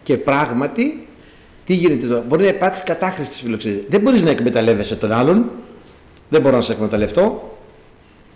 και 0.04 0.18
πράγματι 0.18 1.08
τι 1.66 1.74
γίνεται 1.74 2.08
τώρα; 2.08 2.22
Μπορεί 2.28 2.44
να 2.44 2.50
υπάρξει 2.50 2.84
κατάχρηση 2.84 3.30
της 3.30 3.42
φιλοξενίας. 3.42 3.82
Δεν 3.90 4.02
μπορείς 4.02 4.24
να 4.24 4.30
εκμεταλλεύεσαι 4.30 4.96
τον 4.96 5.12
άλλον. 5.12 5.50
Δεν 6.30 6.42
μπορώ 6.42 6.56
να 6.56 6.62
σε 6.62 6.72
εκμεταλλευτώ 6.74 7.58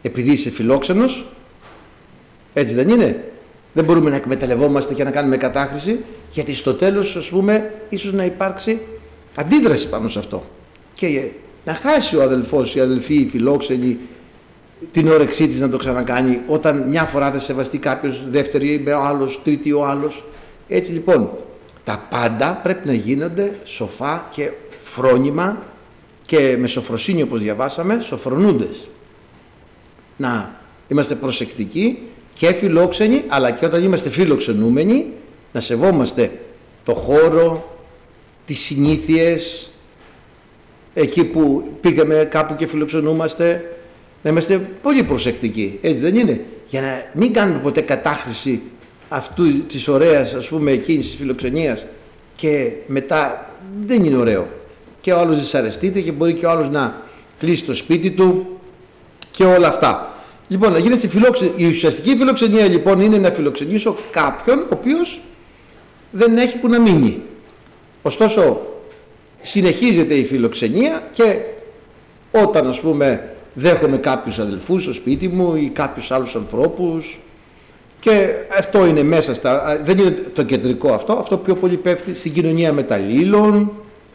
επειδή 0.02 0.32
είσαι 0.32 0.50
φιλόξενος. 0.50 1.26
Έτσι 2.54 2.74
δεν 2.74 2.90
είναι; 2.90 3.24
Δεν 3.74 3.86
μπορούμε 3.86 4.10
να 4.10 4.16
εκμεταλλευόμαστε 4.16 4.94
και 4.94 5.04
να 5.04 5.12
κάνουμε 5.12 5.38
κατάχρηση 5.38 6.00
γιατί 6.32 6.54
στο 6.56 6.74
τέλος 6.74 7.16
ας 7.16 7.30
πούμε 7.30 7.74
ίσως 7.90 8.14
να 8.14 8.26
υπάρξει 8.26 8.80
αντίδραση 9.36 9.90
πάνω 9.90 10.08
σε 10.10 10.20
αυτό. 10.20 10.44
Και 10.94 11.30
να 11.66 11.74
χάσει 11.74 12.18
ο 12.18 12.22
αδελφός, 12.22 12.76
η 12.76 12.80
αδελφή, 12.80 13.16
η 13.16 13.26
φιλόξενη 13.26 13.98
την 14.92 15.08
όρεξή 15.08 15.48
της 15.48 15.60
να 15.60 15.70
το 15.70 15.78
ξανακάνει 15.78 16.42
όταν 16.48 16.90
μια 16.90 17.04
φορά 17.04 17.32
δεν 17.32 17.40
σεβαστεί 17.40 17.78
κάποιος 17.78 18.24
δεύτερη 18.30 18.82
με 18.86 18.94
ο 18.94 19.00
άλλος, 19.02 19.40
τρίτη 19.44 19.72
ο 19.72 19.86
άλλος. 19.86 20.26
Έτσι 20.68 20.92
λοιπόν 20.92 21.30
τα 21.86 22.06
πάντα 22.10 22.60
πρέπει 22.64 22.88
να 22.88 22.94
γίνονται 22.94 23.60
σοφά 23.64 24.28
και 24.32 24.52
φρόνημα 24.84 25.64
και 26.22 26.58
με 26.60 26.68
σοφροσύνη 26.68 27.22
όπως 27.22 27.42
διαβάσαμε 27.42 28.00
σοφρονούντες. 28.04 28.88
Να 30.18 30.60
είμαστε 30.88 31.16
προσεκτικοί 31.16 32.00
και 32.36 32.54
φιλόξενοι 32.54 33.24
αλλά 33.28 33.52
και 33.52 33.66
όταν 33.66 33.84
είμαστε 33.84 34.10
φιλοξενούμενοι 34.10 35.06
να 35.54 35.60
σεβόμαστε 35.60 36.40
το 36.84 36.94
χώρο, 36.94 37.78
τις 38.46 38.60
συνήθειες, 38.60 39.72
εκεί 40.94 41.24
που 41.26 41.72
πήγαμε 41.82 42.28
κάπου 42.32 42.56
και 42.56 42.68
φιλοξενούμαστε 42.68 43.76
να 44.24 44.30
είμαστε 44.30 44.70
πολύ 44.82 45.04
προσεκτικοί. 45.04 45.80
Έτσι 45.82 46.00
δεν 46.00 46.16
είναι. 46.16 46.46
Για 46.68 46.82
να 46.82 46.88
μην 47.14 47.34
κάνουμε 47.34 47.60
ποτέ 47.60 47.82
κατάχρηση 47.82 48.62
αυτού 49.10 49.66
της 49.66 49.88
ωραίας 49.88 50.34
ας 50.34 50.48
πούμε 50.48 50.72
εκείνης 50.72 51.06
της 51.06 51.16
φιλοξενίας 51.16 51.86
και 52.36 52.72
μετά 52.88 53.50
δεν 53.86 54.04
είναι 54.04 54.18
ωραίο. 54.18 54.48
Και 55.02 55.14
ο 55.14 55.20
άλλος 55.20 55.40
δυσαρεστείται 55.40 56.02
και 56.02 56.12
μπορεί 56.12 56.34
και 56.34 56.46
ο 56.46 56.50
άλλος 56.50 56.70
να 56.70 57.02
κλείσει 57.40 57.64
το 57.64 57.74
σπίτι 57.74 58.12
του 58.12 58.60
και 59.32 59.44
όλα 59.44 59.68
αυτά. 59.68 60.14
Λοιπόν 60.48 60.72
να 60.72 60.78
γίνεται 60.78 61.08
φιλοξενία 61.08 61.54
η 61.56 61.66
ουσιαστική 61.66 62.16
φιλοξενία 62.18 62.68
λοιπόν 62.68 63.00
είναι 63.00 63.18
να 63.18 63.32
φιλοξενήσω 63.32 63.98
κάποιον 64.12 64.60
ο 64.60 64.68
οποίος 64.70 65.22
δεν 66.12 66.38
έχει 66.38 66.58
που 66.58 66.68
να 66.68 66.80
μείνει. 66.80 67.22
Ωστόσο 68.02 68.62
συνεχίζεται 69.42 70.14
η 70.14 70.26
φιλοξενία 70.26 71.10
και 71.12 71.38
όταν 72.32 72.68
ας 72.68 72.80
πούμε 72.80 73.36
δέχομαι 73.54 73.98
κάποιους 73.98 74.40
αδελφούς 74.40 74.84
στο 74.84 74.94
σπίτι 74.94 75.28
μου 75.28 75.56
ή 75.56 75.70
κάποιους 75.70 76.12
άλλους 76.12 76.36
ανθρώπους 76.36 77.20
και 78.00 78.30
αυτό 78.58 78.86
είναι 78.86 79.04
μέσα 79.04 79.34
στα, 79.34 79.82
δεν 79.84 79.98
είναι 79.98 80.12
το 80.34 80.44
κεντρικό 80.44 80.94
αυτό, 80.94 81.14
αυτό 81.14 81.38
πιο 81.38 81.56
πολύ 81.56 81.78
πέφτει 81.78 82.14
στην 82.16 82.34
κοινωνία 82.34 82.74
μεταλλήλων, 82.74 83.72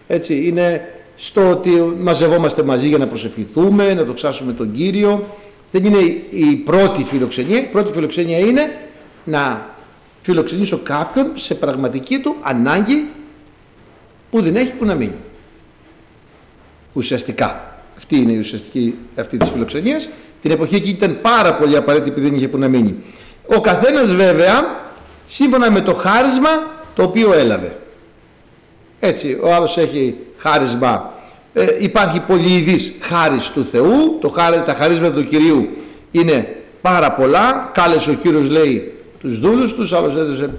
έτσι, 0.07 0.47
είναι 0.47 0.83
στο 1.17 1.51
ότι 1.51 1.71
μαζευόμαστε 2.01 2.63
μαζί 2.63 2.89
για 2.89 2.99
να 2.99 3.07
προσευχηθούμε, 3.07 3.95
να 3.95 4.03
δοξάσουμε 4.03 4.53
τον 4.53 4.73
Κύριο. 4.73 5.37
Δεν 5.73 5.85
είναι 5.85 5.99
η 6.31 6.57
πρώτη 6.65 7.05
φιλοξενία, 7.05 7.59
η 7.59 7.67
πρώτη 7.67 7.93
φιλοξενία 7.93 8.39
είναι 8.39 8.77
να 9.25 9.71
φιλοξενήσω 10.23 10.79
κάποιον 10.79 11.33
σε 11.35 11.55
πραγματική 11.55 12.19
του 12.19 12.37
ανάγκη 12.41 13.07
που 14.31 14.43
δεν 14.43 14.57
έχει 14.57 14.75
που 14.75 14.85
να 14.85 14.95
μείνει. 14.95 15.15
Ουσιαστικά. 16.93 17.75
Αυτή 17.97 18.17
είναι 18.17 18.33
η 18.33 18.39
ουσιαστική 18.39 18.95
αυτή 19.17 19.37
της 19.37 19.49
φιλοξενίας. 19.49 20.11
Την 20.41 20.51
εποχή 20.51 20.75
εκεί 20.75 20.91
ήταν 20.91 21.19
πάρα 21.23 21.55
πολύ 21.55 21.77
απαραίτητη 21.77 22.11
επειδή 22.11 22.27
δεν 22.27 22.37
είχε 22.37 22.49
που 22.49 22.59
να 22.59 22.69
μείνει. 22.69 22.97
Ο 23.57 23.61
καθένας 23.61 24.15
βέβαια 24.15 24.79
σύμφωνα 25.27 25.71
με 25.71 25.81
το 25.81 25.95
χάρισμα 25.95 26.49
το 26.95 27.03
οποίο 27.03 27.33
έλαβε. 27.33 27.77
Έτσι, 29.01 29.39
ο 29.43 29.55
άλλος 29.55 29.77
έχει 29.77 30.17
χάρισμα, 30.37 31.13
ε, 31.53 31.67
υπάρχει 31.79 32.21
πολυειδής 32.21 32.95
χάρις 33.01 33.49
του 33.49 33.65
Θεού, 33.65 34.19
το 34.21 34.29
χάρι, 34.29 34.63
τα 34.67 34.75
χαρίσματα 34.75 35.15
του 35.15 35.25
Κυρίου 35.25 35.69
είναι 36.11 36.57
πάρα 36.81 37.13
πολλά, 37.13 37.71
κάλεσε 37.75 38.11
ο 38.11 38.15
Κύριος 38.15 38.49
λέει 38.49 38.95
τους 39.21 39.39
δούλους 39.39 39.75
τους, 39.75 39.93
άλλος 39.93 40.17
έδωσε 40.17 40.51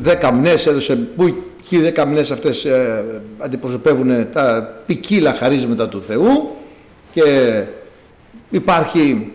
δέκα 0.00 0.32
μνές, 0.32 0.66
έδωσε 0.66 0.96
που 0.96 1.42
και 1.68 1.76
οι 1.76 1.80
δέκα 1.80 2.06
μνές 2.06 2.30
αυτές 2.30 2.64
ε, 2.64 3.04
αντιπροσωπεύουν 3.38 4.32
τα 4.32 4.74
ποικίλα 4.86 5.34
χαρίσματα 5.34 5.88
του 5.88 6.02
Θεού. 6.02 6.56
Και 7.12 7.62
υπάρχει 8.50 9.32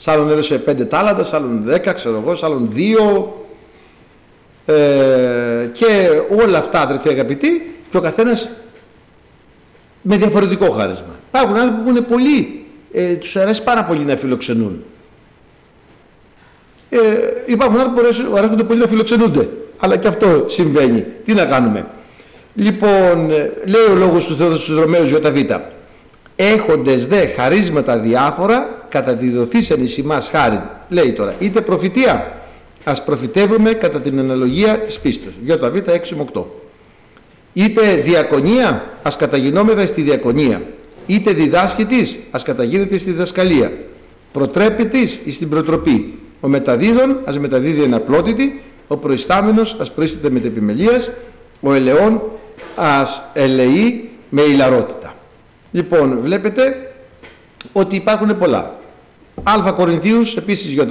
σ' 0.00 0.08
άλλον 0.08 0.30
έδωσε 0.30 0.58
πέντε 0.58 0.84
τάλαντα, 0.84 1.22
σ' 1.22 1.34
άλλον 1.34 1.62
δέκα, 1.64 1.92
ξέρω 1.92 2.22
εγώ, 2.24 2.34
σ' 2.34 2.42
άλλον 2.42 2.68
δύο 2.70 3.34
ε, 4.66 5.70
και 5.72 6.08
όλα 6.44 6.58
αυτά 6.58 6.80
αδερφοί 6.80 7.08
αγαπητοί 7.08 7.74
και 7.90 7.96
ο 7.96 8.00
καθένας 8.00 8.50
με 10.02 10.16
διαφορετικό 10.16 10.70
χάρισμα. 10.70 11.14
Υπάρχουν 11.28 11.56
άνθρωποι 11.56 11.82
που 11.82 11.88
είναι 11.88 12.00
πολύ, 12.00 12.66
ε, 12.92 13.14
τους 13.14 13.36
αρέσει 13.36 13.62
πάρα 13.62 13.84
πολύ 13.84 14.04
να 14.04 14.16
φιλοξενούν. 14.16 14.84
Ε, 16.90 16.98
υπάρχουν 17.46 17.78
άνθρωποι 17.78 18.00
που 18.24 18.36
αρέσκονται 18.36 18.64
πολύ 18.64 18.80
να 18.80 18.86
φιλοξενούνται. 18.86 19.48
Αλλά 19.78 19.96
και 19.96 20.08
αυτό 20.08 20.44
συμβαίνει. 20.48 21.06
Τι 21.24 21.34
να 21.34 21.44
κάνουμε. 21.44 21.86
Λοιπόν, 22.54 23.30
ε, 23.30 23.52
λέει 23.64 23.84
ο 23.90 23.94
λόγος 23.94 24.24
του 24.24 24.36
Θεού 24.36 24.56
στους 24.56 24.78
Ρωμαίους 24.78 25.10
ΙΒ. 25.10 25.26
Έχοντες 26.42 27.06
δε 27.06 27.26
χαρίσματα 27.26 27.98
διάφορα 27.98 28.86
κατά 28.88 29.16
τη 29.16 29.30
δοθήσαν 29.30 29.82
εις 29.82 29.96
ημάς 29.96 30.28
χάρη. 30.28 30.62
Λέει 30.88 31.12
τώρα, 31.12 31.34
είτε 31.38 31.60
προφητεία, 31.60 32.32
ας 32.84 33.04
προφητεύουμε 33.04 33.72
κατά 33.72 34.00
την 34.00 34.18
αναλογία 34.18 34.78
της 34.78 34.98
πίστος. 34.98 35.32
ΙΒ 35.44 35.64
6 35.86 36.16
με 36.16 36.22
8. 36.32 36.44
Είτε 37.52 37.94
διακονία, 37.94 38.84
ας 39.02 39.16
καταγινόμεθα 39.16 39.86
στη 39.86 40.02
διακονία. 40.02 40.62
Είτε 41.06 41.32
διδάσκητης, 41.32 42.18
ας 42.30 42.42
καταγίνεται 42.42 42.96
στη 42.96 43.10
διδασκαλία. 43.10 43.72
Προτρέπητης 44.32 45.20
εις 45.24 45.38
την 45.38 45.48
προτροπή. 45.48 46.18
Ο 46.40 46.48
μεταδίδων, 46.48 47.20
ας 47.24 47.38
μεταδίδει 47.38 47.82
εναπλότητη. 47.82 48.62
Ο 48.88 48.96
προϊστάμενος, 48.96 49.76
ας 49.80 49.90
προίσταται 49.90 50.30
με 50.30 50.40
επιμελίας. 50.44 51.10
Ο 51.60 51.72
ελαιών, 51.72 52.22
ας 52.76 53.22
ελεεί 53.32 54.10
με 54.28 54.42
ηλαρότητα. 54.42 54.99
Λοιπόν, 55.70 56.20
βλέπετε 56.20 56.92
ότι 57.72 57.96
υπάρχουν 57.96 58.38
πολλά. 58.38 58.78
Α 59.42 59.72
Κορινθίους, 59.72 60.36
επίσης 60.36 60.72
ΙΒ 60.72 60.82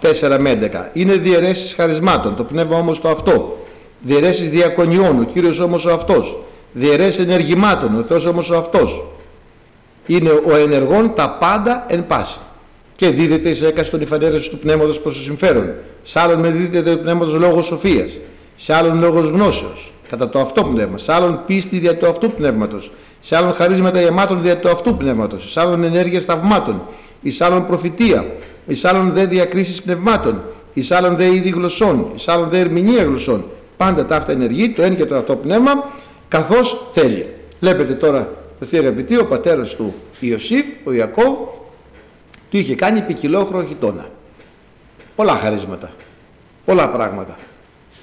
4 0.00 0.38
με 0.38 0.50
11. 0.50 0.90
Είναι 0.92 1.14
διαιρέσεις 1.14 1.74
χαρισμάτων. 1.74 2.36
Το 2.36 2.44
πνεύμα 2.44 2.76
όμως 2.76 3.00
το 3.00 3.08
αυτό 3.08 3.56
διαιρέσεις 4.00 4.50
διακονιών, 4.50 5.20
ο 5.20 5.24
Κύριος 5.24 5.60
όμως 5.60 5.84
ο 5.84 5.92
αυτός, 5.92 6.38
διαιρέσεις 6.72 7.18
ενεργημάτων, 7.18 7.98
ο 7.98 8.02
Θεός 8.02 8.26
όμως 8.26 8.50
ο 8.50 8.56
αυτός. 8.56 9.04
Είναι 10.06 10.30
ο 10.30 10.56
ενεργών 10.56 11.14
τα 11.14 11.36
πάντα 11.40 11.84
εν 11.88 12.06
πάση. 12.06 12.38
Και 12.96 13.08
δίδεται 13.08 13.48
εις 13.48 13.62
έκαστον 13.62 14.00
η 14.00 14.04
φανέρωση 14.04 14.50
του 14.50 14.58
πνεύματος 14.58 15.00
προς 15.00 15.14
το 15.14 15.22
συμφέρον. 15.22 15.72
Σε 16.02 16.20
άλλον 16.20 16.40
με 16.40 16.48
δίδεται 16.48 16.90
το 16.90 17.02
πνεύματος 17.02 17.34
λόγος 17.34 17.66
σοφίας. 17.66 18.18
Σε 18.54 18.74
άλλον 18.74 19.00
λόγος 19.00 19.28
γνώσεως, 19.28 19.92
κατά 20.08 20.28
το 20.28 20.40
αυτό 20.40 20.62
πνεύμα. 20.62 20.98
Σε 20.98 21.12
άλλον 21.12 21.40
πίστη 21.46 21.78
δια 21.78 21.96
του 21.96 22.08
αυτού 22.08 22.30
πνεύματος. 22.30 22.92
Σε 23.20 23.36
άλλον 23.36 23.52
χαρίσματα 23.52 24.00
γεμάτων 24.00 24.42
δια 24.42 24.58
του 24.58 24.68
αυτού 24.68 24.96
πνεύματος. 24.96 25.52
Σε 25.52 25.60
άλλον 25.60 25.84
ενέργεια 25.84 26.20
θαυμάτων. 26.20 26.82
Εις 27.22 27.40
άλλον 27.40 27.66
προφητεία. 27.66 28.26
Εις 28.66 28.84
άλλον 28.84 29.12
δε 29.12 29.26
διακρίσεις 29.26 29.82
πνευμάτων. 29.82 30.42
Εις 30.74 30.90
άλλον 30.90 31.16
δε 31.16 31.34
είδη 31.34 31.48
γλωσσών. 31.48 32.10
Εις 32.14 32.28
άλλον 32.28 32.48
δε 32.48 32.58
ερμηνεία 32.58 33.02
γλωσσών 33.02 33.44
πάντα 33.76 34.06
τα 34.06 34.16
αυτά 34.16 34.32
ενεργεί 34.32 34.70
το 34.70 34.82
ένα 34.82 34.94
και 34.94 35.04
το 35.04 35.16
αυτό 35.16 35.36
πνεύμα 35.36 35.90
καθώς 36.28 36.86
θέλει 36.92 37.34
βλέπετε 37.60 37.94
τώρα 37.94 38.32
θεοί 38.66 38.78
αγαπητοί 38.80 39.18
ο 39.18 39.26
πατέρας 39.26 39.74
του 39.74 39.94
Ιωσήφ 40.20 40.66
ο 40.84 40.92
Ιακώβ 40.92 41.34
του 42.50 42.56
είχε 42.56 42.74
κάνει 42.74 43.00
ποικιλόχρο 43.00 43.64
χιτώνα 43.64 44.06
πολλά 45.16 45.36
χαρίσματα 45.36 45.90
πολλά 46.64 46.88
πράγματα 46.88 47.36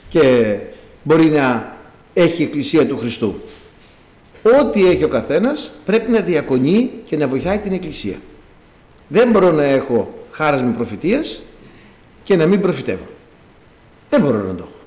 και 0.09 0.57
μπορεί 1.03 1.25
να 1.25 1.72
έχει 2.13 2.41
η 2.41 2.45
Εκκλησία 2.45 2.87
του 2.87 2.97
Χριστού 2.97 3.35
ό,τι 4.61 4.87
έχει 4.87 5.03
ο 5.03 5.07
καθένας 5.07 5.71
πρέπει 5.85 6.11
να 6.11 6.19
διακονεί 6.19 6.91
και 7.05 7.17
να 7.17 7.27
βοηθάει 7.27 7.59
την 7.59 7.71
Εκκλησία 7.71 8.15
δεν 9.07 9.31
μπορώ 9.31 9.51
να 9.51 9.63
έχω 9.63 10.13
χάρασμα 10.31 10.71
προφητείας 10.71 11.41
και 12.23 12.35
να 12.35 12.45
μην 12.45 12.61
προφητεύω 12.61 13.07
δεν 14.09 14.21
μπορώ 14.21 14.37
να 14.37 14.55
το 14.55 14.63
έχω 14.63 14.81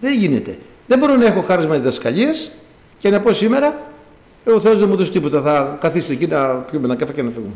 δεν 0.00 0.18
γίνεται. 0.18 0.58
Δεν 0.86 0.98
μπορώ 0.98 1.16
να 1.16 1.26
έχω 1.26 1.40
χάρισμα 1.42 1.74
διδασκαλίας 1.74 2.50
και 2.98 3.10
να 3.10 3.20
πω 3.20 3.32
σήμερα 3.32 3.92
ο 4.44 4.60
Θεός 4.60 4.78
δεν 4.78 4.88
μου 4.88 4.96
δώσει 4.96 5.10
τίποτα. 5.10 5.42
Θα 5.42 5.78
καθίσω 5.80 6.12
εκεί 6.12 6.26
να 6.26 6.54
πιούμε 6.54 6.84
ένα 6.84 6.96
καφέ 6.96 7.12
και 7.12 7.22
να 7.22 7.30
φύγουμε. 7.30 7.54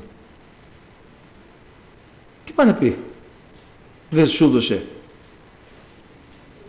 Τι 2.45 2.53
πάει 2.53 2.66
να 2.66 2.74
πει; 2.74 2.97
Δεν 4.11 4.28
σου 4.28 4.51
δώσε. 4.51 4.87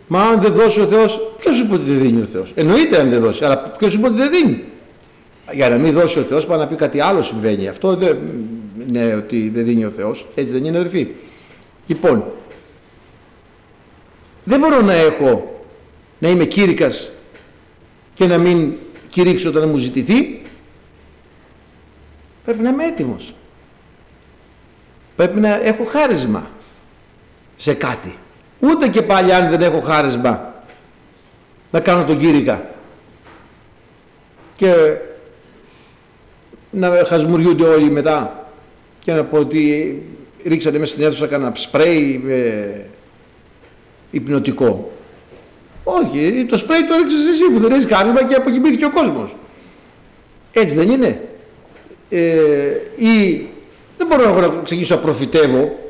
Μα 0.08 0.22
αν 0.22 0.40
δεν 0.40 0.52
δώσει 0.52 0.80
ο 0.80 0.86
Θεός, 0.86 1.32
ποιος 1.38 1.56
σου 1.56 1.66
πει 1.66 1.74
ότι 1.74 1.82
δεν 1.82 1.98
δίνει 1.98 2.20
ο 2.20 2.24
Θεός; 2.24 2.52
Εννοείται 2.54 3.00
αν 3.00 3.10
δεν 3.10 3.20
δώσει, 3.20 3.44
αλλά 3.44 3.58
ποιος 3.60 3.92
σου 3.92 4.00
πει 4.00 4.06
ότι 4.06 4.16
δεν 4.16 4.30
δίνει; 4.30 4.64
Για 5.52 5.68
να 5.68 5.78
μην 5.78 5.92
δώσει 5.92 6.18
ο 6.18 6.22
Θεός, 6.22 6.46
πάει 6.46 6.58
να 6.58 6.66
πει 6.66 6.74
κάτι 6.74 7.00
άλλο 7.00 7.22
συμβαίνει. 7.22 7.68
Αυτό 7.68 7.96
δεν 7.96 8.18
είναι 8.88 9.14
ότι 9.14 9.50
δεν 9.54 9.64
δίνει 9.64 9.84
ο 9.84 9.90
Θεός. 9.90 10.26
Έτσι 10.34 10.52
δεν 10.52 10.64
είναι 10.64 10.78
αδερφοί. 10.78 11.08
Λοιπόν, 11.86 12.24
δεν 14.44 14.60
μπορώ 14.60 14.80
να 14.80 14.92
έχω 14.92 15.60
να 16.18 16.28
είμαι 16.28 16.44
κήρυκας 16.44 17.10
και 18.14 18.26
να 18.26 18.38
μην 18.38 18.72
κηρύξω 19.10 19.48
όταν 19.48 19.68
μου 19.68 19.76
ζητηθεί 19.76 20.42
πρέπει 22.44 22.62
να 22.62 22.68
είμαι 22.68 22.84
έτοιμος 22.84 23.34
πρέπει 25.16 25.40
να 25.40 25.54
έχω 25.62 25.84
χάρισμα 25.84 26.50
σε 27.56 27.74
κάτι 27.74 28.14
ούτε 28.60 28.88
και 28.88 29.02
πάλι 29.02 29.34
αν 29.34 29.50
δεν 29.50 29.62
έχω 29.62 29.80
χάρισμα 29.80 30.54
να 31.70 31.80
κάνω 31.80 32.04
τον 32.04 32.16
κήρυκα 32.18 32.70
και 34.56 34.72
να 36.70 37.04
χασμουριούνται 37.06 37.64
όλοι 37.64 37.90
μετά 37.90 38.48
και 38.98 39.12
να 39.12 39.24
πω 39.24 39.38
ότι 39.38 40.02
ρίξατε 40.44 40.78
μέσα 40.78 40.92
στην 40.92 41.04
αίθουσα 41.04 41.26
κανένα 41.26 41.52
σπρέι 41.54 42.24
ε, 42.28 42.80
υπνοτικό 44.10 44.90
όχι, 45.88 46.46
το 46.48 46.56
σπρέι 46.56 46.84
το 46.84 46.94
έριξες 46.94 47.26
εσύ 47.26 47.44
που 47.44 47.58
δεν 47.58 47.72
έχεις 47.72 47.86
κάρμα 47.86 48.24
και 48.24 48.34
αποκοιμήθηκε 48.34 48.84
ο 48.84 48.90
κόσμος. 48.90 49.36
Έτσι 50.52 50.74
δεν 50.74 50.90
είναι. 50.90 51.28
Ε, 52.08 52.20
ή 52.96 53.46
δεν 53.96 54.06
μπορώ 54.06 54.40
να 54.40 54.62
ξεκινήσω 54.62 54.94
να 54.94 55.00
προφητεύω. 55.00 55.85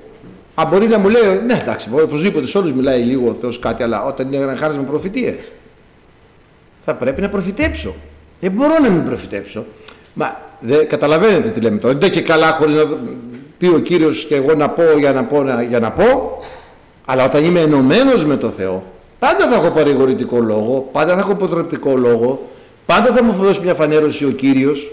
Αν 0.59 0.69
μπορεί 0.69 0.87
να 0.87 0.99
μου 0.99 1.09
λέει, 1.09 1.23
ναι 1.47 1.59
εντάξει, 1.61 1.89
οπωσδήποτε 1.93 2.47
σε 2.47 2.59
όλους 2.59 2.73
μιλάει 2.73 3.03
λίγο 3.03 3.29
ο 3.29 3.35
Θεός 3.35 3.59
κάτι, 3.59 3.83
αλλά 3.83 4.05
όταν 4.05 4.33
είναι 4.33 4.37
ένα 4.37 4.57
χάρισμα 4.57 4.83
προφητείες, 4.83 5.53
θα 6.85 6.95
πρέπει 6.95 7.21
να 7.21 7.29
προφητέψω. 7.29 7.95
Δεν 8.41 8.51
μπορώ 8.51 8.79
να 8.83 8.91
μην 8.91 9.05
προφητέψω. 9.05 9.65
Μα 10.15 10.41
δεν 10.61 10.89
καταλαβαίνετε 10.89 11.49
τι 11.49 11.61
λέμε 11.61 11.79
τώρα. 11.79 11.99
Δεν 11.99 12.11
έχει 12.11 12.23
καλά 12.23 12.53
χωρίς 12.53 12.75
να 12.75 12.85
πει 13.59 13.67
ο 13.67 13.79
Κύριος 13.79 14.25
και 14.25 14.35
εγώ 14.35 14.55
να 14.55 14.69
πω 14.69 14.83
για 14.99 15.13
να 15.13 15.25
πω, 15.25 15.43
για 15.69 15.81
να 15.81 15.91
πω. 15.91 16.39
Αλλά 17.05 17.25
όταν 17.25 17.45
είμαι 17.45 17.61
ενωμένος 17.61 18.25
με 18.25 18.37
το 18.37 18.51
Θεό, 18.51 18.85
Πάντα 19.19 19.49
θα 19.49 19.55
έχω 19.55 19.71
παρηγορητικό 19.71 20.41
λόγο, 20.41 20.89
πάντα 20.93 21.15
θα 21.15 21.19
έχω 21.19 21.33
αποτρεπτικό 21.33 21.97
λόγο, 21.97 22.49
πάντα 22.87 23.15
θα 23.15 23.23
μου 23.23 23.33
δώσει 23.33 23.61
μια 23.61 23.75
φανέρωση 23.75 24.25
ο 24.25 24.31
Κύριος, 24.31 24.93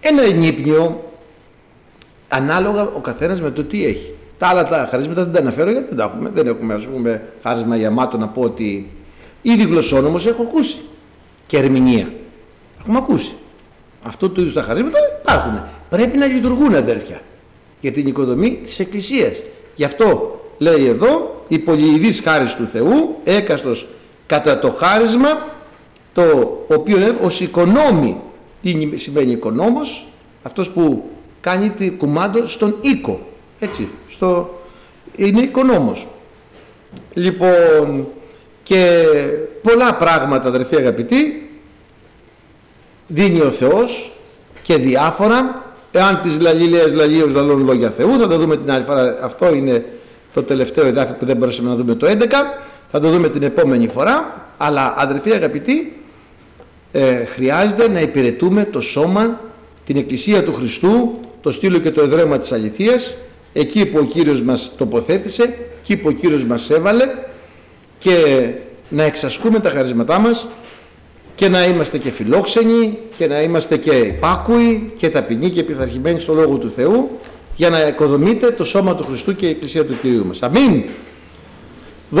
ένα 0.00 0.22
ενύπνιο, 0.22 1.04
ανάλογα 2.28 2.82
ο 2.82 3.00
καθένας 3.00 3.40
με 3.40 3.50
το 3.50 3.64
τι 3.64 3.84
έχει. 3.84 4.14
Τα 4.40 4.46
άλλα 4.48 4.64
τα 4.68 4.86
χαρίσματα 4.90 5.24
δεν 5.24 5.32
τα 5.32 5.38
αναφέρω 5.38 5.70
γιατί 5.70 5.86
δεν 5.88 5.96
τα 5.96 6.04
έχουμε. 6.04 6.30
Δεν 6.34 6.46
έχουμε 6.46 6.74
ας 6.74 6.86
πούμε 6.86 7.22
χάρισμα 7.42 7.76
γεμάτο 7.76 8.16
να 8.16 8.28
πω 8.28 8.42
ότι 8.42 8.90
ήδη 9.42 9.62
γλωσσόν 9.62 10.06
όμως 10.06 10.26
έχω 10.26 10.42
ακούσει 10.42 10.78
και 11.46 11.58
ερμηνεία. 11.58 12.12
Έχουμε 12.80 12.98
ακούσει. 12.98 13.32
Αυτό 14.02 14.28
του 14.28 14.40
είδους 14.40 14.52
τα 14.52 14.62
χαρίσματα 14.62 14.98
υπάρχουν. 15.20 15.62
Πρέπει 15.88 16.18
να 16.18 16.26
λειτουργούν 16.26 16.74
αδέρφια 16.74 17.20
για 17.80 17.92
την 17.92 18.06
οικοδομή 18.06 18.60
της 18.62 18.78
Εκκλησίας. 18.78 19.42
Γι' 19.74 19.84
αυτό 19.84 20.40
λέει 20.58 20.86
εδώ 20.86 21.42
η 21.48 21.58
πολυειδής 21.58 22.20
χάρις 22.20 22.54
του 22.54 22.66
Θεού 22.66 23.16
έκαστος 23.24 23.88
κατά 24.26 24.58
το 24.58 24.70
χάρισμα 24.70 25.48
το 26.12 26.22
οποίο 26.68 26.96
είναι 26.96 27.16
ως 27.22 27.40
οικονόμη 27.40 28.20
τι 28.62 28.96
σημαίνει 28.96 29.32
οικονόμος; 29.32 30.06
Αυτός 30.42 30.70
που 30.70 31.10
κάνει 31.40 31.70
τη 31.70 31.90
κουμάντο 31.90 32.46
στον 32.46 32.76
οίκο 32.80 33.20
έτσι 33.58 33.88
στο, 34.20 34.60
είναι 35.16 35.40
οικονόμος. 35.40 36.06
Λοιπόν 37.14 38.06
και 38.62 39.04
πολλά 39.62 39.94
πράγματα 39.94 40.48
αδερφοί 40.48 40.76
αγαπητοί 40.76 41.50
δίνει 43.06 43.40
ο 43.40 43.50
Θεός 43.50 44.12
και 44.62 44.76
διάφορα. 44.76 45.64
Εάν 45.92 46.20
τις 46.22 46.40
λαλίλαιες 46.40 46.92
λαλίως 46.92 47.32
λαλών 47.32 47.64
λόγια 47.64 47.90
Θεού 47.90 48.18
θα 48.18 48.28
το 48.28 48.38
δούμε 48.38 48.56
την 48.56 48.70
άλλη 48.70 48.84
φορά. 48.84 49.18
Αυτό 49.22 49.54
είναι 49.54 49.84
το 50.32 50.42
τελευταίο 50.42 50.86
εδάφιο 50.86 51.14
που 51.18 51.24
δεν 51.24 51.36
μπορούσαμε 51.36 51.68
να 51.68 51.74
δούμε 51.74 51.94
το 51.94 52.06
11 52.06 52.16
θα 52.90 53.00
το 53.00 53.10
δούμε 53.10 53.28
την 53.28 53.42
επόμενη 53.42 53.88
φορά. 53.88 54.46
Αλλά 54.56 54.94
αδερφοί 54.96 55.32
αγαπητοί 55.32 56.02
ε, 56.92 57.24
χρειάζεται 57.24 57.88
να 57.88 58.00
υπηρετούμε 58.00 58.64
το 58.64 58.80
σώμα 58.80 59.40
την 59.84 59.96
Εκκλησία 59.96 60.44
του 60.44 60.52
Χριστού 60.52 61.20
το 61.40 61.50
στήλο 61.50 61.78
και 61.78 61.90
το 61.90 62.02
εδραίωμα 62.02 62.38
της 62.38 62.52
αληθείας 62.52 63.14
εκεί 63.52 63.86
που 63.86 63.98
ο 63.98 64.04
Κύριος 64.04 64.42
μας 64.42 64.72
τοποθέτησε 64.76 65.56
εκεί 65.80 65.96
που 65.96 66.08
ο 66.08 66.12
Κύριος 66.12 66.44
μας 66.44 66.70
έβαλε 66.70 67.04
και 67.98 68.14
να 68.88 69.02
εξασκούμε 69.02 69.60
τα 69.60 69.70
χαρίσματά 69.70 70.18
μας 70.18 70.46
και 71.34 71.48
να 71.48 71.64
είμαστε 71.64 71.98
και 71.98 72.10
φιλόξενοι 72.10 72.98
και 73.16 73.26
να 73.26 73.42
είμαστε 73.42 73.76
και 73.76 73.90
υπάκουοι 73.90 74.92
και 74.96 75.10
ταπεινοί 75.10 75.50
και 75.50 75.62
πειθαρχημένοι 75.62 76.20
στο 76.20 76.34
Λόγο 76.34 76.56
του 76.56 76.70
Θεού 76.70 77.10
για 77.56 77.70
να 77.70 77.86
οικοδομείτε 77.86 78.50
το 78.50 78.64
σώμα 78.64 78.94
του 78.94 79.04
Χριστού 79.04 79.34
και 79.34 79.46
η 79.46 79.48
Εκκλησία 79.48 79.84
του 79.84 79.98
Κυρίου 80.00 80.26
μας. 80.26 80.42
Αμήν. 80.42 80.84